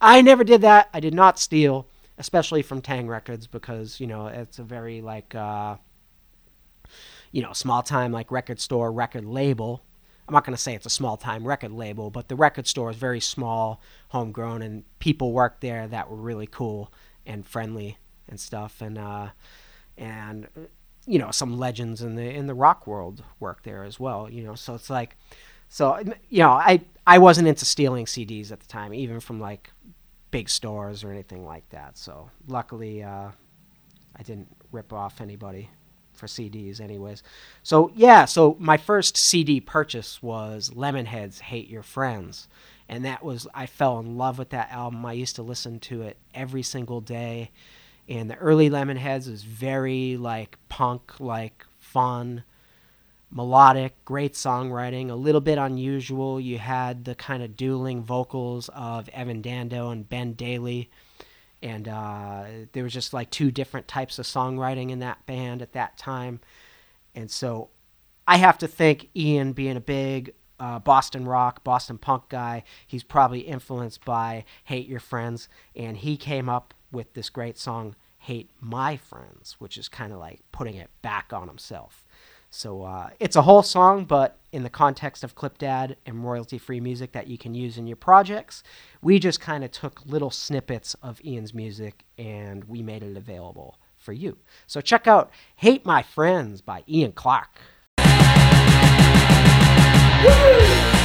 I 0.00 0.22
never 0.22 0.44
did 0.44 0.60
that. 0.60 0.88
I 0.94 1.00
did 1.00 1.14
not 1.14 1.38
steal, 1.38 1.88
especially 2.18 2.62
from 2.62 2.82
Taang! 2.82 3.08
Records 3.08 3.46
because 3.46 4.00
you 4.00 4.06
know 4.06 4.28
it's 4.28 4.58
a 4.58 4.62
very 4.62 5.00
like 5.00 5.34
uh, 5.34 5.76
you 7.32 7.42
know 7.42 7.52
small 7.52 7.82
time 7.82 8.12
like 8.12 8.30
record 8.30 8.60
store 8.60 8.92
record 8.92 9.24
label. 9.24 9.82
I'm 10.28 10.32
not 10.32 10.44
going 10.44 10.56
to 10.56 10.62
say 10.62 10.74
it's 10.74 10.86
a 10.86 10.90
small 10.90 11.16
time 11.16 11.46
record 11.46 11.72
label, 11.72 12.10
but 12.10 12.28
the 12.28 12.34
record 12.36 12.66
store 12.66 12.90
is 12.90 12.96
very 12.96 13.20
small, 13.20 13.80
homegrown, 14.08 14.62
and 14.62 14.84
people 14.98 15.32
worked 15.32 15.60
there 15.60 15.86
that 15.86 16.10
were 16.10 16.16
really 16.16 16.48
cool 16.48 16.92
and 17.24 17.46
friendly 17.46 17.98
and 18.28 18.40
stuff. 18.40 18.80
And 18.80 18.98
uh, 18.98 19.28
and 19.96 20.48
you 21.06 21.18
know 21.18 21.30
some 21.30 21.58
legends 21.58 22.02
in 22.02 22.14
the 22.16 22.28
in 22.28 22.46
the 22.46 22.54
rock 22.54 22.86
world 22.86 23.22
work 23.40 23.62
there 23.62 23.84
as 23.84 23.98
well 23.98 24.28
you 24.30 24.42
know 24.42 24.54
so 24.54 24.74
it's 24.74 24.90
like 24.90 25.16
so 25.68 25.98
you 26.28 26.38
know 26.38 26.50
i 26.50 26.80
i 27.06 27.18
wasn't 27.18 27.46
into 27.46 27.64
stealing 27.64 28.04
cds 28.04 28.50
at 28.50 28.60
the 28.60 28.66
time 28.66 28.92
even 28.92 29.20
from 29.20 29.40
like 29.40 29.70
big 30.30 30.48
stores 30.48 31.04
or 31.04 31.10
anything 31.10 31.44
like 31.44 31.68
that 31.70 31.96
so 31.96 32.30
luckily 32.48 33.02
uh, 33.02 33.28
i 34.16 34.22
didn't 34.22 34.48
rip 34.72 34.92
off 34.92 35.20
anybody 35.20 35.70
for 36.16 36.26
CDs, 36.26 36.80
anyways. 36.80 37.22
So 37.62 37.90
yeah, 37.94 38.24
so 38.24 38.56
my 38.58 38.76
first 38.76 39.16
CD 39.16 39.60
purchase 39.60 40.22
was 40.22 40.70
Lemonhead's 40.70 41.40
"Hate 41.40 41.68
Your 41.68 41.82
Friends," 41.82 42.48
and 42.88 43.04
that 43.04 43.22
was 43.22 43.46
I 43.54 43.66
fell 43.66 43.98
in 43.98 44.16
love 44.16 44.38
with 44.38 44.50
that 44.50 44.70
album. 44.72 45.04
I 45.06 45.12
used 45.12 45.36
to 45.36 45.42
listen 45.42 45.78
to 45.80 46.02
it 46.02 46.16
every 46.34 46.62
single 46.62 47.00
day, 47.00 47.50
and 48.08 48.30
the 48.30 48.36
early 48.36 48.70
Lemonheads 48.70 49.28
was 49.28 49.42
very 49.42 50.16
like 50.16 50.58
punk, 50.68 51.18
like 51.18 51.64
fun, 51.78 52.44
melodic, 53.30 54.04
great 54.04 54.34
songwriting, 54.34 55.10
a 55.10 55.14
little 55.14 55.40
bit 55.40 55.58
unusual. 55.58 56.40
You 56.40 56.58
had 56.58 57.04
the 57.04 57.14
kind 57.14 57.42
of 57.42 57.56
dueling 57.56 58.02
vocals 58.02 58.70
of 58.74 59.08
Evan 59.10 59.42
Dando 59.42 59.90
and 59.90 60.08
Ben 60.08 60.34
Deily 60.34 60.88
and 61.62 61.88
uh, 61.88 62.44
there 62.72 62.84
was 62.84 62.92
just 62.92 63.12
like 63.12 63.30
two 63.30 63.50
different 63.50 63.88
types 63.88 64.18
of 64.18 64.26
songwriting 64.26 64.90
in 64.90 65.00
that 65.00 65.24
band 65.26 65.62
at 65.62 65.72
that 65.72 65.96
time. 65.98 66.40
And 67.14 67.30
so 67.30 67.70
i 68.28 68.38
have 68.38 68.58
to 68.58 68.66
think 68.66 69.08
ian 69.14 69.52
being 69.52 69.76
a 69.76 69.80
big 69.80 70.34
uh, 70.58 70.80
boston 70.80 71.24
rock 71.24 71.62
boston 71.64 71.98
punk 71.98 72.28
guy. 72.28 72.62
He's 72.86 73.02
probably 73.02 73.40
influenced 73.40 74.04
by 74.04 74.44
hate 74.64 74.86
your 74.86 75.00
friends. 75.00 75.48
And 75.74 75.96
he 75.96 76.16
came 76.16 76.48
up 76.48 76.74
with 76.92 77.12
this 77.14 77.30
great 77.30 77.58
song 77.58 77.94
hate 78.18 78.50
my 78.60 78.96
friends 78.96 79.56
which 79.58 79.76
is 79.76 79.88
kind 79.88 80.12
of 80.12 80.18
like 80.18 80.40
putting 80.52 80.76
it 80.76 80.90
back 81.02 81.32
on 81.32 81.48
himself 81.48 82.06
so 82.50 82.84
uh, 82.84 83.10
it's 83.20 83.36
a 83.36 83.42
whole 83.42 83.62
song, 83.62 84.04
but 84.04 84.38
in 84.52 84.62
the 84.62 84.70
context 84.70 85.22
of 85.22 85.34
clip 85.34 85.58
Clipdad 85.58 85.96
and 86.06 86.24
royalty 86.24 86.56
free 86.58 86.80
music 86.80 87.12
that 87.12 87.26
you 87.26 87.36
can 87.36 87.54
use 87.54 87.76
in 87.76 87.86
your 87.86 87.96
projects, 87.96 88.62
we 89.02 89.18
just 89.18 89.40
kind 89.40 89.62
of 89.62 89.70
took 89.70 90.00
little 90.06 90.30
snippets 90.30 90.94
of 91.02 91.20
Ian's 91.24 91.52
music 91.52 92.04
and 92.16 92.64
we 92.64 92.82
made 92.82 93.02
it 93.02 93.16
available 93.16 93.78
for 93.94 94.12
you. 94.12 94.38
So 94.66 94.80
check 94.80 95.06
out 95.06 95.30
Hate 95.56 95.84
My 95.84 96.02
Friends 96.02 96.62
by 96.62 96.82
Ian 96.88 97.12
Clark. 97.12 97.60
Woo! 100.24 100.95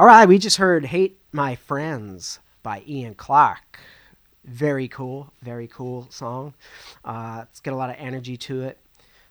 All 0.00 0.06
right, 0.06 0.26
we 0.26 0.38
just 0.38 0.56
heard 0.56 0.86
Hate 0.86 1.20
My 1.30 1.56
Friends 1.56 2.40
by 2.62 2.82
Ian 2.88 3.14
Clark. 3.14 3.80
Very 4.46 4.88
cool, 4.88 5.30
very 5.42 5.68
cool 5.68 6.06
song. 6.08 6.54
Uh, 7.04 7.44
it's 7.50 7.60
got 7.60 7.74
a 7.74 7.76
lot 7.76 7.90
of 7.90 7.96
energy 7.98 8.38
to 8.38 8.62
it. 8.62 8.78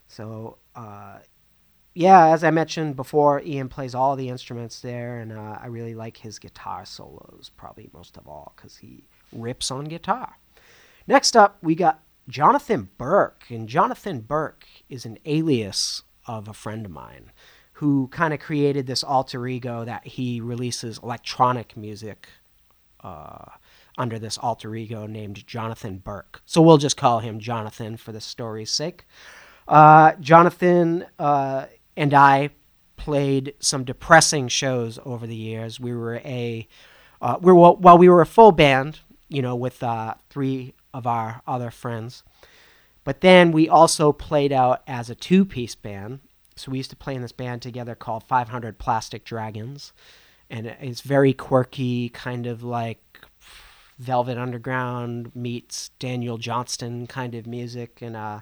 So, 0.10 0.60
uh, 0.76 1.22
yeah, 1.96 2.28
as 2.28 2.44
I 2.44 2.52
mentioned 2.52 2.96
before, 2.96 3.42
Ian 3.44 3.68
plays 3.68 3.96
all 3.96 4.16
the 4.16 4.30
instruments 4.30 4.80
there, 4.82 5.18
and 5.22 5.32
uh, 5.32 5.58
I 5.60 5.66
really 5.66 5.96
like 5.96 6.18
his 6.18 6.38
guitar 6.38 6.86
solos, 6.86 7.50
probably 7.58 7.90
most 7.92 8.16
of 8.16 8.28
all, 8.28 8.54
because 8.56 8.78
he 8.78 9.06
rips 9.34 9.72
on 9.72 9.86
guitar. 9.86 10.38
Next 11.08 11.36
up, 11.36 11.58
we 11.64 11.74
got 11.74 12.04
Jonathan 12.28 12.90
Burke, 13.00 13.46
and 13.50 13.68
Jonathan 13.68 14.20
Burke 14.20 14.68
is 14.88 15.04
an 15.04 15.18
alias 15.26 16.04
of 16.28 16.48
a 16.48 16.54
friend 16.54 16.86
of 16.86 16.92
mine 16.92 17.32
who 17.80 18.10
kind 18.10 18.34
of 18.34 18.42
created 18.42 18.86
this 18.88 19.06
alter 19.06 19.48
ego 19.48 19.86
that 19.86 20.06
he 20.06 20.42
releases 20.42 21.00
electronic 21.02 21.78
music 21.78 22.28
uh, 23.06 23.46
under 23.98 24.20
this 24.20 24.38
alter 24.38 24.76
ego 24.76 25.08
named 25.08 25.48
Jonathan 25.48 25.98
Burke. 25.98 26.42
So 26.46 26.62
we'll 26.62 26.78
just 26.78 26.98
call 26.98 27.20
him 27.20 27.40
Jonathan 27.40 27.96
for 27.96 28.12
the 28.12 28.20
story's 28.20 28.70
sake. 28.70 29.06
Uh, 29.66 30.12
Jonathan 30.20 31.06
uh, 31.20 31.68
and 31.96 32.14
I 32.14 32.50
played 32.98 33.54
some 33.62 33.86
depressing 33.86 34.50
shows 34.50 35.00
over 35.06 35.26
the 35.26 35.34
years. 35.34 35.80
We 35.80 35.94
were 35.94 36.18
a 36.18 36.68
uh, 37.22 37.38
we 37.40 37.54
were 37.54 37.72
while 37.72 37.98
we 37.98 38.10
were 38.10 38.20
a 38.20 38.26
full 38.26 38.52
band, 38.52 39.00
you 39.30 39.42
know, 39.42 39.56
with 39.56 39.82
uh, 39.82 40.16
three 40.30 40.74
of 40.94 41.08
our 41.08 41.42
other 41.48 41.72
friends. 41.72 42.24
But 43.06 43.22
then 43.22 43.54
we 43.54 43.70
also 43.70 44.12
played 44.12 44.52
out 44.52 44.84
as 44.86 45.10
a 45.10 45.16
two-piece 45.16 45.76
band 45.76 46.20
so 46.60 46.72
we 46.72 46.78
used 46.78 46.90
to 46.90 46.96
play 46.96 47.16
in 47.16 47.22
this 47.22 47.32
band 47.32 47.62
together 47.62 47.96
called 47.96 48.24
500 48.24 48.78
Plastic 48.78 49.24
Dragons, 49.24 49.94
and 50.50 50.68
it's 50.68 51.02
very 51.02 51.34
quirky, 51.34 52.10
kind 52.10 52.46
of 52.46 52.64
like 52.64 53.22
Velvet 53.98 54.38
Underground 54.38 55.36
meets 55.36 55.90
Daniel 56.00 56.38
Johnston 56.38 57.08
kind 57.08 57.36
of 57.36 57.46
music. 57.46 58.02
And 58.02 58.16
uh, 58.16 58.40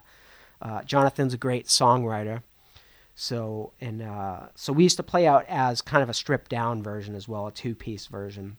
uh, 0.61 0.83
Jonathan's 0.83 1.33
a 1.33 1.37
great 1.37 1.67
songwriter. 1.67 2.43
So 3.15 3.73
and 3.81 4.01
uh, 4.01 4.47
so 4.55 4.71
we 4.71 4.83
used 4.83 4.97
to 4.97 5.03
play 5.03 5.25
out 5.25 5.45
as 5.47 5.81
kind 5.81 6.03
of 6.03 6.09
a 6.09 6.13
stripped 6.13 6.51
down 6.51 6.83
version 6.83 7.15
as 7.15 7.27
well, 7.27 7.47
a 7.47 7.51
two 7.51 7.73
piece 7.73 8.05
version, 8.05 8.57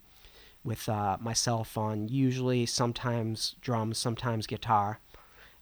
with 0.65 0.89
uh, 0.89 1.17
myself 1.21 1.79
on 1.79 2.09
usually 2.09 2.67
sometimes 2.67 3.55
drums, 3.61 3.99
sometimes 3.99 4.49
guitar, 4.49 4.99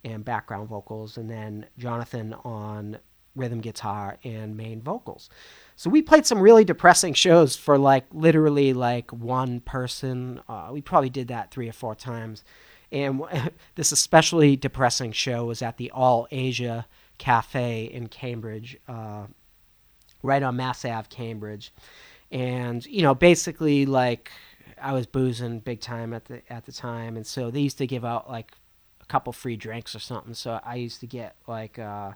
and 0.02 0.24
background 0.24 0.68
vocals, 0.68 1.18
and 1.18 1.30
then 1.30 1.66
Jonathan 1.76 2.34
on 2.42 2.98
rhythm 3.36 3.60
guitar 3.60 4.18
and 4.24 4.56
main 4.56 4.80
vocals. 4.80 5.30
So 5.76 5.90
we 5.90 6.02
played 6.02 6.26
some 6.26 6.40
really 6.40 6.64
depressing 6.64 7.14
shows 7.14 7.54
for 7.54 7.78
like 7.78 8.06
literally 8.12 8.72
like 8.72 9.12
one 9.12 9.60
person. 9.60 10.40
Uh, 10.48 10.70
we 10.72 10.80
probably 10.80 11.10
did 11.10 11.28
that 11.28 11.50
three 11.50 11.68
or 11.68 11.72
four 11.72 11.94
times. 11.94 12.42
And 12.90 13.22
this 13.74 13.92
especially 13.92 14.56
depressing 14.56 15.12
show 15.12 15.44
was 15.44 15.62
at 15.62 15.76
the 15.76 15.90
All 15.90 16.26
Asia 16.30 16.86
Cafe 17.18 17.84
in 17.84 18.08
Cambridge, 18.08 18.78
uh, 18.88 19.26
right 20.22 20.42
on 20.42 20.56
Mass 20.56 20.84
Ave, 20.84 21.08
Cambridge. 21.08 21.72
And 22.30 22.84
you 22.86 23.02
know, 23.02 23.14
basically 23.14 23.86
like 23.86 24.30
I 24.80 24.92
was 24.92 25.06
boozing 25.06 25.60
big 25.60 25.80
time 25.80 26.12
at 26.12 26.24
the 26.24 26.42
at 26.52 26.66
the 26.66 26.72
time, 26.72 27.16
and 27.16 27.26
so 27.26 27.50
they 27.50 27.60
used 27.60 27.78
to 27.78 27.86
give 27.86 28.04
out 28.04 28.28
like 28.28 28.52
a 29.00 29.06
couple 29.06 29.32
free 29.32 29.56
drinks 29.56 29.94
or 29.94 30.00
something. 30.00 30.34
So 30.34 30.60
I 30.64 30.76
used 30.76 31.00
to 31.00 31.06
get 31.06 31.36
like. 31.46 31.78
Uh, 31.78 32.12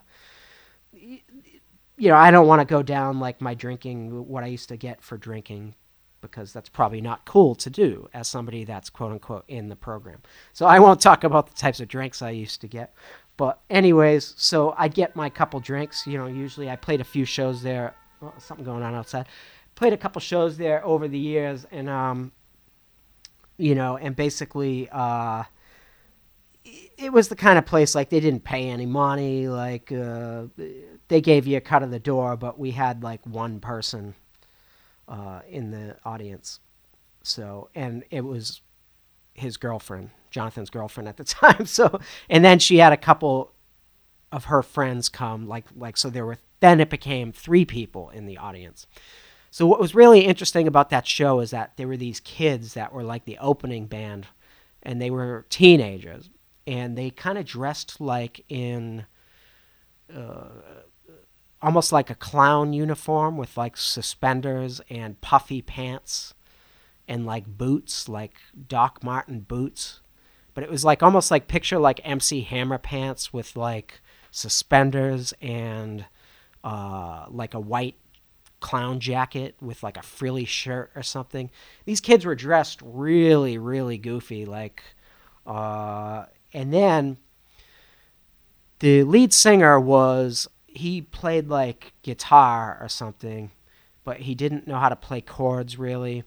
you 0.93 2.09
know, 2.09 2.15
I 2.15 2.31
don't 2.31 2.47
want 2.47 2.61
to 2.61 2.65
go 2.65 2.81
down 2.81 3.19
like 3.19 3.41
my 3.41 3.53
drinking, 3.53 4.27
what 4.27 4.43
I 4.43 4.47
used 4.47 4.69
to 4.69 4.77
get 4.77 5.01
for 5.01 5.17
drinking, 5.17 5.75
because 6.21 6.53
that's 6.53 6.69
probably 6.69 7.01
not 7.01 7.25
cool 7.25 7.55
to 7.55 7.69
do 7.69 8.09
as 8.13 8.27
somebody 8.27 8.63
that's 8.63 8.89
quote 8.89 9.11
unquote 9.11 9.45
in 9.47 9.69
the 9.69 9.75
program. 9.75 10.21
So 10.53 10.65
I 10.65 10.79
won't 10.79 11.01
talk 11.01 11.23
about 11.23 11.47
the 11.47 11.55
types 11.55 11.79
of 11.79 11.87
drinks 11.87 12.21
I 12.21 12.31
used 12.31 12.61
to 12.61 12.67
get. 12.67 12.93
But, 13.37 13.59
anyways, 13.69 14.35
so 14.37 14.75
I 14.77 14.87
get 14.87 15.15
my 15.15 15.29
couple 15.29 15.59
drinks. 15.59 16.05
You 16.05 16.17
know, 16.17 16.27
usually 16.27 16.69
I 16.69 16.75
played 16.75 17.01
a 17.01 17.05
few 17.05 17.25
shows 17.25 17.63
there. 17.63 17.95
Well, 18.19 18.33
something 18.37 18.65
going 18.65 18.83
on 18.83 18.93
outside. 18.93 19.27
Played 19.73 19.93
a 19.93 19.97
couple 19.97 20.21
shows 20.21 20.57
there 20.57 20.85
over 20.85 21.07
the 21.07 21.17
years, 21.17 21.65
and, 21.71 21.89
um, 21.89 22.31
you 23.57 23.73
know, 23.73 23.97
and 23.97 24.15
basically, 24.15 24.89
uh, 24.91 25.43
it 27.01 27.11
was 27.11 27.29
the 27.29 27.35
kind 27.35 27.57
of 27.57 27.65
place 27.65 27.95
like 27.95 28.09
they 28.09 28.19
didn't 28.19 28.43
pay 28.43 28.69
any 28.69 28.85
money 28.85 29.47
like 29.47 29.91
uh, 29.91 30.43
they 31.07 31.21
gave 31.21 31.47
you 31.47 31.57
a 31.57 31.61
cut 31.61 31.83
of 31.83 31.91
the 31.91 31.99
door 31.99 32.37
but 32.37 32.59
we 32.59 32.71
had 32.71 33.03
like 33.03 33.25
one 33.25 33.59
person 33.59 34.15
uh, 35.07 35.41
in 35.49 35.71
the 35.71 35.97
audience. 36.05 36.59
So 37.23 37.69
and 37.75 38.03
it 38.11 38.21
was 38.21 38.61
his 39.33 39.57
girlfriend 39.57 40.11
jonathan's 40.29 40.69
girlfriend 40.69 41.09
at 41.09 41.17
the 41.17 41.23
time. 41.25 41.65
So 41.65 41.99
and 42.29 42.45
then 42.45 42.59
she 42.59 42.77
had 42.77 42.93
a 42.93 42.97
couple 42.97 43.51
of 44.31 44.45
her 44.45 44.63
friends 44.63 45.09
come 45.09 45.47
like 45.47 45.65
like 45.75 45.97
so 45.97 46.09
there 46.09 46.25
were 46.25 46.37
then 46.59 46.79
it 46.79 46.89
became 46.89 47.31
three 47.31 47.65
people 47.65 48.09
in 48.11 48.25
the 48.27 48.37
audience. 48.37 48.85
So 49.49 49.67
what 49.67 49.81
was 49.81 49.93
really 49.93 50.21
interesting 50.21 50.67
about 50.67 50.91
that 50.91 51.05
show 51.05 51.41
is 51.41 51.51
that 51.51 51.75
there 51.75 51.87
were 51.87 51.97
these 51.97 52.21
kids 52.21 52.75
that 52.75 52.93
were 52.93 53.03
like 53.03 53.25
the 53.25 53.37
opening 53.39 53.87
band 53.87 54.27
and 54.81 55.01
they 55.01 55.09
were 55.09 55.45
teenagers 55.49 56.29
and 56.67 56.97
they 56.97 57.09
kind 57.09 57.37
of 57.37 57.45
dressed 57.45 57.99
like 57.99 58.43
in 58.49 59.05
uh, 60.15 60.49
almost 61.61 61.91
like 61.91 62.09
a 62.09 62.15
clown 62.15 62.73
uniform 62.73 63.37
with 63.37 63.57
like 63.57 63.77
suspenders 63.77 64.81
and 64.89 65.21
puffy 65.21 65.61
pants 65.61 66.33
and 67.07 67.25
like 67.25 67.45
boots, 67.45 68.07
like 68.09 68.35
Doc 68.67 69.03
Martin 69.03 69.41
boots. 69.41 70.01
But 70.53 70.63
it 70.63 70.69
was 70.69 70.83
like 70.83 71.01
almost 71.01 71.31
like 71.31 71.47
picture 71.47 71.79
like 71.79 72.01
MC 72.03 72.41
Hammer 72.41 72.77
pants 72.77 73.31
with 73.31 73.55
like 73.55 74.01
suspenders 74.31 75.33
and 75.41 76.05
uh, 76.63 77.25
like 77.29 77.53
a 77.53 77.59
white 77.59 77.95
clown 78.59 78.99
jacket 78.99 79.55
with 79.59 79.81
like 79.83 79.97
a 79.97 80.01
frilly 80.01 80.45
shirt 80.45 80.91
or 80.95 81.03
something. 81.03 81.51
These 81.85 82.01
kids 82.01 82.25
were 82.25 82.35
dressed 82.35 82.79
really, 82.83 83.57
really 83.57 83.97
goofy, 83.97 84.45
like 84.45 84.83
uh, 85.45 86.25
and 86.53 86.73
then 86.73 87.17
the 88.79 89.03
lead 89.03 89.33
singer 89.33 89.79
was 89.79 90.47
he 90.65 91.01
played 91.01 91.47
like 91.47 91.93
guitar 92.01 92.77
or 92.81 92.89
something, 92.89 93.51
but 94.03 94.21
he 94.21 94.35
didn't 94.35 94.67
know 94.67 94.79
how 94.79 94.89
to 94.89 94.95
play 94.95 95.21
chords 95.21 95.77
really. 95.77 96.23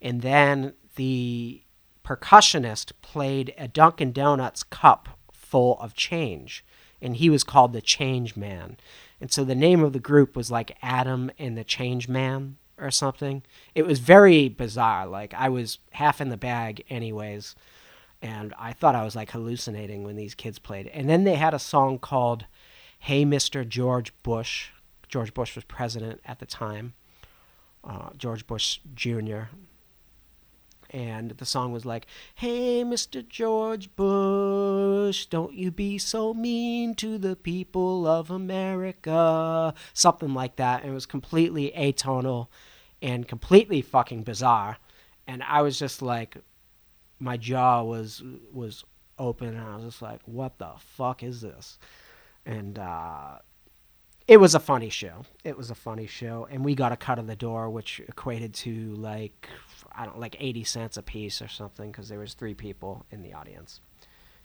And 0.00 0.22
then 0.22 0.72
the 0.96 1.62
percussionist 2.04 2.92
played 3.02 3.54
a 3.56 3.68
Dunkin' 3.68 4.12
Donuts 4.12 4.62
cup 4.62 5.20
full 5.32 5.78
of 5.80 5.94
change, 5.94 6.64
and 7.00 7.16
he 7.16 7.30
was 7.30 7.44
called 7.44 7.72
the 7.72 7.80
Change 7.80 8.36
Man. 8.36 8.76
And 9.20 9.30
so 9.30 9.44
the 9.44 9.54
name 9.54 9.84
of 9.84 9.92
the 9.92 10.00
group 10.00 10.34
was 10.34 10.50
like 10.50 10.76
Adam 10.82 11.30
and 11.38 11.56
the 11.56 11.64
Change 11.64 12.08
Man 12.08 12.56
or 12.78 12.90
something. 12.90 13.42
It 13.74 13.86
was 13.86 14.00
very 14.00 14.48
bizarre. 14.48 15.06
Like 15.06 15.34
I 15.34 15.48
was 15.48 15.78
half 15.92 16.20
in 16.20 16.30
the 16.30 16.36
bag, 16.36 16.84
anyways, 16.90 17.54
and 18.22 18.54
I 18.58 18.72
thought 18.72 18.94
I 18.94 19.04
was 19.04 19.16
like 19.16 19.32
hallucinating 19.32 20.04
when 20.04 20.16
these 20.16 20.34
kids 20.34 20.58
played. 20.58 20.86
And 20.88 21.08
then 21.08 21.24
they 21.24 21.34
had 21.34 21.54
a 21.54 21.58
song 21.58 21.98
called 21.98 22.46
"Hey, 22.98 23.24
Mr. 23.24 23.68
George 23.68 24.12
Bush." 24.22 24.70
George 25.08 25.34
Bush 25.34 25.54
was 25.54 25.64
president 25.64 26.20
at 26.24 26.38
the 26.38 26.46
time. 26.46 26.94
Uh, 27.84 28.10
George 28.16 28.46
Bush 28.46 28.78
Jr 28.94 29.42
and 30.92 31.30
the 31.32 31.46
song 31.46 31.72
was 31.72 31.86
like, 31.86 32.06
"Hey, 32.34 32.84
Mr. 32.84 33.26
George 33.26 33.94
Bush, 33.96 35.26
don't 35.26 35.54
you 35.54 35.70
be 35.70 35.98
so 35.98 36.34
mean 36.34 36.94
to 36.96 37.18
the 37.18 37.34
people 37.34 38.06
of 38.06 38.30
America," 38.30 39.74
something 39.94 40.34
like 40.34 40.56
that. 40.56 40.82
And 40.82 40.90
it 40.90 40.94
was 40.94 41.06
completely 41.06 41.72
atonal 41.74 42.48
and 43.00 43.26
completely 43.26 43.80
fucking 43.80 44.22
bizarre. 44.22 44.78
And 45.26 45.42
I 45.42 45.62
was 45.62 45.78
just 45.78 46.02
like, 46.02 46.36
my 47.22 47.36
jaw 47.36 47.82
was 47.82 48.22
was 48.52 48.84
open, 49.18 49.48
and 49.48 49.60
I 49.60 49.76
was 49.76 49.84
just 49.84 50.02
like, 50.02 50.20
"What 50.26 50.58
the 50.58 50.72
fuck 50.78 51.22
is 51.22 51.40
this?" 51.40 51.78
And 52.44 52.78
uh, 52.78 53.38
it 54.26 54.38
was 54.38 54.54
a 54.54 54.60
funny 54.60 54.90
show. 54.90 55.24
It 55.44 55.56
was 55.56 55.70
a 55.70 55.74
funny 55.74 56.06
show, 56.06 56.48
and 56.50 56.64
we 56.64 56.74
got 56.74 56.90
a 56.90 56.96
cut 56.96 57.20
of 57.20 57.28
the 57.28 57.36
door, 57.36 57.70
which 57.70 58.00
equated 58.00 58.54
to 58.54 58.94
like 58.94 59.48
I 59.94 60.04
don't 60.04 60.18
like 60.18 60.36
80 60.38 60.64
cents 60.64 60.96
a 60.96 61.02
piece 61.02 61.40
or 61.40 61.48
something 61.48 61.92
because 61.92 62.08
there 62.08 62.18
was 62.18 62.34
three 62.34 62.54
people 62.54 63.06
in 63.10 63.22
the 63.22 63.34
audience, 63.34 63.80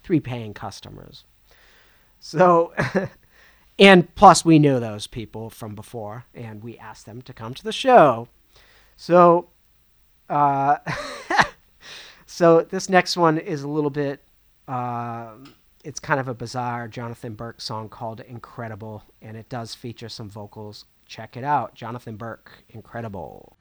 three 0.04 0.20
paying 0.20 0.54
customers. 0.54 1.26
So, 2.20 2.74
and 3.80 4.14
plus 4.16 4.46
we 4.46 4.60
knew 4.60 4.80
those 4.80 5.08
people 5.08 5.50
from 5.50 5.74
before, 5.74 6.26
and 6.34 6.64
we 6.64 6.78
asked 6.78 7.06
them 7.08 7.22
to 7.24 7.34
come 7.34 7.54
to 7.56 7.64
the 7.64 7.72
show. 7.72 8.28
So, 8.96 9.50
uh, 10.30 10.78
so 12.28 12.62
this 12.62 12.90
next 12.90 13.18
one 13.18 13.38
is 13.38 13.64
a 13.64 13.68
little 13.68 13.90
bit. 13.90 14.22
Uh, 14.68 15.32
it's 15.84 16.00
kind 16.00 16.20
of 16.20 16.28
a 16.28 16.34
bizarre 16.34 16.88
Jonathan 16.90 17.34
Burke 17.34 17.62
song 17.62 17.90
called 17.90 18.20
"Incredible," 18.20 19.04
and 19.22 19.36
it 19.38 19.50
does 19.50 19.74
feature 19.74 20.10
some 20.10 20.30
vocals. 20.30 20.86
Check 21.06 21.38
it 21.38 21.44
out, 21.44 21.74
Jonathan 21.74 22.18
Burke, 22.18 22.64
"Incredible." 22.70 23.56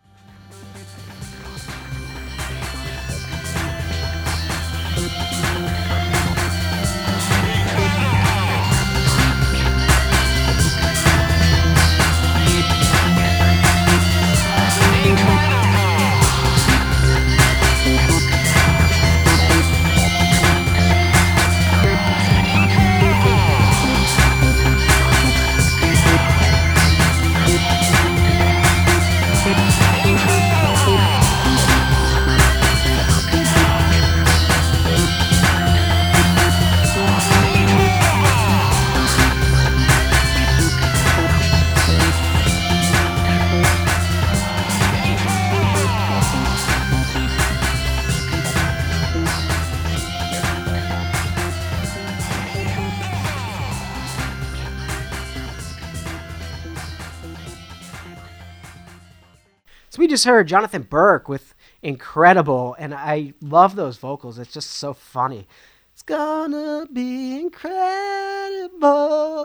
Just 60.16 60.24
heard 60.24 60.48
Jonathan 60.48 60.81
Burke 60.81 61.29
with 61.29 61.52
Incredible, 61.83 62.74
and 62.79 62.94
I 62.94 63.35
love 63.42 63.76
those 63.76 63.98
vocals. 63.98 64.38
It's 64.38 64.50
just 64.50 64.70
so 64.70 64.94
funny. 64.94 65.46
It's 65.92 66.00
gonna 66.00 66.87
be 66.90 67.38
incredible. 67.38 68.81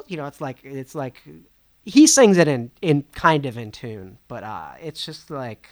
You 0.08 0.16
know, 0.16 0.28
it's 0.28 0.40
like 0.40 0.60
it's 0.64 0.96
like 0.96 1.22
he 1.84 2.08
sings 2.08 2.38
it 2.38 2.48
in 2.48 2.72
in 2.82 3.04
kind 3.12 3.46
of 3.46 3.58
in 3.58 3.74
tune, 3.74 4.18
but 4.30 4.46
uh, 4.46 4.70
it's 4.82 5.06
just 5.06 5.30
like 5.30 5.68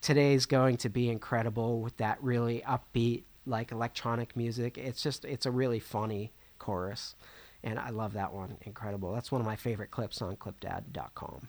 today's 0.00 0.44
going 0.44 0.76
to 0.78 0.88
be 0.88 1.08
incredible 1.08 1.80
with 1.80 1.96
that 1.98 2.20
really 2.20 2.64
upbeat 2.66 3.22
like 3.46 3.70
electronic 3.70 4.36
music. 4.36 4.76
It's 4.76 5.00
just 5.00 5.24
it's 5.24 5.46
a 5.46 5.52
really 5.52 5.78
funny 5.78 6.32
chorus, 6.58 7.14
and 7.62 7.78
I 7.78 7.90
love 7.90 8.14
that 8.14 8.32
one. 8.32 8.56
Incredible. 8.62 9.12
That's 9.14 9.30
one 9.30 9.40
of 9.40 9.46
my 9.46 9.54
favorite 9.54 9.92
clips 9.92 10.20
on 10.20 10.34
clipdad.com. 10.34 11.46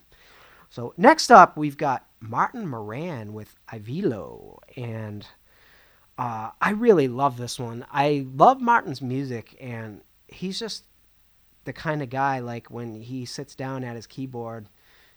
So 0.69 0.93
next 0.97 1.31
up, 1.31 1.57
we've 1.57 1.77
got 1.77 2.05
Martin 2.19 2.67
Moran 2.67 3.33
with 3.33 3.55
Aivilo, 3.71 4.59
and 4.75 5.25
uh, 6.17 6.51
I 6.59 6.71
really 6.71 7.07
love 7.07 7.37
this 7.37 7.59
one. 7.59 7.85
I 7.91 8.25
love 8.33 8.61
Martin's 8.61 9.01
music, 9.01 9.55
and 9.61 10.01
he's 10.27 10.59
just 10.59 10.83
the 11.65 11.73
kind 11.73 12.01
of 12.01 12.09
guy 12.09 12.39
like 12.39 12.71
when 12.71 13.01
he 13.01 13.25
sits 13.25 13.55
down 13.55 13.83
at 13.83 13.95
his 13.95 14.07
keyboard. 14.07 14.69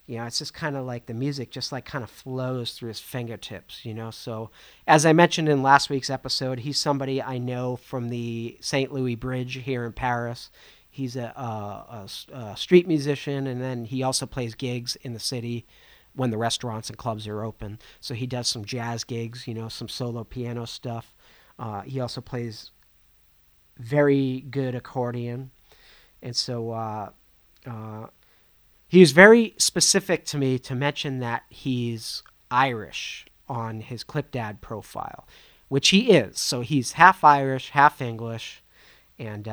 You 0.06 0.18
know, 0.18 0.24
it's 0.24 0.38
just 0.38 0.54
kind 0.54 0.76
of 0.76 0.84
like 0.84 1.06
the 1.06 1.14
music 1.14 1.52
just 1.52 1.70
like 1.70 1.84
kind 1.84 2.02
of 2.02 2.10
flows 2.10 2.72
through 2.72 2.88
his 2.88 2.98
fingertips, 2.98 3.84
you 3.84 3.94
know. 3.94 4.10
So, 4.10 4.50
as 4.86 5.06
I 5.06 5.12
mentioned 5.12 5.48
in 5.48 5.62
last 5.62 5.88
week's 5.88 6.10
episode, 6.10 6.60
he's 6.60 6.80
somebody 6.80 7.22
I 7.22 7.38
know 7.38 7.76
from 7.76 8.08
the 8.08 8.58
St. 8.60 8.92
Louis 8.92 9.14
Bridge 9.14 9.54
here 9.64 9.84
in 9.84 9.92
Paris. 9.92 10.50
He's 10.90 11.16
a, 11.16 11.32
a, 11.36 12.06
a, 12.32 12.36
a, 12.36 12.56
street 12.56 12.88
musician, 12.88 13.46
and 13.46 13.62
then 13.62 13.84
he 13.84 14.02
also 14.02 14.26
plays 14.26 14.54
gigs 14.56 14.96
in 14.96 15.12
the 15.12 15.20
city 15.20 15.64
when 16.14 16.30
the 16.30 16.38
restaurants 16.38 16.88
and 16.88 16.98
clubs 16.98 17.28
are 17.28 17.44
open. 17.44 17.78
So 18.00 18.14
he 18.14 18.26
does 18.26 18.48
some 18.48 18.64
jazz 18.64 19.04
gigs, 19.04 19.46
you 19.46 19.54
know, 19.54 19.68
some 19.68 19.88
solo 19.88 20.24
piano 20.24 20.66
stuff. 20.66 21.14
Uh, 21.58 21.82
he 21.82 22.00
also 22.00 22.20
plays 22.20 22.72
very 23.78 24.40
good 24.50 24.74
accordion, 24.74 25.52
and 26.20 26.34
so 26.34 26.72
uh, 26.72 27.10
uh, 27.64 28.06
he 28.88 29.00
was 29.00 29.12
very 29.12 29.54
specific 29.56 30.24
to 30.26 30.38
me 30.38 30.58
to 30.58 30.74
mention 30.74 31.20
that 31.20 31.44
he's 31.48 32.22
Irish 32.50 33.26
on 33.48 33.80
his 33.80 34.02
Clipdad 34.02 34.60
profile, 34.60 35.26
which 35.68 35.90
he 35.90 36.10
is. 36.10 36.40
So 36.40 36.62
he's 36.62 36.92
half 36.92 37.22
Irish, 37.22 37.70
half 37.70 38.02
English, 38.02 38.62
and 39.18 39.46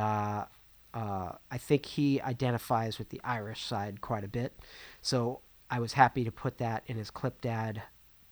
uh, 0.97 1.31
I 1.51 1.59
think 1.59 1.85
he 1.85 2.19
identifies 2.21 2.97
with 2.97 3.09
the 3.09 3.21
Irish 3.23 3.63
side 3.63 4.01
quite 4.01 4.23
a 4.23 4.27
bit. 4.27 4.57
So 4.99 5.41
I 5.69 5.79
was 5.79 5.93
happy 5.93 6.23
to 6.23 6.31
put 6.31 6.57
that 6.57 6.83
in 6.87 6.97
his 6.97 7.11
Clipdad 7.11 7.83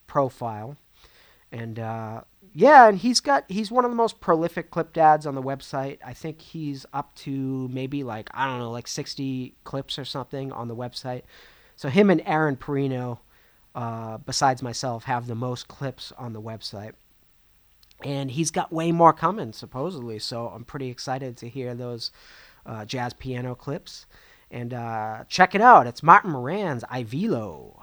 profile. 0.08 0.76
And 1.52 1.78
uh, 1.78 2.22
yeah, 2.52 2.88
and 2.88 2.98
he's 2.98 3.20
got 3.20 3.44
he's 3.46 3.70
one 3.70 3.84
of 3.84 3.92
the 3.92 3.96
most 3.96 4.18
prolific 4.18 4.72
clip 4.72 4.92
dads 4.92 5.26
on 5.26 5.36
the 5.36 5.42
website. 5.42 5.98
I 6.04 6.12
think 6.12 6.40
he's 6.40 6.84
up 6.92 7.14
to 7.16 7.68
maybe 7.68 8.02
like 8.02 8.28
I 8.34 8.46
don't 8.46 8.58
know, 8.58 8.72
like 8.72 8.88
60 8.88 9.54
clips 9.62 9.96
or 9.96 10.04
something 10.04 10.50
on 10.50 10.66
the 10.66 10.74
website. 10.74 11.22
So 11.76 11.88
him 11.88 12.10
and 12.10 12.20
Aaron 12.26 12.56
Perrino, 12.56 13.20
uh, 13.76 14.18
besides 14.18 14.60
myself, 14.60 15.04
have 15.04 15.28
the 15.28 15.36
most 15.36 15.68
clips 15.68 16.12
on 16.18 16.32
the 16.32 16.42
website. 16.42 16.94
And 18.02 18.32
he's 18.32 18.50
got 18.50 18.72
way 18.72 18.90
more 18.90 19.12
coming 19.12 19.52
supposedly. 19.52 20.18
So 20.18 20.48
I'm 20.48 20.64
pretty 20.64 20.90
excited 20.90 21.36
to 21.36 21.48
hear 21.48 21.76
those 21.76 22.10
uh, 22.66 22.84
jazz 22.84 23.12
piano 23.12 23.54
clips. 23.54 24.06
And 24.50 24.72
uh, 24.74 25.24
check 25.28 25.54
it 25.54 25.60
out. 25.60 25.86
It's 25.86 26.02
Martin 26.02 26.30
Moran's 26.30 26.84
Aivilo. 26.84 27.80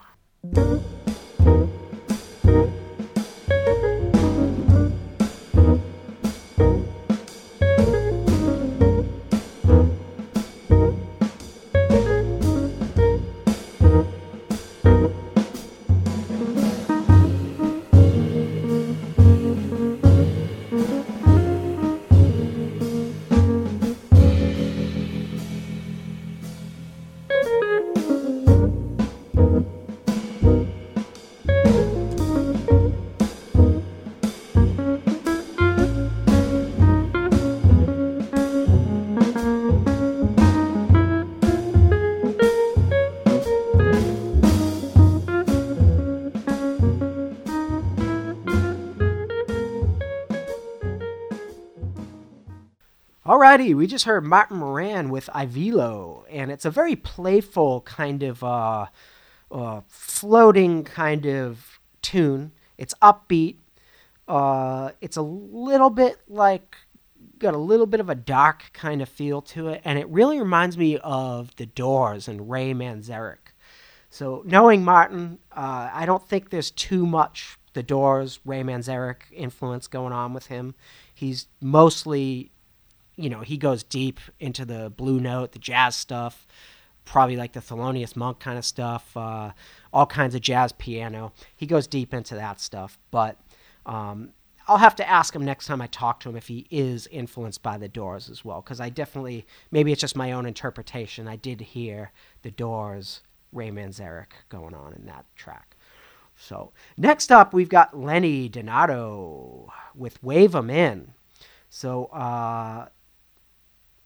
Alrighty, 53.54 53.76
we 53.76 53.86
just 53.86 54.06
heard 54.06 54.26
Martin 54.26 54.58
Moran 54.58 55.12
with 55.12 55.28
Aivilo, 55.28 56.24
and 56.28 56.50
it's 56.50 56.66
a 56.66 56.72
very 56.72 56.96
playful 56.96 57.82
kind 57.82 58.24
of 58.24 58.44
uh, 58.44 58.88
uh, 59.52 59.82
floating 59.88 60.84
kind 60.84 61.28
of 61.28 61.80
tune. 62.02 62.52
It's 62.80 62.96
upbeat. 63.00 63.58
Uh, 64.28 64.94
it's 65.02 65.18
a 65.18 65.22
little 65.22 65.92
bit 65.92 66.18
like 66.28 66.78
got 67.38 67.54
a 67.54 67.60
little 67.60 67.86
bit 67.86 68.00
of 68.00 68.10
a 68.10 68.16
dark 68.16 68.72
kind 68.74 69.04
of 69.04 69.10
feel 69.10 69.40
to 69.44 69.68
it, 69.68 69.82
and 69.86 70.00
it 70.00 70.10
really 70.10 70.40
reminds 70.40 70.76
me 70.76 70.98
of 70.98 71.56
The 71.58 71.68
Doors 71.68 72.28
and 72.28 72.50
Ray 72.50 72.74
Manzarek. 72.74 73.54
So 74.10 74.42
knowing 74.48 74.84
Martin, 74.84 75.38
uh, 75.52 75.92
I 75.94 76.08
don't 76.08 76.28
think 76.28 76.50
there's 76.50 76.72
too 76.72 77.06
much 77.06 77.60
The 77.74 77.84
Doors, 77.84 78.40
Ray 78.46 78.64
Manzarek 78.64 79.32
influence 79.32 79.86
going 79.86 80.12
on 80.12 80.34
with 80.34 80.48
him. 80.48 80.74
He's 81.14 81.46
mostly 81.62 82.50
you 83.16 83.30
know, 83.30 83.42
he 83.42 83.58
goes 83.58 83.84
deep 83.84 84.20
into 84.40 84.66
the 84.66 84.92
blue 84.96 85.20
note, 85.20 85.52
the 85.52 85.60
jazz 85.60 85.96
stuff, 85.96 86.48
probably 87.06 87.36
like 87.36 87.54
the 87.54 87.60
Thelonious 87.60 88.16
Monk 88.16 88.40
kind 88.40 88.58
of 88.58 88.66
stuff, 88.66 89.16
uh, 89.16 89.52
all 89.92 90.06
kinds 90.06 90.36
of 90.36 90.42
jazz 90.42 90.72
piano. 90.72 91.34
He 91.56 91.66
goes 91.66 91.88
deep 91.88 92.14
into 92.14 92.36
that 92.36 92.60
stuff, 92.60 92.98
but 93.12 93.38
um, 93.86 94.30
I'll 94.68 94.78
have 94.78 94.96
to 94.98 95.10
ask 95.10 95.36
him 95.36 95.44
next 95.44 95.68
time 95.68 95.82
I 95.82 95.88
talk 95.88 96.22
to 96.22 96.30
him 96.30 96.36
if 96.36 96.48
he 96.48 96.66
is 96.72 97.08
influenced 97.08 97.62
by 97.62 97.78
the 97.78 97.90
Doors 97.90 98.30
as 98.30 98.46
well, 98.46 98.62
because 98.62 98.80
I 98.80 98.90
definitely 98.90 99.46
maybe 99.72 99.92
it's 99.92 100.02
just 100.02 100.16
my 100.16 100.32
own 100.32 100.46
interpretation. 100.46 101.28
I 101.28 101.36
did 101.36 101.60
hear 101.60 102.12
the 102.42 102.52
Doors, 102.52 103.22
Ray 103.52 103.70
Manzarek 103.70 104.32
going 104.50 104.74
on 104.74 104.94
in 104.94 105.06
that 105.06 105.26
track. 105.36 105.76
So 106.36 106.72
next 106.98 107.32
up, 107.32 107.54
we've 107.54 107.70
got 107.70 107.98
Lenny 107.98 108.50
Dinardo 108.50 109.70
with 109.94 110.24
"Wave 110.24 110.56
'Em 110.56 110.70
In." 110.70 111.14
So 111.70 112.06
uh, 112.06 112.88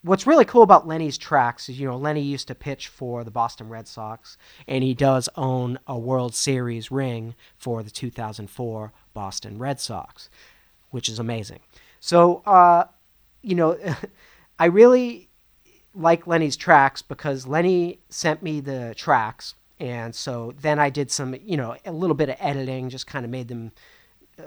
what's 0.01 0.27
really 0.27 0.45
cool 0.45 0.61
about 0.61 0.87
Lenny's 0.87 1.17
tracks 1.17 1.69
is, 1.69 1.79
you 1.79 1.87
know, 1.87 1.97
Lenny 1.97 2.21
used 2.21 2.47
to 2.47 2.55
pitch 2.55 2.87
for 2.87 3.23
the 3.23 3.31
Boston 3.31 3.69
Red 3.69 3.87
Sox, 3.87 4.37
and 4.67 4.83
he 4.83 4.93
does 4.93 5.29
own 5.35 5.79
a 5.87 5.97
World 5.97 6.35
Series 6.35 6.91
ring 6.91 7.35
for 7.57 7.83
the 7.83 7.89
2004 7.89 8.93
Boston 9.13 9.57
Red 9.57 9.79
Sox, 9.79 10.29
which 10.91 11.09
is 11.09 11.19
amazing. 11.19 11.59
So, 11.99 12.37
uh, 12.45 12.85
you 13.41 13.55
know, 13.55 13.77
I 14.59 14.65
really 14.65 15.29
like 15.93 16.27
Lenny's 16.27 16.55
tracks 16.55 17.01
because 17.01 17.47
Lenny 17.47 17.99
sent 18.09 18.43
me 18.43 18.59
the 18.59 18.93
tracks, 18.95 19.55
and 19.79 20.13
so 20.13 20.53
then 20.59 20.79
I 20.79 20.89
did 20.89 21.11
some, 21.11 21.35
you 21.41 21.57
know, 21.57 21.75
a 21.85 21.91
little 21.91 22.15
bit 22.15 22.29
of 22.29 22.37
editing, 22.39 22.89
just 22.89 23.07
kind 23.07 23.25
of 23.25 23.31
made 23.31 23.47
them 23.47 23.71
uh, 24.39 24.43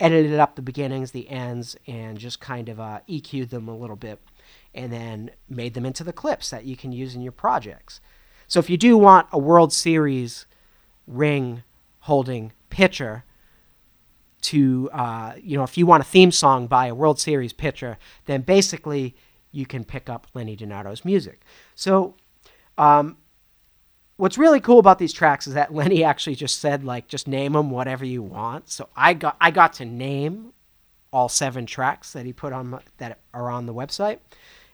edited 0.00 0.38
up 0.38 0.56
the 0.56 0.62
beginnings, 0.62 1.10
the 1.10 1.28
ends, 1.28 1.76
and 1.86 2.18
just 2.18 2.40
kind 2.40 2.68
of 2.68 2.80
uh, 2.80 3.00
EQ'd 3.08 3.50
them 3.50 3.68
a 3.68 3.76
little 3.76 3.96
bit 3.96 4.20
and 4.74 4.92
then 4.92 5.30
made 5.48 5.74
them 5.74 5.84
into 5.84 6.04
the 6.04 6.12
clips 6.12 6.50
that 6.50 6.64
you 6.64 6.76
can 6.76 6.92
use 6.92 7.14
in 7.14 7.20
your 7.20 7.32
projects. 7.32 8.00
So 8.48 8.58
if 8.58 8.68
you 8.68 8.76
do 8.76 8.96
want 8.96 9.28
a 9.32 9.38
World 9.38 9.72
Series 9.72 10.46
ring 11.06 11.62
holding 12.00 12.52
pitcher 12.70 13.24
to, 14.42 14.90
uh, 14.92 15.34
you 15.42 15.56
know, 15.56 15.62
if 15.62 15.78
you 15.78 15.86
want 15.86 16.02
a 16.02 16.06
theme 16.06 16.32
song 16.32 16.66
by 16.66 16.86
a 16.86 16.94
World 16.94 17.20
Series 17.20 17.52
pitcher, 17.52 17.98
then 18.26 18.42
basically 18.42 19.14
you 19.52 19.66
can 19.66 19.84
pick 19.84 20.08
up 20.08 20.26
Lenny 20.34 20.56
Dinardo's 20.56 21.04
music. 21.04 21.42
So 21.74 22.14
um, 22.76 23.18
what's 24.16 24.38
really 24.38 24.60
cool 24.60 24.78
about 24.78 24.98
these 24.98 25.12
tracks 25.12 25.46
is 25.46 25.54
that 25.54 25.74
Lenny 25.74 26.02
actually 26.02 26.36
just 26.36 26.58
said 26.58 26.84
like 26.84 27.08
just 27.08 27.28
name 27.28 27.52
them 27.52 27.70
whatever 27.70 28.04
you 28.04 28.22
want. 28.22 28.70
So 28.70 28.88
I 28.96 29.14
got 29.14 29.36
I 29.40 29.50
got 29.50 29.74
to 29.74 29.84
name 29.84 30.52
all 31.12 31.28
seven 31.28 31.66
tracks 31.66 32.12
that 32.12 32.24
he 32.24 32.32
put 32.32 32.52
on 32.52 32.80
that 32.98 33.18
are 33.34 33.50
on 33.50 33.66
the 33.66 33.74
website. 33.74 34.18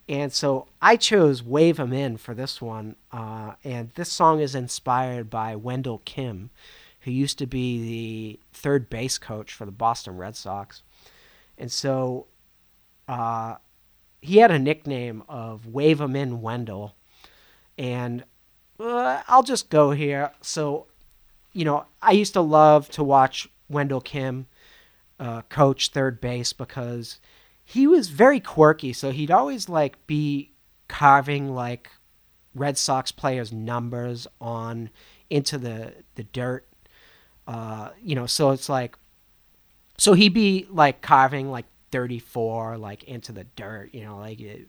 And 0.08 0.32
so 0.32 0.66
I 0.80 0.96
chose 0.96 1.42
Wave 1.42 1.78
'em 1.78 1.92
In 1.92 2.16
for 2.16 2.34
this 2.34 2.62
one. 2.62 2.96
Uh, 3.12 3.52
and 3.62 3.90
this 3.90 4.10
song 4.10 4.40
is 4.40 4.54
inspired 4.54 5.28
by 5.28 5.54
Wendell 5.54 6.00
Kim, 6.04 6.50
who 7.00 7.10
used 7.10 7.38
to 7.38 7.46
be 7.46 7.78
the 7.82 8.40
third 8.52 8.88
base 8.88 9.18
coach 9.18 9.52
for 9.52 9.66
the 9.66 9.70
Boston 9.72 10.16
Red 10.16 10.34
Sox. 10.34 10.82
And 11.58 11.70
so 11.70 12.26
uh, 13.06 13.56
he 14.20 14.38
had 14.38 14.50
a 14.50 14.58
nickname 14.58 15.24
of 15.28 15.66
Wave 15.66 16.00
'em 16.00 16.16
In 16.16 16.40
Wendell. 16.40 16.94
And 17.76 18.24
uh, 18.80 19.22
I'll 19.28 19.42
just 19.42 19.68
go 19.70 19.90
here. 19.90 20.32
So, 20.40 20.86
you 21.52 21.64
know, 21.64 21.84
I 22.00 22.12
used 22.12 22.32
to 22.32 22.40
love 22.40 22.88
to 22.90 23.04
watch 23.04 23.48
Wendell 23.68 24.00
Kim 24.00 24.46
uh, 25.20 25.42
coach 25.42 25.88
third 25.88 26.20
base 26.20 26.52
because 26.52 27.20
he 27.70 27.86
was 27.86 28.08
very 28.08 28.40
quirky. 28.40 28.94
So 28.94 29.10
he'd 29.10 29.30
always 29.30 29.68
like 29.68 30.06
be 30.06 30.52
carving 30.88 31.54
like 31.54 31.90
Red 32.54 32.78
Sox 32.78 33.12
players' 33.12 33.52
numbers 33.52 34.26
on 34.40 34.88
into 35.28 35.58
the 35.58 35.92
the 36.14 36.22
dirt. 36.22 36.66
Uh, 37.46 37.90
you 38.02 38.14
know, 38.14 38.24
so 38.24 38.52
it's 38.52 38.70
like, 38.70 38.96
so 39.98 40.14
he'd 40.14 40.32
be 40.32 40.66
like 40.70 41.02
carving 41.02 41.50
like 41.50 41.66
34 41.92 42.78
like 42.78 43.04
into 43.04 43.32
the 43.32 43.44
dirt. 43.44 43.90
You 43.92 44.04
know, 44.04 44.16
like 44.16 44.40
it, 44.40 44.68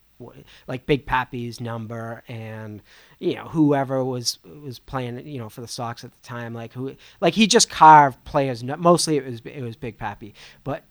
like 0.67 0.85
Big 0.85 1.05
Papi's 1.05 1.61
number 1.61 2.21
and 2.27 2.81
you 3.19 3.35
know 3.35 3.45
whoever 3.45 4.03
was 4.03 4.39
was 4.61 4.77
playing 4.77 5.25
you 5.25 5.37
know 5.37 5.47
for 5.47 5.61
the 5.61 5.69
Sox 5.69 6.03
at 6.03 6.11
the 6.11 6.27
time 6.27 6.53
like 6.53 6.73
who 6.73 6.97
like 7.21 7.33
he 7.33 7.47
just 7.47 7.69
carved 7.69 8.21
players 8.25 8.61
mostly 8.61 9.15
it 9.15 9.25
was 9.25 9.39
it 9.45 9.61
was 9.61 9.77
Big 9.77 9.97
Papi 9.97 10.33
but 10.65 10.83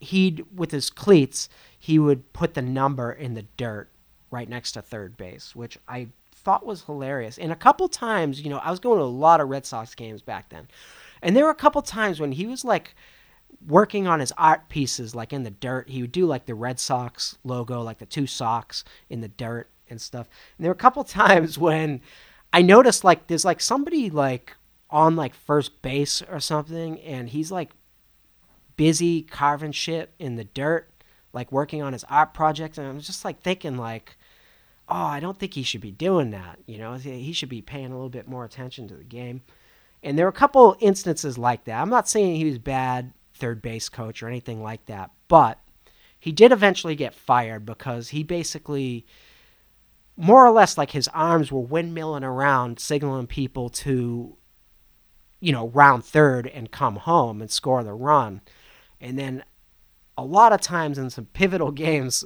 he'd 0.00 0.44
with 0.54 0.70
his 0.70 0.90
cleats 0.90 1.48
he 1.78 1.98
would 1.98 2.32
put 2.32 2.54
the 2.54 2.62
number 2.62 3.12
in 3.12 3.34
the 3.34 3.46
dirt 3.56 3.88
right 4.30 4.48
next 4.48 4.72
to 4.72 4.82
third 4.82 5.16
base, 5.16 5.54
which 5.54 5.78
I 5.86 6.08
thought 6.32 6.66
was 6.66 6.84
hilarious. 6.84 7.38
And 7.38 7.52
a 7.52 7.56
couple 7.56 7.88
times, 7.88 8.40
you 8.40 8.50
know, 8.50 8.58
I 8.58 8.70
was 8.70 8.80
going 8.80 8.98
to 8.98 9.04
a 9.04 9.06
lot 9.06 9.40
of 9.40 9.48
Red 9.48 9.64
Sox 9.66 9.94
games 9.94 10.22
back 10.22 10.48
then. 10.48 10.68
And 11.22 11.36
there 11.36 11.44
were 11.44 11.50
a 11.50 11.54
couple 11.54 11.82
times 11.82 12.20
when 12.20 12.32
he 12.32 12.46
was 12.46 12.64
like 12.64 12.94
working 13.66 14.06
on 14.06 14.20
his 14.20 14.32
art 14.36 14.68
pieces 14.68 15.14
like 15.14 15.32
in 15.32 15.44
the 15.44 15.50
dirt. 15.50 15.88
He 15.88 16.02
would 16.02 16.12
do 16.12 16.26
like 16.26 16.46
the 16.46 16.54
Red 16.54 16.80
Sox 16.80 17.38
logo, 17.44 17.82
like 17.82 17.98
the 17.98 18.06
two 18.06 18.26
socks 18.26 18.84
in 19.08 19.20
the 19.20 19.28
dirt 19.28 19.68
and 19.88 20.00
stuff. 20.00 20.28
And 20.56 20.64
there 20.64 20.70
were 20.70 20.76
a 20.76 20.78
couple 20.78 21.04
times 21.22 21.58
when 21.58 22.00
I 22.52 22.62
noticed 22.62 23.04
like 23.04 23.28
there's 23.28 23.44
like 23.44 23.60
somebody 23.60 24.10
like 24.10 24.56
on 24.90 25.16
like 25.16 25.34
first 25.34 25.82
base 25.82 26.22
or 26.22 26.40
something 26.40 27.00
and 27.00 27.28
he's 27.28 27.50
like 27.50 27.70
busy 28.76 29.22
carving 29.22 29.72
shit 29.72 30.12
in 30.18 30.36
the 30.36 30.44
dirt, 30.44 30.90
like 31.32 31.52
working 31.52 31.82
on 31.82 31.92
his 31.92 32.04
art 32.04 32.34
project. 32.34 32.78
And 32.78 32.86
I'm 32.86 33.00
just 33.00 33.24
like 33.24 33.40
thinking, 33.40 33.76
like, 33.76 34.16
oh, 34.88 34.94
I 34.94 35.20
don't 35.20 35.38
think 35.38 35.54
he 35.54 35.62
should 35.62 35.80
be 35.80 35.90
doing 35.90 36.30
that. 36.30 36.58
You 36.66 36.78
know, 36.78 36.94
he 36.94 37.32
should 37.32 37.48
be 37.48 37.62
paying 37.62 37.86
a 37.86 37.94
little 37.94 38.08
bit 38.08 38.28
more 38.28 38.44
attention 38.44 38.88
to 38.88 38.94
the 38.94 39.04
game. 39.04 39.42
And 40.02 40.18
there 40.18 40.26
were 40.26 40.30
a 40.30 40.32
couple 40.32 40.76
instances 40.80 41.36
like 41.38 41.64
that. 41.64 41.80
I'm 41.80 41.90
not 41.90 42.08
saying 42.08 42.36
he 42.36 42.44
was 42.44 42.58
bad 42.58 43.12
third 43.34 43.62
base 43.62 43.88
coach 43.88 44.22
or 44.22 44.28
anything 44.28 44.62
like 44.62 44.86
that, 44.86 45.10
but 45.28 45.58
he 46.18 46.32
did 46.32 46.52
eventually 46.52 46.96
get 46.96 47.14
fired 47.14 47.66
because 47.66 48.08
he 48.08 48.22
basically 48.22 49.06
more 50.16 50.46
or 50.46 50.50
less 50.50 50.78
like 50.78 50.92
his 50.92 51.08
arms 51.08 51.52
were 51.52 51.62
windmilling 51.62 52.22
around 52.22 52.80
signaling 52.80 53.26
people 53.26 53.68
to 53.68 54.36
you 55.40 55.52
know 55.52 55.68
round 55.68 56.04
third 56.04 56.46
and 56.46 56.70
come 56.70 56.96
home 56.96 57.40
and 57.40 57.50
score 57.50 57.84
the 57.84 57.92
run 57.92 58.40
and 59.00 59.18
then 59.18 59.44
a 60.16 60.24
lot 60.24 60.52
of 60.52 60.60
times 60.60 60.98
in 60.98 61.10
some 61.10 61.26
pivotal 61.26 61.70
games, 61.72 62.24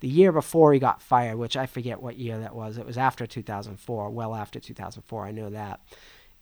the 0.00 0.08
year 0.08 0.32
before 0.32 0.72
he 0.72 0.78
got 0.78 1.02
fired, 1.02 1.36
which 1.36 1.56
I 1.56 1.66
forget 1.66 2.02
what 2.02 2.18
year 2.18 2.38
that 2.38 2.54
was, 2.54 2.78
it 2.78 2.86
was 2.86 2.98
after 2.98 3.26
2004, 3.26 4.10
well 4.10 4.34
after 4.34 4.58
2004, 4.58 5.26
I 5.26 5.30
know 5.30 5.50
that, 5.50 5.80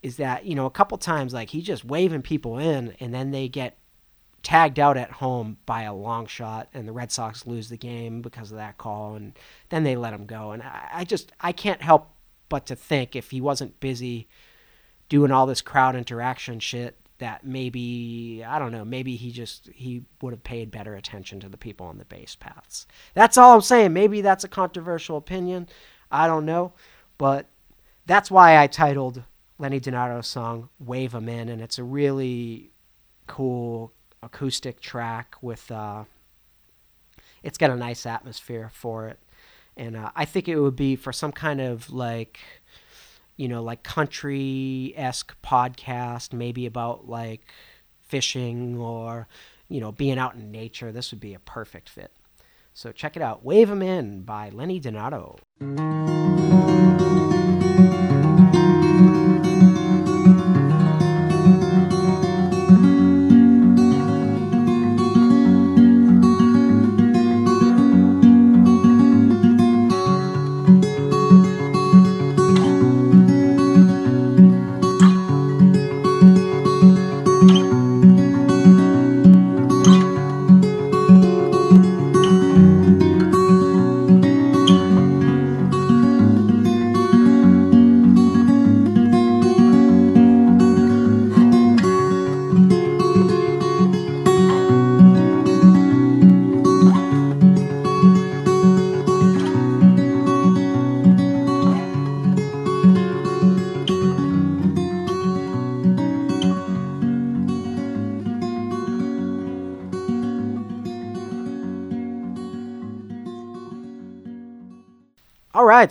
is 0.03 0.17
that, 0.17 0.47
you 0.47 0.55
know, 0.55 0.67
a 0.67 0.71
couple 0.71 0.97
times, 0.97 1.35
like, 1.35 1.51
he's 1.51 1.65
just 1.65 1.85
waving 1.85 2.23
people 2.23 2.59
in, 2.59 2.95
and 3.01 3.13
then 3.13 3.33
they 3.33 3.49
get 3.49 3.77
tagged 4.43 4.79
out 4.79 4.97
at 4.97 5.11
home 5.11 5.59
by 5.67 5.83
a 5.83 5.93
long 5.93 6.27
shot, 6.27 6.69
and 6.73 6.89
the 6.89 6.93
Red 6.93 7.13
Sox 7.13 7.47
lose 7.47 7.69
the 7.69 7.77
game 7.77 8.23
because 8.23 8.51
of 8.51 8.57
that 8.57 8.79
call, 8.79 9.15
and 9.15 9.39
then 9.69 9.85
they 9.85 9.97
let 9.97 10.15
him 10.15 10.25
go. 10.25 10.53
And 10.53 10.63
I, 10.63 10.89
I 10.95 11.05
just, 11.05 11.33
I 11.41 11.53
can't 11.53 11.83
help 11.83 12.15
but 12.49 12.67
to 12.67 12.75
think 12.75 13.15
if 13.15 13.31
he 13.31 13.41
wasn't 13.41 13.79
busy 13.79 14.29
doing 15.11 15.31
all 15.31 15.47
this 15.47 15.61
crowd 15.61 15.97
interaction 15.97 16.61
shit 16.61 16.97
that 17.21 17.47
maybe 17.47 18.45
I 18.47 18.59
don't 18.59 18.73
know, 18.73 18.85
maybe 18.85 19.17
he 19.17 19.31
just 19.31 19.71
he 19.73 20.03
would 20.21 20.33
have 20.33 20.43
paid 20.43 20.71
better 20.71 20.97
attention 20.97 21.39
to 21.41 21.49
the 21.49 21.57
people 21.57 21.87
on 21.87 21.99
the 21.99 22.05
base 22.05 22.35
paths. 22.35 22.87
That's 23.15 23.39
all 23.39 23.55
I'm 23.55 23.61
saying. 23.61 23.93
Maybe 23.93 24.21
that's 24.21 24.45
a 24.45 24.49
controversial 24.49 25.17
opinion. 25.17 25.69
I 26.11 26.27
don't 26.27 26.45
know, 26.45 26.73
but 27.19 27.47
that's 28.07 28.31
why 28.31 28.59
I 28.59 28.67
titled 28.67 29.23
Lenny 29.59 29.79
Dinardo's 29.81 30.27
song 30.27 30.71
"Wave 30.79 31.15
'Em 31.15 31.29
In," 31.29 31.49
and 31.49 31.63
it's 31.63 31.79
a 31.79 31.85
really 31.85 32.73
cool 33.27 33.93
acoustic 34.23 34.81
track 34.81 35.37
with. 35.41 35.71
Uh, 35.71 36.05
it's 37.43 37.59
got 37.59 37.71
a 37.71 37.77
nice 37.77 38.05
atmosphere 38.05 38.71
for 38.73 39.09
it, 39.09 39.19
and 39.77 39.97
uh, 39.97 40.11
I 40.17 40.25
think 40.25 40.49
it 40.49 40.59
would 40.59 40.77
be 40.77 40.97
for 40.97 41.13
some 41.13 41.33
kind 41.33 41.61
of 41.61 41.91
like 41.91 42.41
you 43.41 43.49
know, 43.49 43.63
like 43.63 43.83
country 43.83 44.93
esque 44.97 45.35
podcast, 45.43 46.35
maybe 46.35 46.67
about 46.67 47.09
like 47.09 47.41
fishing 48.03 48.77
or, 48.77 49.27
you 49.71 49.81
know, 49.81 49.93
being 49.93 50.19
out 50.19 50.35
in 50.35 50.51
nature. 50.51 50.93
This 50.93 51.11
would 51.11 51.21
be 51.21 51.33
a 51.33 51.39
perfect 51.39 51.89
fit. 51.89 52.13
So 52.75 52.93
check 52.93 53.17
it 53.17 53.23
out. 53.23 53.43
Wave 53.43 53.71
Wave 53.71 53.71
'em 53.71 53.81
In 53.81 54.23
by 54.25 54.51
Lenny 54.51 54.79
Dinardo. 54.79 55.39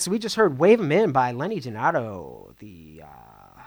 So 0.01 0.11
we 0.11 0.19
just 0.19 0.35
heard 0.35 0.59
"Wave 0.59 0.79
'Em 0.79 0.91
In" 0.91 1.11
by 1.11 1.31
Lenny 1.31 1.59
Dinardo. 1.59 2.57
The 2.59 3.03
uh, 3.03 3.61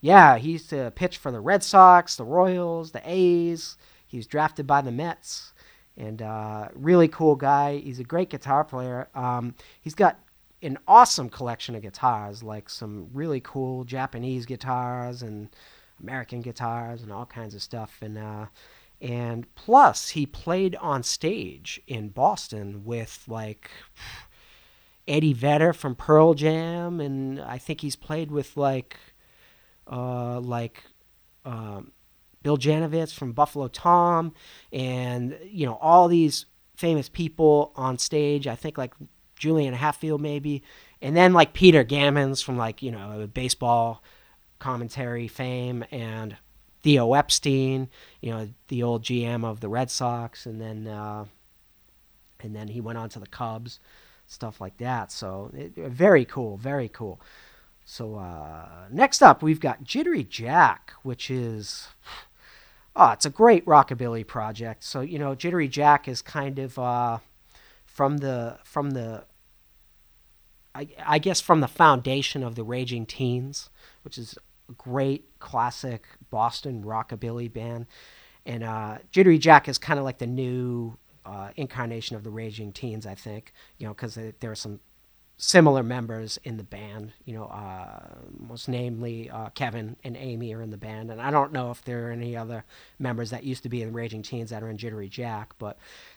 yeah, 0.00 0.38
he 0.38 0.52
used 0.52 0.70
to 0.70 0.90
pitch 0.92 1.18
for 1.18 1.30
the 1.30 1.40
Red 1.40 1.62
Sox, 1.62 2.16
the 2.16 2.24
Royals, 2.24 2.92
the 2.92 3.02
A's. 3.04 3.76
He 4.06 4.16
was 4.16 4.26
drafted 4.26 4.66
by 4.66 4.80
the 4.80 4.90
Mets, 4.90 5.52
and 5.96 6.22
uh, 6.22 6.68
really 6.74 7.08
cool 7.08 7.36
guy. 7.36 7.78
He's 7.78 8.00
a 8.00 8.04
great 8.04 8.30
guitar 8.30 8.64
player. 8.64 9.08
Um, 9.14 9.54
he's 9.80 9.94
got 9.94 10.18
an 10.62 10.78
awesome 10.88 11.28
collection 11.28 11.74
of 11.74 11.82
guitars, 11.82 12.42
like 12.42 12.68
some 12.68 13.08
really 13.12 13.40
cool 13.40 13.84
Japanese 13.84 14.46
guitars 14.46 15.22
and 15.22 15.48
American 16.00 16.40
guitars 16.40 17.02
and 17.02 17.12
all 17.12 17.26
kinds 17.26 17.54
of 17.54 17.62
stuff. 17.62 17.98
And 18.00 18.16
uh, 18.16 18.46
and 19.00 19.52
plus, 19.54 20.10
he 20.10 20.24
played 20.24 20.76
on 20.76 21.02
stage 21.02 21.80
in 21.86 22.08
Boston 22.08 22.84
with 22.84 23.24
like. 23.28 23.70
Eddie 25.08 25.32
Vedder 25.32 25.72
from 25.72 25.94
Pearl 25.94 26.34
Jam, 26.34 27.00
and 27.00 27.40
I 27.40 27.58
think 27.58 27.80
he's 27.80 27.96
played 27.96 28.30
with 28.30 28.56
like, 28.56 28.98
uh, 29.90 30.40
like, 30.40 30.84
um, 31.44 31.92
Bill 32.42 32.56
Janovitz 32.56 33.14
from 33.14 33.32
Buffalo 33.32 33.68
Tom, 33.68 34.34
and 34.72 35.38
you 35.44 35.66
know 35.66 35.78
all 35.80 36.08
these 36.08 36.46
famous 36.76 37.08
people 37.08 37.72
on 37.76 37.98
stage. 37.98 38.46
I 38.46 38.56
think 38.56 38.76
like 38.78 38.94
Julian 39.36 39.74
Hatfield 39.74 40.20
maybe, 40.20 40.62
and 41.00 41.16
then 41.16 41.32
like 41.32 41.52
Peter 41.52 41.84
Gammons 41.84 42.42
from 42.42 42.56
like 42.56 42.82
you 42.82 42.90
know 42.90 43.28
baseball 43.32 44.02
commentary 44.58 45.28
fame, 45.28 45.84
and 45.90 46.36
Theo 46.82 47.14
Epstein, 47.14 47.88
you 48.20 48.30
know 48.30 48.48
the 48.68 48.82
old 48.82 49.02
GM 49.02 49.44
of 49.44 49.60
the 49.60 49.68
Red 49.68 49.90
Sox, 49.90 50.46
and 50.46 50.60
then 50.60 50.88
uh, 50.88 51.26
and 52.40 52.54
then 52.56 52.68
he 52.68 52.80
went 52.80 52.98
on 52.98 53.08
to 53.10 53.20
the 53.20 53.26
Cubs 53.26 53.78
stuff 54.32 54.60
like 54.60 54.78
that. 54.78 55.12
So 55.12 55.50
it, 55.54 55.74
very 55.76 56.24
cool, 56.24 56.56
very 56.56 56.88
cool. 56.88 57.20
So 57.84 58.16
uh, 58.16 58.86
next 58.90 59.22
up, 59.22 59.42
we've 59.42 59.60
got 59.60 59.84
Jittery 59.84 60.24
Jack, 60.24 60.92
which 61.02 61.30
is 61.30 61.88
oh, 62.96 63.10
it's 63.10 63.26
a 63.26 63.30
great 63.30 63.64
rockabilly 63.66 64.26
project. 64.26 64.84
So 64.84 65.00
you 65.00 65.18
know, 65.18 65.34
Jittery 65.34 65.68
Jack 65.68 66.08
is 66.08 66.22
kind 66.22 66.58
of 66.58 66.78
uh, 66.78 67.18
from 67.84 68.18
the 68.18 68.58
from 68.64 68.90
the 68.92 69.24
I, 70.74 70.88
I 71.04 71.18
guess 71.18 71.40
from 71.40 71.60
the 71.60 71.68
foundation 71.68 72.42
of 72.42 72.54
the 72.54 72.64
Raging 72.64 73.06
Teens, 73.06 73.68
which 74.02 74.16
is 74.16 74.38
a 74.68 74.72
great 74.72 75.38
classic 75.38 76.06
Boston 76.30 76.82
rockabilly 76.84 77.52
band. 77.52 77.86
And 78.44 78.64
uh, 78.64 78.98
Jittery 79.12 79.38
Jack 79.38 79.68
is 79.68 79.78
kind 79.78 79.98
of 79.98 80.04
like 80.04 80.18
the 80.18 80.26
new 80.26 80.96
uh, 81.24 81.50
incarnation 81.56 82.16
of 82.16 82.24
the 82.24 82.30
Raging 82.30 82.72
Teens, 82.72 83.06
I 83.06 83.14
think. 83.14 83.52
You 83.78 83.86
know, 83.86 83.94
because 83.94 84.14
there 84.14 84.50
are 84.50 84.54
some 84.54 84.80
similar 85.42 85.82
members 85.82 86.38
in 86.44 86.56
the 86.56 86.62
band. 86.62 87.12
You 87.24 87.34
know, 87.34 87.44
uh, 87.46 88.14
most 88.38 88.68
namely 88.68 89.28
uh, 89.28 89.48
Kevin 89.50 89.96
and 90.04 90.16
Amy 90.16 90.54
are 90.54 90.62
in 90.62 90.70
the 90.70 90.76
band, 90.76 91.10
and 91.10 91.20
I 91.20 91.30
don't 91.30 91.52
know 91.52 91.70
if 91.70 91.82
there 91.84 92.08
are 92.08 92.10
any 92.12 92.36
other 92.36 92.64
members 92.98 93.30
that 93.30 93.42
used 93.42 93.64
to 93.64 93.68
be 93.68 93.82
in 93.82 93.92
Raging 93.92 94.22
Teens 94.22 94.50
that 94.50 94.62
are 94.62 94.68
in 94.68 94.76
Jittery 94.76 95.08
Jack, 95.08 95.54
but 95.58 95.76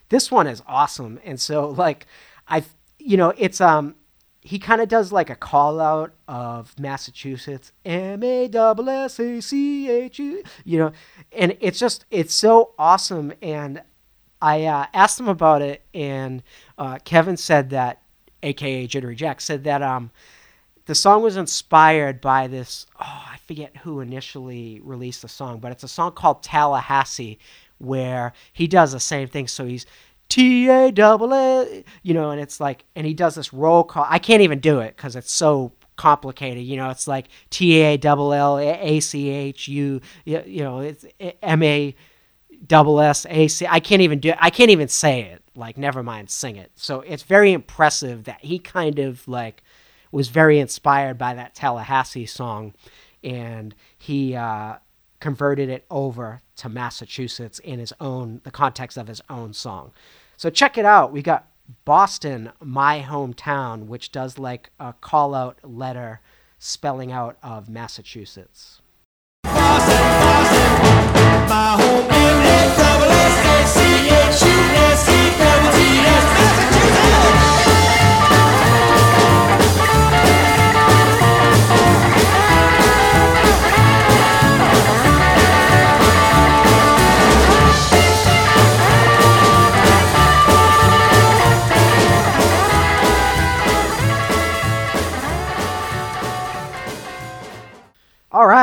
this 0.09 0.31
one 0.31 0.47
is 0.47 0.61
awesome. 0.67 1.19
And 1.25 1.39
so, 1.39 1.69
like, 1.85 2.05
I, 2.47 2.63
you 2.99 3.17
know, 3.17 3.33
it's 3.37 3.59
um. 3.59 3.95
He 4.41 4.59
kind 4.59 4.79
of 4.79 4.87
does 4.87 5.11
like 5.11 5.31
a 5.31 5.35
call 5.35 5.81
out 5.81 6.13
of 6.27 6.77
Massachusetts, 6.77 7.71
M 7.83 8.21
A 8.21 8.45
S 8.45 8.87
S 8.87 9.19
A 9.19 9.41
C 9.41 9.89
H 9.89 10.19
U, 10.19 10.43
you 10.63 10.77
know, 10.77 10.91
and 11.31 11.57
it's 11.59 11.79
just 11.79 12.05
it's 12.11 12.31
so 12.31 12.75
awesome. 12.77 13.33
And 13.41 13.81
I 14.41 14.65
uh, 14.65 14.85
asked 14.93 15.19
him 15.19 15.27
about 15.27 15.61
it, 15.61 15.83
and 15.93 16.43
uh, 16.77 16.99
Kevin 17.03 17.37
said 17.37 17.69
that, 17.71 18.01
aka 18.43 18.87
Jittery 18.87 19.15
Jack, 19.15 19.41
said 19.41 19.63
that 19.63 19.81
um, 19.81 20.11
the 20.85 20.95
song 20.95 21.23
was 21.23 21.37
inspired 21.37 22.21
by 22.21 22.47
this. 22.47 22.85
Oh, 22.99 23.23
I 23.31 23.37
forget 23.47 23.77
who 23.77 24.01
initially 24.01 24.81
released 24.83 25.21
the 25.21 25.27
song, 25.27 25.59
but 25.59 25.71
it's 25.71 25.83
a 25.83 25.87
song 25.87 26.11
called 26.11 26.43
Tallahassee, 26.43 27.39
where 27.79 28.33
he 28.53 28.67
does 28.67 28.91
the 28.91 28.99
same 28.99 29.27
thing. 29.27 29.47
So 29.47 29.65
he's 29.65 29.85
T 30.29 30.69
A 30.69 30.91
double 30.91 31.33
A, 31.33 31.83
you 32.03 32.13
know, 32.13 32.31
and 32.31 32.41
it's 32.41 32.59
like, 32.59 32.85
and 32.95 33.05
he 33.05 33.13
does 33.13 33.35
this 33.35 33.53
roll 33.53 33.83
call. 33.83 34.05
I 34.09 34.19
can't 34.19 34.41
even 34.41 34.59
do 34.59 34.79
it 34.79 34.95
because 34.95 35.15
it's 35.15 35.31
so 35.31 35.71
complicated. 35.95 36.63
You 36.63 36.77
know, 36.77 36.89
it's 36.89 37.07
like 37.07 37.27
T 37.49 37.79
A 37.81 37.97
double 37.97 38.33
L 38.33 38.59
A 38.59 38.99
C 38.99 39.29
H 39.29 39.67
U, 39.67 40.01
you 40.25 40.63
know, 40.63 40.79
it's 40.79 41.05
M 41.41 41.63
A 41.63 41.95
double 42.67 42.99
S 42.99 43.25
A 43.29 43.47
C. 43.47 43.67
I 43.67 43.79
can't 43.79 44.01
even 44.01 44.19
do. 44.19 44.33
I 44.39 44.49
can't 44.49 44.71
even 44.71 44.87
say 44.87 45.21
it. 45.23 45.41
Like, 45.55 45.77
never 45.77 46.03
mind, 46.03 46.29
sing 46.29 46.57
it. 46.57 46.71
So 46.75 47.01
it's 47.01 47.23
very 47.23 47.53
impressive 47.53 48.25
that 48.25 48.43
he 48.43 48.59
kind 48.59 48.99
of 48.99 49.27
like 49.27 49.63
was 50.11 50.29
very 50.29 50.59
inspired 50.59 51.17
by 51.17 51.33
that 51.33 51.55
Tallahassee 51.55 52.25
song, 52.25 52.73
and 53.23 53.75
he 53.97 54.35
uh, 54.35 54.75
converted 55.19 55.69
it 55.69 55.85
over 55.89 56.41
to 56.57 56.69
Massachusetts 56.69 57.59
in 57.59 57.79
his 57.79 57.93
own 57.99 58.41
the 58.43 58.51
context 58.51 58.97
of 58.97 59.07
his 59.07 59.21
own 59.29 59.53
song. 59.53 59.91
So 60.37 60.49
check 60.49 60.77
it 60.77 60.85
out. 60.85 61.11
We 61.11 61.21
got 61.21 61.47
Boston, 61.83 62.51
my 62.61 63.01
hometown, 63.01 63.87
which 63.87 64.11
does 64.11 64.37
like 64.37 64.69
a 64.79 64.93
call 64.93 65.33
out 65.33 65.57
letter 65.63 66.21
spelling 66.59 67.11
out 67.11 67.37
of 67.41 67.69
Massachusetts. 67.69 68.81
Boston, 69.43 69.97
Boston, 70.27 71.49
my 71.49 71.77
home 71.79 72.14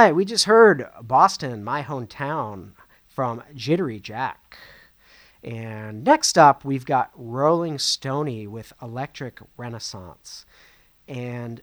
right, 0.02 0.16
we 0.16 0.24
just 0.24 0.46
heard 0.46 0.88
Boston, 1.00 1.62
my 1.62 1.82
hometown, 1.82 2.72
from 3.06 3.42
Jittery 3.54 4.00
Jack. 4.00 4.58
And 5.44 6.02
next 6.02 6.36
up, 6.36 6.64
we've 6.64 6.84
got 6.84 7.10
Rolling 7.14 7.78
Stony 7.78 8.46
with 8.46 8.72
Electric 8.82 9.38
Renaissance. 9.56 10.44
And 11.06 11.62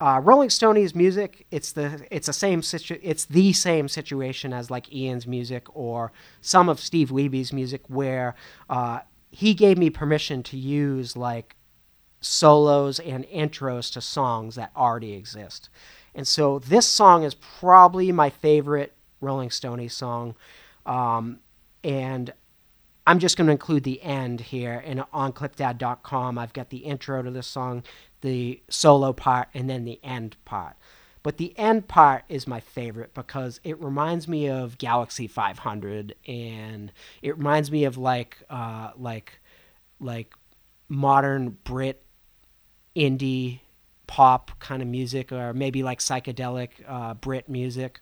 uh, 0.00 0.20
Rolling 0.22 0.50
Stony's 0.50 0.94
music, 0.94 1.46
it's 1.50 1.72
the 1.72 2.06
it's 2.10 2.26
the 2.26 2.32
same 2.32 2.62
situ- 2.62 3.00
it's 3.02 3.24
the 3.24 3.52
same 3.52 3.88
situation 3.88 4.52
as 4.52 4.70
like 4.70 4.92
Ian's 4.92 5.26
music 5.26 5.66
or 5.74 6.12
some 6.40 6.68
of 6.68 6.78
Steve 6.78 7.10
Wiebe's 7.10 7.52
music, 7.52 7.82
where 7.88 8.34
uh, 8.68 9.00
he 9.30 9.54
gave 9.54 9.78
me 9.78 9.90
permission 9.90 10.42
to 10.44 10.56
use 10.56 11.16
like 11.16 11.56
solos 12.20 12.98
and 13.00 13.24
intros 13.26 13.92
to 13.92 14.00
songs 14.00 14.54
that 14.56 14.70
already 14.76 15.14
exist. 15.14 15.68
And 16.18 16.26
so 16.26 16.58
this 16.58 16.84
song 16.84 17.22
is 17.22 17.34
probably 17.34 18.10
my 18.10 18.28
favorite 18.28 18.92
Rolling 19.20 19.52
Stony 19.52 19.86
song. 19.86 20.34
Um, 20.84 21.38
and 21.84 22.32
I'm 23.06 23.20
just 23.20 23.36
going 23.36 23.46
to 23.46 23.52
include 23.52 23.84
the 23.84 24.02
end 24.02 24.40
here. 24.40 24.82
And 24.84 25.04
on 25.12 25.32
clipdad.com, 25.32 26.36
I've 26.36 26.52
got 26.52 26.70
the 26.70 26.78
intro 26.78 27.22
to 27.22 27.30
this 27.30 27.46
song, 27.46 27.84
the 28.22 28.60
solo 28.68 29.12
part, 29.12 29.46
and 29.54 29.70
then 29.70 29.84
the 29.84 30.00
end 30.02 30.34
part. 30.44 30.74
But 31.22 31.36
the 31.36 31.56
end 31.56 31.86
part 31.86 32.24
is 32.28 32.48
my 32.48 32.58
favorite 32.58 33.14
because 33.14 33.60
it 33.62 33.80
reminds 33.80 34.26
me 34.26 34.48
of 34.48 34.76
Galaxie 34.76 35.28
500, 35.28 36.16
and 36.26 36.90
it 37.22 37.38
reminds 37.38 37.70
me 37.70 37.84
of 37.84 37.96
like 37.96 38.38
uh, 38.50 38.90
like 38.96 39.38
like 40.00 40.34
modern 40.88 41.58
Brit 41.62 42.02
indie 42.96 43.60
pop 44.08 44.50
kind 44.58 44.82
of 44.82 44.88
music, 44.88 45.30
or 45.30 45.54
maybe 45.54 45.84
like 45.84 46.00
psychedelic 46.00 46.70
uh, 46.88 47.14
Brit 47.14 47.48
music. 47.48 48.00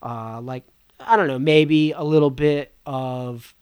Uh, 0.00 0.40
like 0.40 0.62
I 1.00 1.16
don't 1.16 1.26
know, 1.26 1.40
maybe 1.40 1.90
a 1.90 2.04
little 2.04 2.30
bit 2.30 2.72
of. 2.86 3.52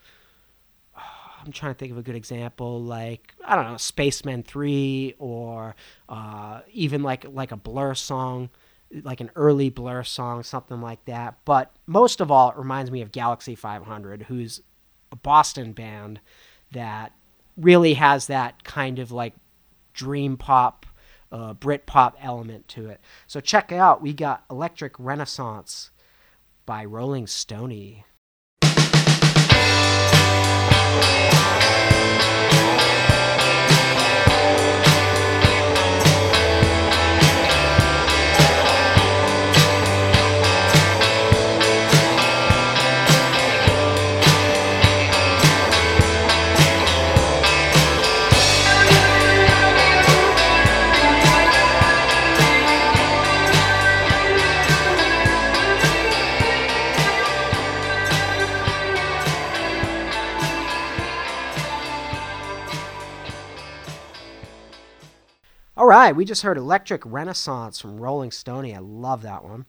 I'm 0.95 1.51
trying 1.51 1.73
to 1.73 1.77
think 1.77 1.91
of 1.91 1.97
a 1.97 2.03
good 2.03 2.15
example, 2.15 2.83
like 2.83 3.33
I 3.43 3.55
don't 3.55 3.65
know, 3.65 3.77
Spacemen 3.77 4.43
Three, 4.43 5.15
or 5.17 5.75
uh, 6.07 6.61
even 6.71 7.01
like 7.01 7.25
like 7.27 7.51
a 7.51 7.57
Blur 7.57 7.95
song, 7.95 8.49
like 9.03 9.21
an 9.21 9.31
early 9.35 9.69
Blur 9.69 10.03
song, 10.03 10.43
something 10.43 10.81
like 10.81 11.03
that. 11.05 11.37
But 11.45 11.75
most 11.87 12.21
of 12.21 12.29
all, 12.29 12.51
it 12.51 12.57
reminds 12.57 12.91
me 12.91 13.01
of 13.01 13.11
Galaxie 13.11 13.55
500, 13.55 14.23
who's 14.23 14.61
a 15.11 15.15
Boston 15.15 15.71
band 15.73 16.19
that 16.71 17.13
really 17.55 17.93
has 17.95 18.27
that 18.27 18.63
kind 18.63 18.99
of 18.99 19.11
like 19.11 19.33
dream 19.93 20.37
pop, 20.37 20.85
uh, 21.31 21.53
Brit 21.53 21.85
pop 21.85 22.17
element 22.21 22.67
to 22.69 22.89
it. 22.89 23.01
So 23.27 23.39
check 23.39 23.71
out. 23.71 24.01
We 24.01 24.13
got 24.13 24.43
Electric 24.49 24.93
Renaissance 24.97 25.91
by 26.65 26.85
Rolling 26.85 27.27
Stony. 27.27 28.05
Right, 66.07 66.15
we 66.15 66.23
just 66.25 66.41
heard 66.41 66.57
Electric 66.57 67.01
Renaissance 67.05 67.79
from 67.81 67.99
Rolling 67.99 68.31
Stony. 68.31 68.73
I 68.73 68.79
love 68.79 69.21
that 69.23 69.43
one. 69.43 69.65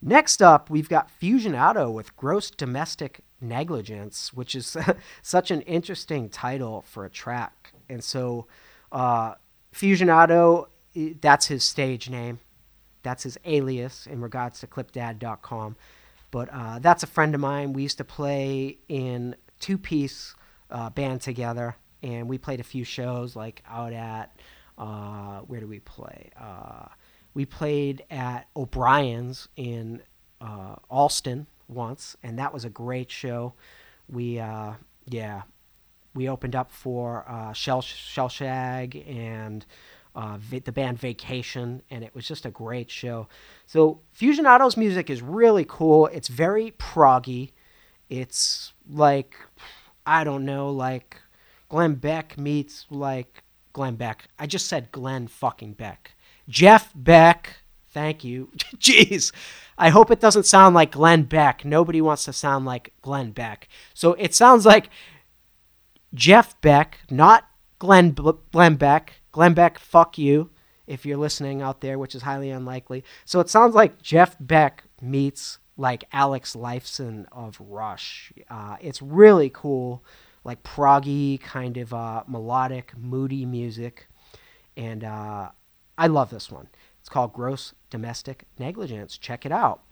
Next 0.00 0.40
up, 0.40 0.70
we've 0.70 0.88
got 0.88 1.10
Fusionado 1.20 1.92
with 1.92 2.16
Gross 2.16 2.50
Domestic 2.50 3.20
Negligence, 3.40 4.32
which 4.32 4.54
is 4.54 4.76
such 5.22 5.50
an 5.50 5.60
interesting 5.62 6.28
title 6.28 6.82
for 6.82 7.04
a 7.04 7.10
track. 7.10 7.72
And 7.88 8.02
so, 8.02 8.46
uh, 8.92 9.34
Fusionado, 9.74 10.66
i- 10.96 11.16
that's 11.20 11.46
his 11.46 11.64
stage 11.64 12.08
name. 12.08 12.38
That's 13.02 13.24
his 13.24 13.36
alias 13.44 14.06
in 14.06 14.20
regards 14.20 14.60
to 14.60 14.68
clipdad.com. 14.68 15.76
But 16.30 16.48
uh, 16.52 16.78
that's 16.78 17.02
a 17.02 17.06
friend 17.08 17.34
of 17.34 17.40
mine. 17.40 17.72
We 17.72 17.82
used 17.82 17.98
to 17.98 18.04
play 18.04 18.78
in 18.88 19.34
two 19.58 19.78
piece 19.78 20.34
uh, 20.70 20.90
band 20.90 21.20
together, 21.22 21.74
and 22.04 22.28
we 22.28 22.38
played 22.38 22.60
a 22.60 22.64
few 22.64 22.84
shows 22.84 23.34
like 23.34 23.62
out 23.68 23.92
at 23.92 24.34
uh, 24.78 25.40
where 25.40 25.60
do 25.60 25.66
we 25.66 25.80
play? 25.80 26.30
Uh, 26.38 26.86
we 27.34 27.46
played 27.46 28.04
at 28.10 28.48
O'Brien's 28.56 29.48
in 29.56 30.02
uh, 30.40 30.76
Allston 30.90 31.46
once, 31.68 32.16
and 32.22 32.38
that 32.38 32.52
was 32.52 32.64
a 32.64 32.70
great 32.70 33.10
show. 33.10 33.54
We, 34.08 34.38
uh, 34.38 34.74
yeah, 35.06 35.42
we 36.14 36.28
opened 36.28 36.54
up 36.54 36.70
for 36.70 37.24
uh, 37.28 37.52
Shell 37.52 37.82
Shell 37.82 38.28
Shag 38.28 38.96
and 39.06 39.64
uh, 40.14 40.36
va- 40.38 40.60
the 40.60 40.72
band 40.72 40.98
Vacation, 40.98 41.82
and 41.90 42.04
it 42.04 42.14
was 42.14 42.26
just 42.26 42.44
a 42.44 42.50
great 42.50 42.90
show. 42.90 43.28
So 43.66 44.00
Fusionado's 44.18 44.76
music 44.76 45.08
is 45.08 45.22
really 45.22 45.64
cool. 45.66 46.06
It's 46.08 46.28
very 46.28 46.72
proggy. 46.72 47.52
It's 48.10 48.72
like 48.90 49.36
I 50.04 50.24
don't 50.24 50.44
know, 50.44 50.70
like 50.70 51.20
Glenn 51.68 51.94
Beck 51.94 52.36
meets 52.36 52.86
like 52.90 53.41
Glenn 53.72 53.96
Beck. 53.96 54.28
I 54.38 54.46
just 54.46 54.66
said 54.66 54.92
Glenn 54.92 55.28
fucking 55.28 55.74
Beck. 55.74 56.12
Jeff 56.48 56.92
Beck. 56.94 57.56
Thank 57.90 58.24
you. 58.24 58.50
Jeez. 58.76 59.32
I 59.76 59.90
hope 59.90 60.10
it 60.10 60.20
doesn't 60.20 60.46
sound 60.46 60.74
like 60.74 60.92
Glenn 60.92 61.24
Beck. 61.24 61.64
Nobody 61.64 62.00
wants 62.00 62.24
to 62.24 62.32
sound 62.32 62.64
like 62.64 62.92
Glenn 63.02 63.32
Beck. 63.32 63.68
So 63.94 64.12
it 64.14 64.34
sounds 64.34 64.64
like 64.64 64.90
Jeff 66.14 66.60
Beck, 66.60 66.98
not 67.10 67.44
Glenn 67.78 68.10
B- 68.10 68.32
Glenn 68.52 68.76
Beck. 68.76 69.14
Glenn 69.32 69.54
Beck, 69.54 69.78
fuck 69.78 70.18
you 70.18 70.50
if 70.86 71.06
you're 71.06 71.16
listening 71.16 71.62
out 71.62 71.80
there, 71.80 71.98
which 71.98 72.14
is 72.14 72.22
highly 72.22 72.50
unlikely. 72.50 73.04
So 73.24 73.40
it 73.40 73.48
sounds 73.48 73.74
like 73.74 74.02
Jeff 74.02 74.36
Beck 74.38 74.84
meets 75.00 75.58
like 75.76 76.04
Alex 76.12 76.54
Lifeson 76.54 77.26
of 77.32 77.56
Rush. 77.60 78.32
Uh, 78.50 78.76
it's 78.80 79.00
really 79.00 79.50
cool, 79.52 80.04
like 80.44 80.62
proggy 80.62 81.40
kind 81.40 81.76
of 81.76 81.92
uh, 81.94 82.24
melodic, 82.26 82.92
moody 82.96 83.46
music, 83.46 84.08
and 84.76 85.04
uh, 85.04 85.50
I 85.96 86.06
love 86.06 86.30
this 86.30 86.50
one. 86.50 86.68
It's 87.00 87.08
called 87.08 87.32
Gross 87.32 87.74
Domestic 87.90 88.44
Negligence. 88.58 89.18
Check 89.18 89.44
it 89.44 89.52
out. 89.52 89.82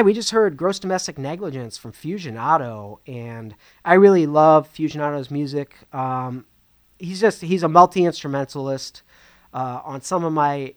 Right, 0.00 0.06
we 0.06 0.14
just 0.14 0.30
heard 0.30 0.56
Gross 0.56 0.78
Domestic 0.78 1.18
Negligence 1.18 1.76
from 1.76 1.92
Fusionado, 1.92 3.00
and 3.06 3.54
I 3.84 3.92
really 3.92 4.24
love 4.24 4.66
Fusionado's 4.72 5.30
music. 5.30 5.76
Um, 5.92 6.46
he's 6.98 7.20
just 7.20 7.42
he's 7.42 7.62
a 7.62 7.68
multi 7.68 8.06
instrumentalist. 8.06 9.02
Uh, 9.52 9.82
on 9.84 10.00
some 10.00 10.24
of 10.24 10.32
my 10.32 10.72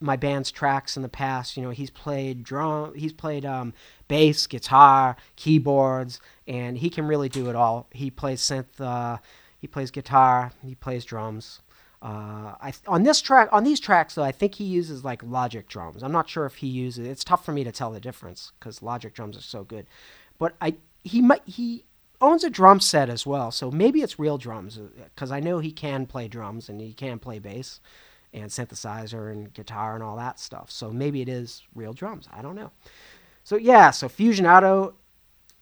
my 0.00 0.16
band's 0.16 0.50
tracks 0.50 0.96
in 0.96 1.04
the 1.04 1.08
past, 1.08 1.56
you 1.56 1.62
know, 1.62 1.70
he's 1.70 1.90
played 1.90 2.42
drum, 2.42 2.92
he's 2.96 3.12
played 3.12 3.44
um, 3.44 3.72
bass, 4.08 4.48
guitar, 4.48 5.14
keyboards, 5.36 6.20
and 6.48 6.76
he 6.78 6.90
can 6.90 7.06
really 7.06 7.28
do 7.28 7.48
it 7.50 7.54
all. 7.54 7.86
He 7.92 8.10
plays 8.10 8.42
synth, 8.42 8.80
uh, 8.80 9.18
he 9.60 9.68
plays 9.68 9.92
guitar, 9.92 10.50
he 10.60 10.74
plays 10.74 11.04
drums. 11.04 11.60
Uh, 12.02 12.54
on 12.86 13.02
this 13.02 13.20
track 13.20 13.48
on 13.52 13.62
these 13.62 13.78
tracks 13.78 14.14
though 14.14 14.22
I 14.22 14.32
think 14.32 14.54
he 14.54 14.64
uses 14.64 15.04
like 15.04 15.22
Logic 15.22 15.68
drums. 15.68 16.02
I'm 16.02 16.12
not 16.12 16.30
sure 16.30 16.46
if 16.46 16.56
he 16.56 16.66
uses. 16.66 17.06
It's 17.06 17.24
tough 17.24 17.44
for 17.44 17.52
me 17.52 17.62
to 17.64 17.72
tell 17.72 17.90
the 17.90 18.00
difference 18.00 18.52
because 18.58 18.82
Logic 18.82 19.12
drums 19.12 19.36
are 19.36 19.42
so 19.42 19.64
good. 19.64 19.86
But 20.38 20.54
I 20.62 20.76
he 21.04 21.20
might 21.20 21.42
he 21.44 21.84
owns 22.22 22.42
a 22.42 22.50
drum 22.50 22.80
set 22.80 23.10
as 23.10 23.26
well, 23.26 23.50
so 23.50 23.70
maybe 23.70 24.00
it's 24.00 24.18
real 24.18 24.38
drums 24.38 24.78
because 25.14 25.30
I 25.30 25.40
know 25.40 25.58
he 25.58 25.72
can 25.72 26.06
play 26.06 26.26
drums 26.26 26.70
and 26.70 26.80
he 26.80 26.94
can 26.94 27.18
play 27.18 27.38
bass 27.38 27.80
and 28.32 28.50
synthesizer 28.50 29.30
and 29.30 29.52
guitar 29.52 29.94
and 29.94 30.02
all 30.02 30.16
that 30.16 30.38
stuff. 30.38 30.70
So 30.70 30.90
maybe 30.90 31.20
it 31.20 31.28
is 31.28 31.62
real 31.74 31.92
drums. 31.92 32.28
I 32.32 32.40
don't 32.40 32.54
know. 32.54 32.70
So 33.44 33.56
yeah, 33.56 33.90
so 33.90 34.08
Fusionado. 34.08 34.94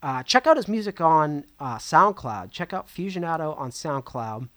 Uh, 0.01 0.23
check 0.23 0.47
out 0.47 0.57
his 0.57 0.69
music 0.69 1.01
on 1.01 1.45
uh, 1.59 1.77
SoundCloud. 1.79 2.53
Check 2.53 2.73
out 2.73 2.87
Fusionado 2.87 3.59
on 3.59 3.73
SoundCloud 3.73 4.49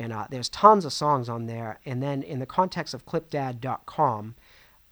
And 0.00 0.14
uh, 0.14 0.26
there's 0.30 0.48
tons 0.48 0.86
of 0.86 0.94
songs 0.94 1.28
on 1.28 1.44
there. 1.44 1.78
And 1.84 2.02
then 2.02 2.22
in 2.22 2.38
the 2.38 2.46
context 2.46 2.94
of 2.94 3.04
clipdad.com, 3.04 4.34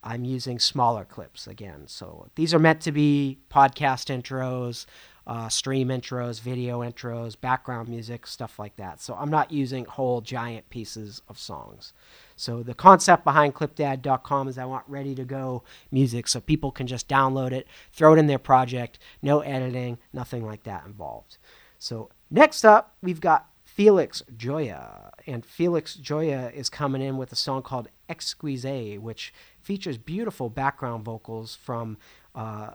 I'm 0.04 0.24
using 0.26 0.58
smaller 0.58 1.06
clips 1.06 1.46
again. 1.46 1.84
So 1.86 2.28
these 2.34 2.52
are 2.52 2.58
meant 2.58 2.82
to 2.82 2.92
be 2.92 3.38
podcast 3.50 4.14
intros, 4.14 4.84
uh, 5.26 5.48
stream 5.48 5.88
intros, 5.88 6.42
video 6.42 6.80
intros, 6.80 7.40
background 7.40 7.88
music, 7.88 8.26
stuff 8.26 8.58
like 8.58 8.76
that. 8.76 9.00
So 9.00 9.14
I'm 9.14 9.30
not 9.30 9.50
using 9.50 9.86
whole 9.86 10.20
giant 10.20 10.68
pieces 10.68 11.22
of 11.26 11.38
songs. 11.38 11.94
So 12.36 12.62
the 12.62 12.74
concept 12.74 13.24
behind 13.24 13.54
clipdad.com 13.54 14.46
is 14.46 14.58
I 14.58 14.66
want 14.66 14.84
ready 14.88 15.14
to 15.14 15.24
go 15.24 15.64
music 15.90 16.28
so 16.28 16.38
people 16.38 16.70
can 16.70 16.86
just 16.86 17.08
download 17.08 17.52
it, 17.52 17.66
throw 17.92 18.12
it 18.12 18.18
in 18.18 18.26
their 18.26 18.38
project, 18.38 18.98
no 19.22 19.40
editing, 19.40 19.96
nothing 20.12 20.44
like 20.44 20.64
that 20.64 20.84
involved. 20.84 21.38
So 21.78 22.10
next 22.30 22.66
up, 22.66 22.94
we've 23.00 23.22
got 23.22 23.48
Felix 23.78 24.24
Joia. 24.36 25.10
And 25.24 25.46
Felix 25.46 25.96
Joia 25.96 26.52
is 26.52 26.68
coming 26.68 27.00
in 27.00 27.16
with 27.16 27.30
a 27.30 27.36
song 27.36 27.62
called 27.62 27.86
Exquise, 28.08 28.98
which 28.98 29.32
features 29.60 29.96
beautiful 29.96 30.50
background 30.50 31.04
vocals 31.04 31.54
from 31.54 31.96
uh, 32.34 32.70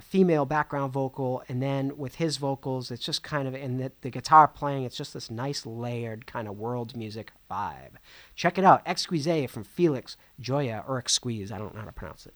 female 0.00 0.46
background 0.46 0.92
vocal, 0.92 1.42
and 1.48 1.60
then 1.60 1.96
with 1.96 2.14
his 2.14 2.36
vocals, 2.36 2.92
it's 2.92 3.04
just 3.04 3.24
kind 3.24 3.48
of 3.48 3.56
in 3.56 3.78
the, 3.78 3.90
the 4.02 4.10
guitar 4.10 4.46
playing. 4.46 4.84
It's 4.84 4.96
just 4.96 5.12
this 5.12 5.28
nice 5.28 5.66
layered 5.66 6.24
kind 6.24 6.46
of 6.46 6.56
world 6.56 6.96
music 6.96 7.32
vibe. 7.50 7.96
Check 8.36 8.56
it 8.56 8.64
out, 8.64 8.80
Exquise 8.86 9.50
from 9.50 9.64
Felix 9.64 10.16
Joia 10.40 10.88
or 10.88 10.98
Exquise. 10.98 11.50
I 11.50 11.58
don't 11.58 11.74
know 11.74 11.80
how 11.80 11.86
to 11.86 11.92
pronounce 11.92 12.26
it. 12.26 12.34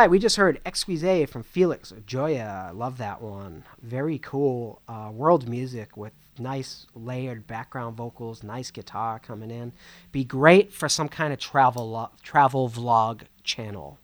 Right, 0.00 0.10
we 0.10 0.18
just 0.18 0.36
heard 0.36 0.62
Exquise 0.64 1.28
from 1.28 1.42
Felix 1.42 1.92
Joia. 2.06 2.72
Love 2.74 2.96
that 2.96 3.20
one. 3.20 3.64
Very 3.82 4.18
cool 4.18 4.80
uh, 4.88 5.10
world 5.12 5.46
music 5.46 5.94
with 5.94 6.14
nice 6.38 6.86
layered 6.94 7.46
background 7.46 7.98
vocals, 7.98 8.42
nice 8.42 8.70
guitar 8.70 9.18
coming 9.18 9.50
in. 9.50 9.74
Be 10.10 10.24
great 10.24 10.72
for 10.72 10.88
some 10.88 11.10
kind 11.10 11.34
of 11.34 11.38
travel 11.38 11.90
lo- 11.90 12.08
travel 12.22 12.70
vlog 12.70 13.24
channel. 13.44 13.98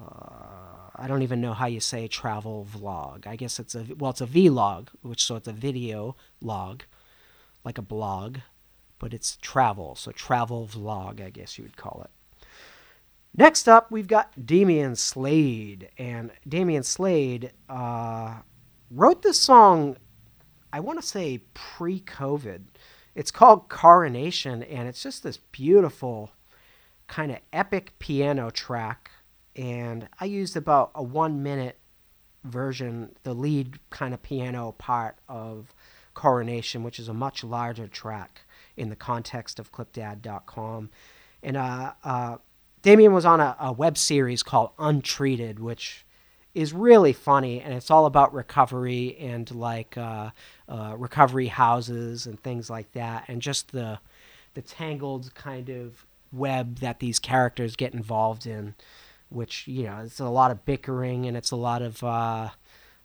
Uh, 0.00 0.88
I 0.96 1.06
don't 1.06 1.20
even 1.20 1.42
know 1.42 1.52
how 1.52 1.66
you 1.66 1.80
say 1.80 2.08
travel 2.08 2.66
vlog. 2.74 3.26
I 3.26 3.36
guess 3.36 3.60
it's 3.60 3.74
a 3.74 3.84
well, 3.98 4.12
it's 4.12 4.22
a 4.22 4.26
vlog, 4.26 4.88
which 5.02 5.22
so 5.22 5.36
it's 5.36 5.48
a 5.48 5.52
video 5.52 6.16
log, 6.40 6.84
like 7.62 7.76
a 7.76 7.82
blog, 7.82 8.38
but 8.98 9.12
it's 9.12 9.36
travel, 9.42 9.96
so 9.96 10.12
travel 10.12 10.66
vlog, 10.66 11.22
I 11.22 11.28
guess 11.28 11.58
you 11.58 11.64
would 11.64 11.76
call 11.76 12.00
it. 12.06 12.19
Next 13.36 13.68
up, 13.68 13.90
we've 13.90 14.08
got 14.08 14.32
Demian 14.38 14.96
Slade. 14.96 15.88
And 15.96 16.30
Demian 16.48 16.84
Slade 16.84 17.52
uh, 17.68 18.40
wrote 18.90 19.22
this 19.22 19.40
song, 19.40 19.96
I 20.72 20.80
want 20.80 21.00
to 21.00 21.06
say 21.06 21.42
pre 21.54 22.00
COVID. 22.00 22.62
It's 23.14 23.30
called 23.30 23.68
Coronation, 23.68 24.62
and 24.62 24.88
it's 24.88 25.02
just 25.02 25.22
this 25.22 25.36
beautiful, 25.36 26.30
kind 27.06 27.32
of 27.32 27.38
epic 27.52 27.98
piano 27.98 28.50
track. 28.50 29.10
And 29.56 30.08
I 30.20 30.26
used 30.26 30.56
about 30.56 30.90
a 30.94 31.02
one 31.02 31.42
minute 31.42 31.76
version, 32.44 33.14
the 33.24 33.34
lead 33.34 33.78
kind 33.90 34.14
of 34.14 34.22
piano 34.22 34.72
part 34.78 35.16
of 35.28 35.74
Coronation, 36.14 36.82
which 36.82 36.98
is 36.98 37.08
a 37.08 37.14
much 37.14 37.44
larger 37.44 37.88
track 37.88 38.42
in 38.76 38.90
the 38.90 38.96
context 38.96 39.58
of 39.58 39.72
clipdad.com. 39.72 40.90
And 41.42 41.56
uh, 41.56 41.92
uh, 42.04 42.36
Demian 42.82 43.12
was 43.12 43.24
on 43.24 43.40
a, 43.40 43.56
a 43.60 43.72
web 43.72 43.98
series 43.98 44.42
called 44.42 44.70
Untreated, 44.78 45.60
which 45.60 46.04
is 46.54 46.72
really 46.72 47.12
funny, 47.12 47.60
and 47.60 47.74
it's 47.74 47.90
all 47.90 48.06
about 48.06 48.34
recovery 48.34 49.16
and 49.18 49.50
like 49.54 49.96
uh, 49.96 50.30
uh, 50.68 50.94
recovery 50.96 51.46
houses 51.46 52.26
and 52.26 52.42
things 52.42 52.68
like 52.70 52.90
that, 52.92 53.24
and 53.28 53.42
just 53.42 53.72
the 53.72 53.98
the 54.54 54.62
tangled 54.62 55.32
kind 55.34 55.68
of 55.68 56.04
web 56.32 56.78
that 56.78 56.98
these 56.98 57.18
characters 57.18 57.76
get 57.76 57.94
involved 57.94 58.46
in, 58.46 58.74
which 59.28 59.68
you 59.68 59.84
know 59.84 59.98
it's 60.04 60.18
a 60.18 60.28
lot 60.28 60.50
of 60.50 60.64
bickering 60.64 61.26
and 61.26 61.36
it's 61.36 61.50
a 61.50 61.56
lot 61.56 61.82
of 61.82 62.02
uh, 62.02 62.48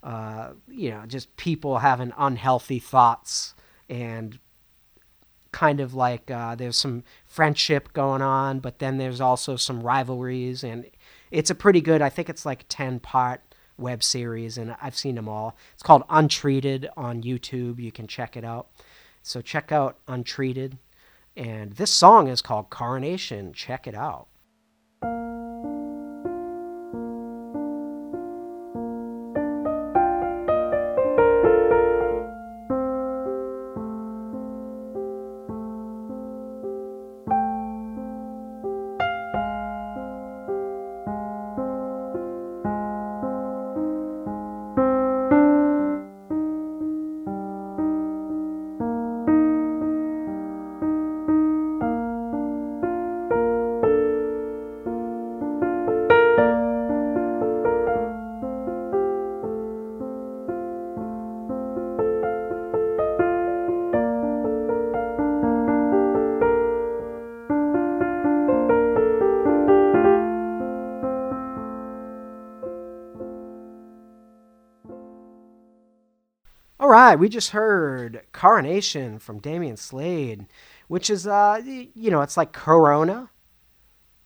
uh 0.04 0.52
you 0.68 0.90
know 0.90 1.04
just 1.06 1.36
people 1.38 1.80
having 1.80 2.14
unhealthy 2.18 2.80
thoughts 2.80 3.54
and 3.90 4.40
kind 5.56 5.80
of 5.80 5.94
like 5.94 6.30
uh, 6.30 6.54
there's 6.54 6.78
some 6.78 7.02
friendship 7.26 7.94
going 7.94 8.22
on, 8.22 8.60
but 8.60 8.80
then 8.80 8.98
there's 8.98 9.22
also 9.22 9.56
some 9.56 9.82
rivalries, 9.82 10.66
and 10.66 10.86
it's 11.32 11.50
a 11.50 11.56
pretty 11.56 11.80
good. 11.80 12.02
I 12.02 12.10
think 12.10 12.30
it's 12.30 12.46
like 12.46 12.66
ten 12.68 13.00
part 13.00 13.40
web 13.78 14.04
series, 14.04 14.58
and 14.58 14.76
I've 14.82 14.98
seen 14.98 15.16
them 15.16 15.30
all. 15.30 15.56
It's 15.74 15.82
called 15.82 16.04
Untreated 16.10 16.90
on 16.98 17.24
YouTube. 17.24 17.80
You 17.80 17.94
can 17.94 18.06
check 18.06 18.36
it 18.36 18.44
out. 18.44 18.68
So 19.24 19.40
check 19.40 19.72
out 19.72 19.98
Untreated, 20.10 20.78
and 21.38 21.72
this 21.72 21.90
song 21.90 22.28
is 22.28 22.42
called 22.42 22.70
Coronation. 22.70 23.54
Check 23.54 23.88
it 23.88 23.96
out. 23.96 24.28
Right, 77.16 77.22
we 77.22 77.30
just 77.30 77.52
heard 77.52 78.24
Coronation 78.34 79.20
from 79.20 79.40
Demian 79.40 79.78
Slade, 79.78 80.48
which 80.90 81.10
is, 81.10 81.26
uh, 81.26 81.62
you 81.64 82.12
know, 82.12 82.20
it's 82.20 82.36
like 82.36 82.52
Corona 82.52 83.30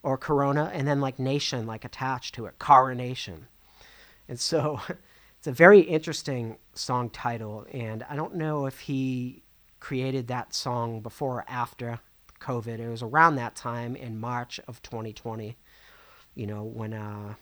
or 0.02 0.18
Corona 0.18 0.72
and 0.74 0.88
then 0.88 1.00
like 1.00 1.20
nation, 1.20 1.68
like 1.68 1.86
attached 1.86 2.34
to 2.34 2.48
it, 2.48 2.58
Coronation. 2.58 3.46
And 4.28 4.40
so 4.40 4.82
it's 5.38 5.46
a 5.46 5.52
very 5.52 5.82
interesting 5.82 6.58
song 6.74 7.12
title. 7.12 7.68
And 7.72 8.04
I 8.10 8.16
don't 8.16 8.34
know 8.34 8.66
if 8.66 8.80
he 8.80 9.44
created 9.80 10.28
that 10.30 10.56
song 10.56 11.02
before 11.02 11.42
or 11.42 11.46
after 11.48 12.00
COVID. 12.42 12.80
It 12.80 12.90
was 12.90 13.04
around 13.04 13.36
that 13.36 13.56
time 13.56 13.96
in 13.96 14.20
March 14.20 14.60
of 14.68 14.82
2020, 14.82 15.56
you 16.34 16.48
know, 16.48 16.64
when 16.64 16.94
uh, 16.94 17.36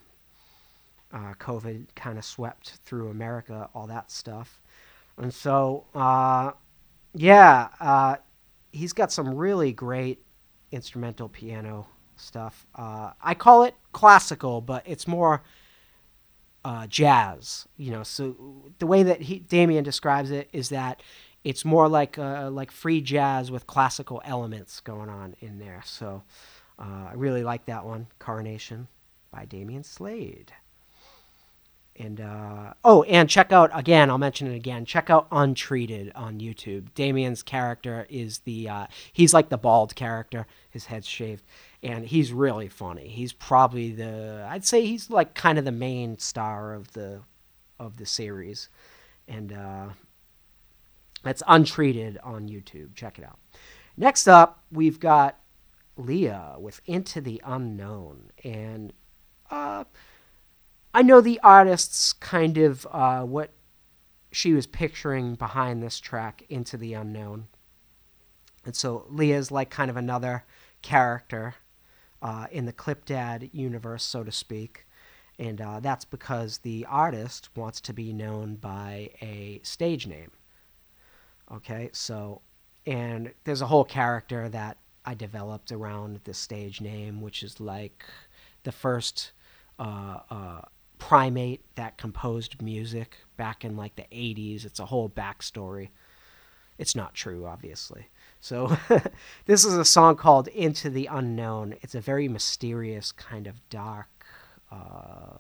uh, 1.14 1.36
COVID 1.36 1.86
kind 1.96 2.18
of 2.18 2.26
swept 2.26 2.80
through 2.84 3.12
America, 3.12 3.70
all 3.74 3.88
that 3.88 4.12
stuff. 4.12 4.60
And 5.18 5.34
so, 5.34 5.86
uh, 5.96 6.52
yeah, 7.14 7.70
uh, 7.80 8.18
he's 8.72 8.94
got 8.94 9.12
some 9.12 9.36
really 9.36 9.74
great 9.74 10.24
instrumental 10.72 11.30
piano 11.30 11.88
stuff. 12.16 12.66
Uh, 12.76 13.12
I 13.22 13.34
call 13.34 13.64
it 13.64 13.76
classical, 13.92 14.62
but 14.62 14.84
it's 14.86 15.08
more 15.08 15.44
uh, 16.64 16.88
jazz. 16.88 17.68
You 17.78 17.92
know, 17.92 18.04
so 18.04 18.36
the 18.80 18.88
way 18.88 19.04
that 19.04 19.22
he 19.22 19.40
Demian 19.40 19.84
describes 19.84 20.32
it 20.32 20.50
is 20.54 20.70
that 20.70 21.02
it's 21.44 21.64
more 21.64 21.88
like 21.88 22.18
uh, 22.18 22.50
like 22.52 22.72
free 22.72 23.02
jazz 23.02 23.50
with 23.50 23.68
classical 23.68 24.22
elements 24.26 24.80
going 24.82 25.10
on 25.10 25.36
in 25.40 25.60
there. 25.60 25.82
So 25.86 26.24
uh, 26.78 27.08
I 27.10 27.14
really 27.16 27.44
like 27.44 27.66
that 27.66 27.86
one, 27.86 28.08
Coronation 28.20 28.88
by 29.32 29.46
Demian 29.46 29.86
Slade. 29.86 30.52
And 32.00 32.22
uh, 32.22 32.74
oh, 32.84 33.02
and 33.04 33.28
check 33.28 33.52
out 33.52 33.72
again. 33.74 34.12
I'll 34.12 34.20
mention 34.20 34.52
it 34.52 34.56
again. 34.56 34.86
Check 34.86 35.10
out 35.10 35.28
Untreated 35.32 36.12
on 36.14 36.40
YouTube. 36.40 36.92
Demian's 36.94 37.42
character 37.42 38.06
is 38.10 38.40
the 38.40 38.70
uh, 38.70 38.88
he's 39.12 39.34
like 39.34 39.50
the 39.50 39.58
bald 39.58 39.96
character. 39.96 40.46
His 40.70 40.86
head's 40.86 41.08
shaved, 41.08 41.44
and 41.82 42.06
he's 42.06 42.32
really 42.32 42.70
funny. 42.70 43.08
He's 43.08 43.34
probably 43.34 43.92
the 43.92 44.46
I'd 44.48 44.66
say 44.66 44.86
he's 44.86 45.10
like 45.10 45.34
kind 45.34 45.58
of 45.58 45.66
the 45.66 45.72
main 45.72 46.20
star 46.20 46.74
of 46.74 46.92
the 46.94 47.22
of 47.80 47.98
the 47.98 48.06
series, 48.06 48.70
and 49.28 49.52
uh, 49.52 49.88
that's 51.24 51.42
untreated 51.48 52.20
on 52.24 52.48
YouTube. 52.48 52.94
Check 52.94 53.18
it 53.18 53.26
out. 53.26 53.40
Next 53.98 54.28
up, 54.28 54.64
we've 54.72 55.00
got 55.00 55.40
Lea 55.96 56.58
with 56.60 56.80
Into 56.86 57.22
the 57.22 57.42
Unknown, 57.44 58.30
and 58.44 58.94
uh, 59.50 59.86
I 60.94 61.02
know 61.02 61.22
the 61.22 61.40
artist's 61.42 62.14
kind 62.14 62.58
of 62.58 62.88
uh, 62.92 63.24
what 63.24 63.52
she 64.32 64.54
was 64.54 64.68
picturing 64.68 65.36
behind 65.36 65.82
this 65.82 66.00
track, 66.00 66.44
Into 66.50 66.78
the 66.78 66.94
Unknown. 66.94 67.48
And 68.66 68.76
so 68.76 69.06
Lea's 69.10 69.52
like 69.52 69.70
kind 69.70 69.90
of 69.90 69.98
another 69.98 70.44
character 70.82 71.56
uh, 72.22 72.48
in 72.52 72.66
the 72.66 72.74
Clipdad 72.74 73.50
universe, 73.54 74.04
so 74.04 74.24
to 74.24 74.32
speak. 74.32 74.86
And 75.40 75.62
uh, 75.62 75.80
that's 75.80 76.06
because 76.06 76.60
the 76.60 76.86
artist 76.90 77.50
wants 77.56 77.80
to 77.82 77.94
be 77.94 78.12
known 78.12 78.56
by 78.56 79.12
a 79.22 79.62
stage 79.64 80.08
name. 80.08 80.32
Okay, 81.52 81.90
so, 81.94 82.42
and 82.86 83.32
there's 83.44 83.62
a 83.62 83.68
whole 83.68 83.86
character 83.86 84.50
that 84.50 84.78
I 85.06 85.14
developed 85.14 85.72
around 85.72 86.20
this 86.24 86.38
stage 86.38 86.82
name, 86.82 87.22
which 87.22 87.44
is 87.44 87.60
like 87.62 88.04
the 88.64 88.72
first 88.72 89.32
uh, 89.80 90.20
uh, 90.30 90.62
primate 91.00 91.62
that 91.76 91.98
composed 91.98 92.62
music 92.62 93.18
back 93.38 93.64
in 93.64 93.78
like 93.78 93.96
the 93.96 94.06
80s. 94.12 94.66
It's 94.66 94.80
a 94.80 94.86
whole 94.86 95.10
backstory. 95.10 95.90
It's 96.78 96.96
not 96.96 97.14
true, 97.14 97.46
obviously. 97.46 98.08
So, 98.40 98.78
this 99.46 99.66
is 99.66 99.74
a 99.74 99.86
song 99.86 100.16
called 100.16 100.48
Into 100.50 100.90
the 100.90 101.08
Unknown. 101.08 101.76
It's 101.82 101.96
a 101.96 102.02
very 102.02 102.28
mysterious, 102.28 103.12
kind 103.12 103.48
of 103.48 103.68
dark 103.70 104.26
uh, 104.72 105.38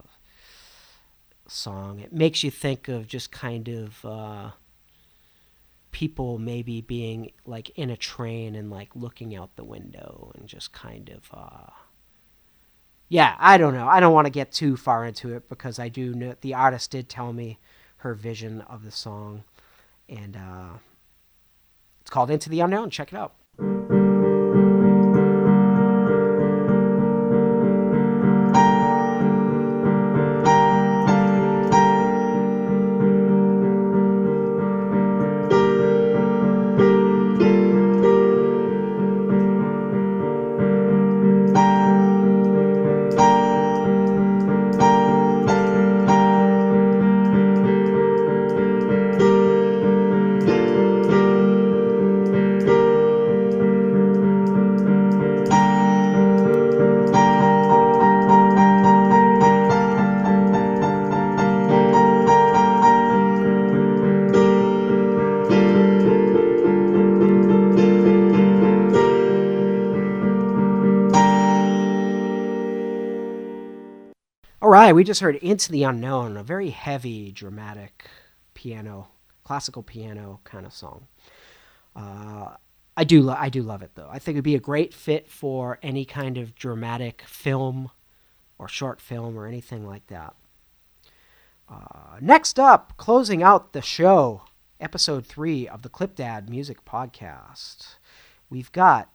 song. 1.47 1.99
It 1.99 2.12
makes 2.12 2.43
you 2.43 2.49
think 2.49 2.88
of 2.88 3.08
just 3.08 3.32
kind 3.32 3.68
of 3.68 4.03
uh, 4.03 4.51
people 5.91 6.39
maybe 6.39 6.82
being 6.82 7.32
like 7.45 7.70
in 7.78 7.91
a 7.91 7.97
train 7.97 8.55
and 8.55 8.72
like 8.72 8.95
looking 8.95 9.36
out 9.36 9.55
the 9.55 9.64
window 9.64 10.32
and 10.36 10.47
just 10.47 10.74
kind 10.74 11.10
of. 11.10 11.30
Uh, 11.32 11.72
yeah, 13.10 13.36
I 13.39 13.58
don't 13.58 13.74
know. 13.74 13.88
I 13.88 13.99
don't 13.99 14.14
want 14.14 14.26
to 14.26 14.32
get 14.32 14.51
too 14.51 14.76
far 14.78 15.05
into 15.05 15.34
it 15.34 15.47
because 15.49 15.80
I 15.80 15.89
do 15.89 16.14
know 16.14 16.36
the 16.41 16.53
artist 16.53 16.91
did 16.91 17.10
tell 17.10 17.34
me 17.34 17.60
her 17.97 18.14
vision 18.14 18.62
of 18.62 18.84
the 18.84 18.91
song, 18.91 19.43
and 20.10 20.36
uh, 20.36 20.78
it's 22.01 22.10
called 22.10 22.30
Into 22.30 22.49
the 22.49 22.60
Unknown. 22.60 22.89
Check 22.89 23.14
it 23.14 23.18
out. 23.18 23.96
We 74.97 75.03
just 75.03 75.21
heard 75.21 75.35
Into 75.35 75.71
the 75.71 75.83
Unknown, 75.83 76.37
a 76.37 76.43
very 76.43 76.71
heavy, 76.71 77.31
dramatic 77.31 78.09
piano, 78.55 79.09
classical 79.43 79.83
piano 79.83 80.39
kind 80.43 80.65
of 80.65 80.73
song. 80.73 81.05
Uh, 81.95 82.55
I 82.97 83.03
do, 83.03 83.21
lo- 83.21 83.37
I 83.37 83.49
do 83.49 83.61
love 83.61 83.83
it 83.83 83.91
though. 83.93 84.09
I 84.11 84.17
think 84.17 84.37
it'd 84.37 84.43
be 84.43 84.55
a 84.55 84.59
great 84.59 84.95
fit 84.95 85.29
for 85.29 85.77
any 85.83 86.03
kind 86.03 86.35
of 86.39 86.55
dramatic 86.55 87.21
film 87.27 87.91
or 88.57 88.67
short 88.67 88.99
film 88.99 89.37
or 89.37 89.45
anything 89.45 89.85
like 89.85 90.07
that. 90.07 90.33
Uh, 91.69 92.17
next 92.19 92.59
up, 92.59 92.97
closing 92.97 93.43
out 93.43 93.73
the 93.73 93.83
show, 93.83 94.45
episode 94.79 95.27
three 95.27 95.67
of 95.67 95.83
the 95.83 95.89
Clipdad 95.89 96.49
Music 96.49 96.83
Podcast, 96.85 97.97
we've 98.49 98.71
got 98.71 99.11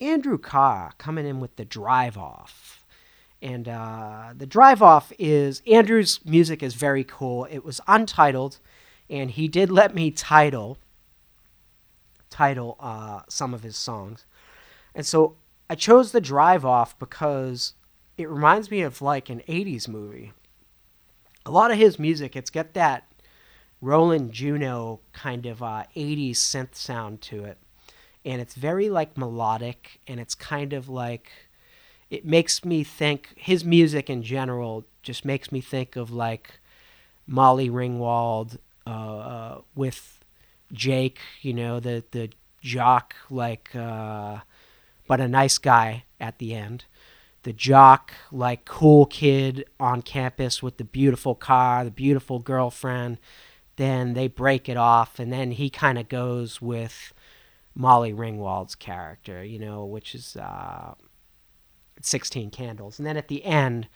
Andrew 0.00 0.38
Carr 0.38 0.92
coming 0.98 1.26
in 1.26 1.40
with 1.40 1.56
the 1.56 1.64
Drive 1.64 2.16
Off. 2.16 2.77
And 3.40 3.68
uh, 3.68 4.34
the 4.36 4.46
drive 4.46 4.82
off 4.82 5.12
is 5.18 5.62
Andrew's 5.66 6.20
music 6.24 6.62
is 6.62 6.74
very 6.74 7.04
cool. 7.04 7.46
It 7.50 7.64
was 7.64 7.80
untitled, 7.86 8.58
and 9.08 9.30
he 9.30 9.46
did 9.46 9.70
let 9.70 9.94
me 9.94 10.10
title 10.10 10.78
title 12.30 12.76
uh, 12.80 13.20
some 13.28 13.54
of 13.54 13.62
his 13.62 13.76
songs. 13.76 14.26
And 14.94 15.06
so 15.06 15.36
I 15.70 15.74
chose 15.74 16.12
the 16.12 16.20
drive 16.20 16.64
off 16.64 16.98
because 16.98 17.74
it 18.16 18.28
reminds 18.28 18.70
me 18.70 18.82
of 18.82 19.00
like 19.00 19.30
an 19.30 19.42
80s 19.48 19.88
movie. 19.88 20.32
A 21.46 21.50
lot 21.50 21.70
of 21.70 21.78
his 21.78 21.98
music, 21.98 22.36
it's 22.36 22.50
got 22.50 22.74
that 22.74 23.10
Roland 23.80 24.32
Juno 24.32 25.00
kind 25.12 25.46
of 25.46 25.62
uh, 25.62 25.84
80s 25.96 26.32
synth 26.32 26.74
sound 26.74 27.20
to 27.22 27.44
it. 27.44 27.58
And 28.24 28.40
it's 28.40 28.54
very 28.54 28.90
like 28.90 29.16
melodic, 29.16 30.00
and 30.06 30.20
it's 30.20 30.34
kind 30.34 30.72
of 30.72 30.88
like 30.88 31.30
it 32.10 32.24
makes 32.24 32.64
me 32.64 32.82
think 32.82 33.32
his 33.36 33.64
music 33.64 34.08
in 34.08 34.22
general 34.22 34.84
just 35.02 35.24
makes 35.24 35.52
me 35.52 35.60
think 35.60 35.96
of 35.96 36.10
like 36.10 36.58
Molly 37.26 37.68
Ringwald 37.68 38.58
uh, 38.86 38.90
uh, 38.90 39.60
with 39.74 40.20
Jake, 40.72 41.18
you 41.42 41.52
know, 41.52 41.80
the 41.80 42.04
the 42.10 42.30
jock 42.60 43.14
like 43.30 43.74
uh, 43.74 44.38
but 45.06 45.20
a 45.20 45.28
nice 45.28 45.58
guy 45.58 46.04
at 46.20 46.38
the 46.38 46.54
end. 46.54 46.84
The 47.42 47.52
jock 47.52 48.12
like 48.32 48.64
cool 48.64 49.06
kid 49.06 49.66
on 49.78 50.02
campus 50.02 50.62
with 50.62 50.76
the 50.76 50.84
beautiful 50.84 51.34
car, 51.34 51.84
the 51.84 51.90
beautiful 51.90 52.38
girlfriend. 52.38 53.18
Then 53.76 54.14
they 54.14 54.26
break 54.26 54.68
it 54.68 54.76
off 54.76 55.18
and 55.18 55.32
then 55.32 55.52
he 55.52 55.70
kind 55.70 55.98
of 55.98 56.08
goes 56.08 56.60
with 56.60 57.12
Molly 57.74 58.12
Ringwald's 58.12 58.74
character, 58.74 59.44
you 59.44 59.58
know, 59.58 59.84
which 59.84 60.14
is 60.14 60.36
uh, 60.36 60.94
16 62.04 62.50
candles. 62.50 62.98
And 62.98 63.06
then 63.06 63.16
at 63.16 63.28
the 63.28 63.44
end, 63.44 63.88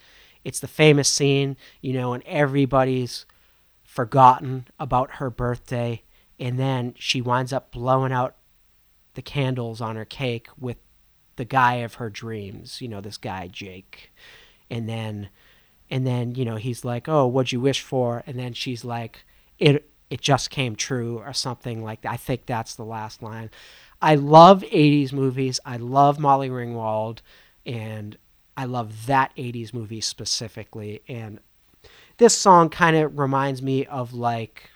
it's 0.44 0.60
the 0.60 0.68
famous 0.68 1.08
scene, 1.08 1.56
you 1.80 1.92
know, 1.92 2.12
and 2.12 2.22
everybody's 2.26 3.26
forgotten 3.84 4.66
about 4.78 5.16
her 5.16 5.30
birthday. 5.30 6.02
And 6.38 6.58
then 6.58 6.94
she 6.98 7.20
winds 7.20 7.52
up 7.52 7.70
blowing 7.70 8.12
out 8.12 8.36
the 9.14 9.22
candles 9.22 9.80
on 9.80 9.96
her 9.96 10.04
cake 10.04 10.48
with 10.58 10.78
the 11.36 11.44
guy 11.44 11.74
of 11.76 11.94
her 11.94 12.10
dreams, 12.10 12.80
you 12.80 12.88
know, 12.88 13.00
this 13.00 13.18
guy, 13.18 13.48
Jake. 13.48 14.12
And 14.70 14.88
then, 14.88 15.28
and 15.90 16.06
then, 16.06 16.34
you 16.34 16.44
know, 16.44 16.56
he's 16.56 16.84
like, 16.84 17.08
oh, 17.08 17.26
what'd 17.26 17.52
you 17.52 17.60
wish 17.60 17.80
for? 17.80 18.22
And 18.26 18.38
then 18.38 18.54
she's 18.54 18.84
like, 18.84 19.24
it, 19.58 19.90
it 20.10 20.20
just 20.20 20.50
came 20.50 20.76
true 20.76 21.18
or 21.18 21.32
something 21.32 21.82
like 21.82 22.02
that. 22.02 22.12
I 22.12 22.16
think 22.16 22.46
that's 22.46 22.74
the 22.74 22.84
last 22.84 23.22
line. 23.22 23.50
I 24.00 24.16
love 24.16 24.62
80s 24.62 25.12
movies. 25.12 25.60
I 25.64 25.76
love 25.76 26.18
Molly 26.18 26.48
Ringwald 26.48 27.20
and 27.66 28.16
I 28.56 28.64
love 28.64 29.06
that 29.06 29.34
80s 29.36 29.72
movie 29.72 30.00
specifically. 30.00 31.02
And 31.08 31.40
this 32.18 32.36
song 32.36 32.68
kind 32.68 32.96
of 32.96 33.18
reminds 33.18 33.62
me 33.62 33.86
of 33.86 34.12
like 34.12 34.70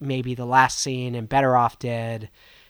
maybe 0.00 0.34
the 0.34 0.44
last 0.44 0.78
scene 0.78 1.14
in 1.14 1.26
Better 1.26 1.56
Off 1.56 1.78
Dead, 1.78 2.28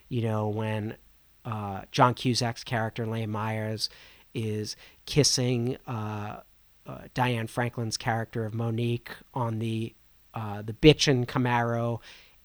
you 0.09 0.23
know, 0.23 0.49
when 0.49 0.97
uh, 1.45 1.83
John 1.91 2.15
Cusack's 2.15 2.65
character, 2.65 3.07
Lane 3.07 3.31
Myers, 3.31 3.89
is 4.35 4.77
kissing 5.07 5.77
uh, 5.87 6.41
uh, 6.87 6.99
Diane 7.15 7.47
Franklin's 7.47 7.97
character 7.97 8.45
of 8.45 8.55
Monique 8.55 9.11
on 9.35 9.59
the 9.59 9.95
uh, 10.35 10.63
the 10.63 10.73
bitchin' 10.73 11.27
Camaro 11.27 12.01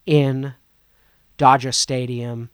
in 0.05 0.53
Dodger 1.37 1.71
Stadium, 1.71 2.49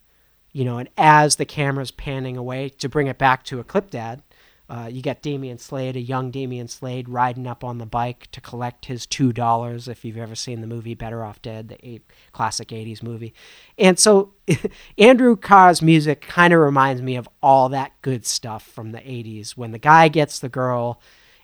you 0.52 0.64
know, 0.64 0.78
and 0.78 0.88
as 0.96 1.36
the 1.36 1.44
camera's 1.44 1.90
panning 1.90 2.36
away 2.36 2.68
to 2.68 2.88
bring 2.88 3.08
it 3.08 3.18
back 3.18 3.42
to 3.44 3.58
a 3.58 3.64
clip 3.64 3.90
dad, 3.90 4.22
Uh, 4.68 4.88
you 4.90 5.02
get 5.02 5.22
Demian 5.22 5.60
Slade, 5.60 5.94
a 5.94 6.00
young 6.00 6.32
Demian 6.32 6.70
Slade, 6.70 7.08
riding 7.08 7.46
up 7.46 7.62
on 7.62 7.76
the 7.76 7.84
bike 7.84 8.28
to 8.32 8.40
collect 8.40 8.86
his 8.86 9.04
two 9.04 9.30
dollars. 9.30 9.88
If 9.88 10.04
you've 10.04 10.16
ever 10.16 10.34
seen 10.34 10.62
the 10.62 10.66
movie 10.66 10.94
Better 10.94 11.22
Off 11.22 11.42
Dead, 11.42 11.68
the 11.68 11.86
eight, 11.86 12.02
classic 12.32 12.68
'80s 12.68 13.02
movie, 13.02 13.34
and 13.76 13.98
so 13.98 14.32
Andrew 14.98 15.36
Carr's 15.36 15.82
music 15.82 16.22
kind 16.22 16.54
of 16.54 16.60
reminds 16.60 17.02
me 17.02 17.16
of 17.16 17.28
all 17.42 17.68
that 17.68 17.92
good 18.00 18.24
stuff 18.24 18.62
from 18.62 18.92
the 18.92 19.00
'80s 19.00 19.50
when 19.50 19.72
the 19.72 19.78
guy 19.78 20.08
gets 20.08 20.38
the 20.38 20.48
girl, 20.48 20.98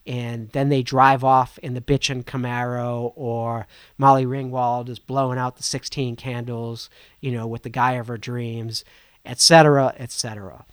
and 0.06 0.48
then 0.52 0.70
they 0.70 0.82
drive 0.82 1.22
off 1.22 1.58
in 1.58 1.74
the 1.74 1.82
bitchin' 1.82 2.24
Camaro, 2.24 3.12
or 3.16 3.66
Molly 3.98 4.24
Ringwald 4.24 4.88
is 4.88 4.98
blowing 4.98 5.38
out 5.38 5.56
the 5.56 5.62
16 5.62 6.16
candles, 6.16 6.88
you 7.20 7.30
know, 7.32 7.46
with 7.46 7.64
the 7.64 7.68
guy 7.68 7.92
of 7.92 8.06
her 8.06 8.16
dreams, 8.16 8.82
etc., 9.26 9.94
etc. 9.98 10.64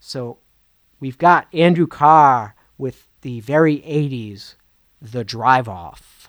So 0.00 0.38
we've 1.00 1.18
got 1.18 1.52
Andrew 1.52 1.86
Carr 1.86 2.54
with 2.78 3.08
the 3.22 3.40
very 3.40 3.78
80s, 3.78 4.54
The 5.00 5.24
Drive 5.24 5.68
Off. 5.68 6.19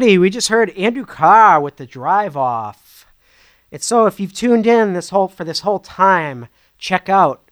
We 0.00 0.30
just 0.30 0.48
heard 0.48 0.70
Andrew 0.70 1.04
Carr 1.04 1.60
with 1.60 1.76
the 1.76 1.84
drive 1.84 2.34
off. 2.34 3.04
It's 3.70 3.86
so 3.86 4.06
if 4.06 4.18
you've 4.18 4.32
tuned 4.32 4.66
in 4.66 4.94
this 4.94 5.10
whole 5.10 5.28
for 5.28 5.44
this 5.44 5.60
whole 5.60 5.78
time, 5.78 6.48
check 6.78 7.10
out 7.10 7.50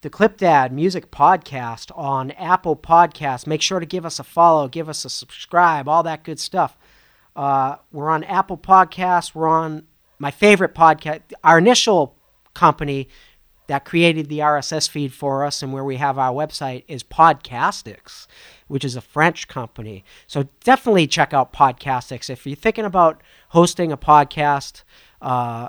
the 0.00 0.08
Clipdad 0.08 0.70
Music 0.70 1.10
Podcast 1.10 1.90
on 1.94 2.30
Apple 2.32 2.74
Podcasts. 2.74 3.46
Make 3.46 3.60
sure 3.60 3.80
to 3.80 3.86
give 3.86 4.06
us 4.06 4.18
a 4.18 4.24
follow, 4.24 4.66
give 4.66 4.88
us 4.88 5.04
a 5.04 5.10
subscribe, 5.10 5.88
all 5.88 6.02
that 6.04 6.24
good 6.24 6.40
stuff. 6.40 6.78
Uh, 7.36 7.76
we're 7.92 8.08
on 8.08 8.24
Apple 8.24 8.56
Podcasts. 8.56 9.34
We're 9.34 9.46
on 9.46 9.86
my 10.18 10.30
favorite 10.30 10.74
podcast. 10.74 11.20
Our 11.44 11.58
initial 11.58 12.16
company 12.54 13.10
that 13.72 13.86
created 13.86 14.28
the 14.28 14.40
RSS 14.40 14.86
feed 14.86 15.14
for 15.14 15.44
us 15.44 15.62
and 15.62 15.72
where 15.72 15.82
we 15.82 15.96
have 15.96 16.18
our 16.18 16.32
website 16.32 16.84
is 16.88 17.02
Podcastics 17.02 18.26
which 18.72 18.86
is 18.86 18.96
a 18.96 19.02
French 19.02 19.48
company. 19.48 20.02
So 20.26 20.48
definitely 20.64 21.06
check 21.06 21.34
out 21.34 21.52
Podcastics. 21.52 22.30
If 22.30 22.46
you're 22.46 22.56
thinking 22.56 22.86
about 22.86 23.20
hosting 23.50 23.92
a 23.92 23.98
podcast, 23.98 24.82
uh, 25.20 25.68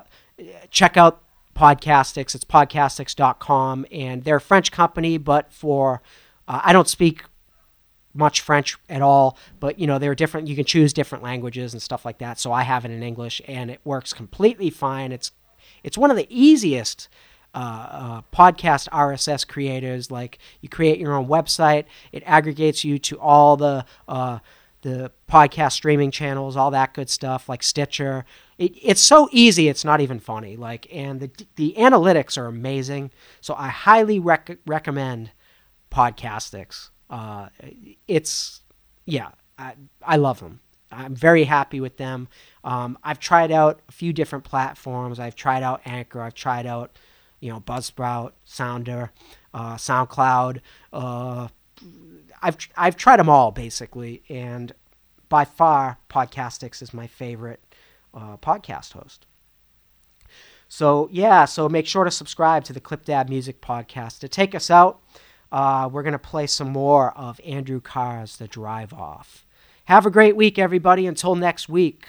check 0.69 0.95
out 0.95 1.21
Podcastics. 1.53 2.33
It's 2.33 2.45
podcastics.com. 2.45 3.87
And 3.91 4.23
they're 4.23 4.37
a 4.37 4.41
French 4.41 4.71
company, 4.71 5.17
but 5.17 5.51
for, 5.51 6.01
uh, 6.47 6.61
I 6.63 6.71
don't 6.71 6.87
speak 6.87 7.25
much 8.13 8.39
French 8.39 8.77
at 8.87 9.01
all, 9.01 9.37
but 9.59 9.79
you 9.79 9.85
know, 9.85 9.99
they're 9.99 10.15
different. 10.15 10.47
You 10.47 10.55
can 10.55 10.63
choose 10.63 10.93
different 10.93 11.25
languages 11.25 11.73
and 11.73 11.81
stuff 11.81 12.05
like 12.05 12.19
that. 12.19 12.39
So 12.39 12.53
I 12.53 12.63
have 12.63 12.85
it 12.85 12.91
in 12.91 13.03
English 13.03 13.41
and 13.49 13.69
it 13.69 13.81
works 13.83 14.13
completely 14.13 14.69
fine. 14.69 15.11
It's, 15.11 15.31
it's 15.83 15.97
one 15.97 16.09
of 16.09 16.15
the 16.15 16.27
easiest 16.29 17.09
uh, 17.53 17.57
uh, 17.57 18.21
podcast 18.33 18.89
RSS 18.89 19.47
creators. 19.47 20.09
Like 20.11 20.39
you 20.61 20.69
create 20.69 20.99
your 20.99 21.13
own 21.13 21.27
website, 21.27 21.85
it 22.11 22.23
aggregates 22.25 22.83
you 22.83 22.99
to 22.99 23.19
all 23.19 23.57
the 23.57 23.85
uh, 24.07 24.39
the 24.81 25.11
podcast 25.29 25.71
streaming 25.73 26.11
channels, 26.11 26.55
all 26.57 26.71
that 26.71 26.93
good 26.93 27.09
stuff, 27.09 27.47
like 27.47 27.63
Stitcher. 27.63 28.25
It, 28.57 28.73
it's 28.81 29.01
so 29.01 29.29
easy, 29.31 29.67
it's 29.69 29.85
not 29.85 30.01
even 30.01 30.19
funny. 30.19 30.55
Like, 30.55 30.87
and 30.91 31.19
the 31.19 31.31
the 31.55 31.75
analytics 31.77 32.37
are 32.37 32.45
amazing. 32.45 33.11
So 33.41 33.55
I 33.57 33.69
highly 33.69 34.19
rec- 34.19 34.59
recommend 34.65 35.31
Podcastics. 35.91 36.89
Uh, 37.09 37.49
it's 38.07 38.61
yeah, 39.05 39.29
I, 39.57 39.73
I 40.01 40.15
love 40.17 40.39
them. 40.39 40.59
I'm 40.91 41.15
very 41.15 41.45
happy 41.45 41.79
with 41.79 41.97
them. 41.97 42.27
Um, 42.63 42.97
I've 43.03 43.19
tried 43.19 43.51
out 43.51 43.81
a 43.89 43.91
few 43.91 44.13
different 44.13 44.43
platforms. 44.43 45.19
I've 45.19 45.35
tried 45.35 45.63
out 45.63 45.81
Anchor. 45.85 46.21
I've 46.21 46.35
tried 46.35 46.65
out 46.65 46.97
you 47.43 47.51
know, 47.51 47.59
Buzzsprout, 47.59 48.31
Sounder, 48.45 49.11
uh, 49.53 49.75
SoundCloud. 49.75 50.61
Uh, 50.93 51.49
I've 52.41 52.57
I've 52.77 52.95
tried 52.95 53.17
them 53.17 53.27
all 53.27 53.51
basically, 53.51 54.23
and 54.29 54.71
by 55.27 55.43
far, 55.43 55.97
Podcastics 56.09 56.81
is 56.81 56.93
my 56.93 57.05
favorite 57.05 57.61
uh, 58.13 58.37
podcast 58.37 58.93
host. 58.93 59.25
So 60.69 61.09
yeah, 61.11 61.43
so 61.43 61.67
make 61.67 61.85
sure 61.85 62.05
to 62.05 62.11
subscribe 62.11 62.63
to 62.63 62.73
the 62.73 62.79
Clipdad 62.79 63.27
Music 63.27 63.59
Podcast. 63.59 64.19
To 64.19 64.29
take 64.29 64.55
us 64.55 64.71
out, 64.71 65.01
uh, 65.51 65.89
we're 65.91 66.03
gonna 66.03 66.19
play 66.19 66.47
some 66.47 66.71
more 66.71 67.11
of 67.17 67.41
Andrew 67.45 67.81
Carr's 67.81 68.37
"The 68.37 68.47
Drive 68.47 68.93
Off." 68.93 69.45
Have 69.85 70.05
a 70.05 70.11
great 70.11 70.37
week, 70.37 70.57
everybody. 70.57 71.05
Until 71.07 71.35
next 71.35 71.67
week, 71.67 72.05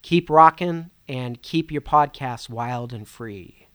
keep 0.00 0.30
rocking 0.30 0.88
and 1.06 1.42
keep 1.42 1.70
your 1.70 1.82
podcast 1.82 2.48
wild 2.48 2.94
and 2.94 3.06
free. 3.06 3.65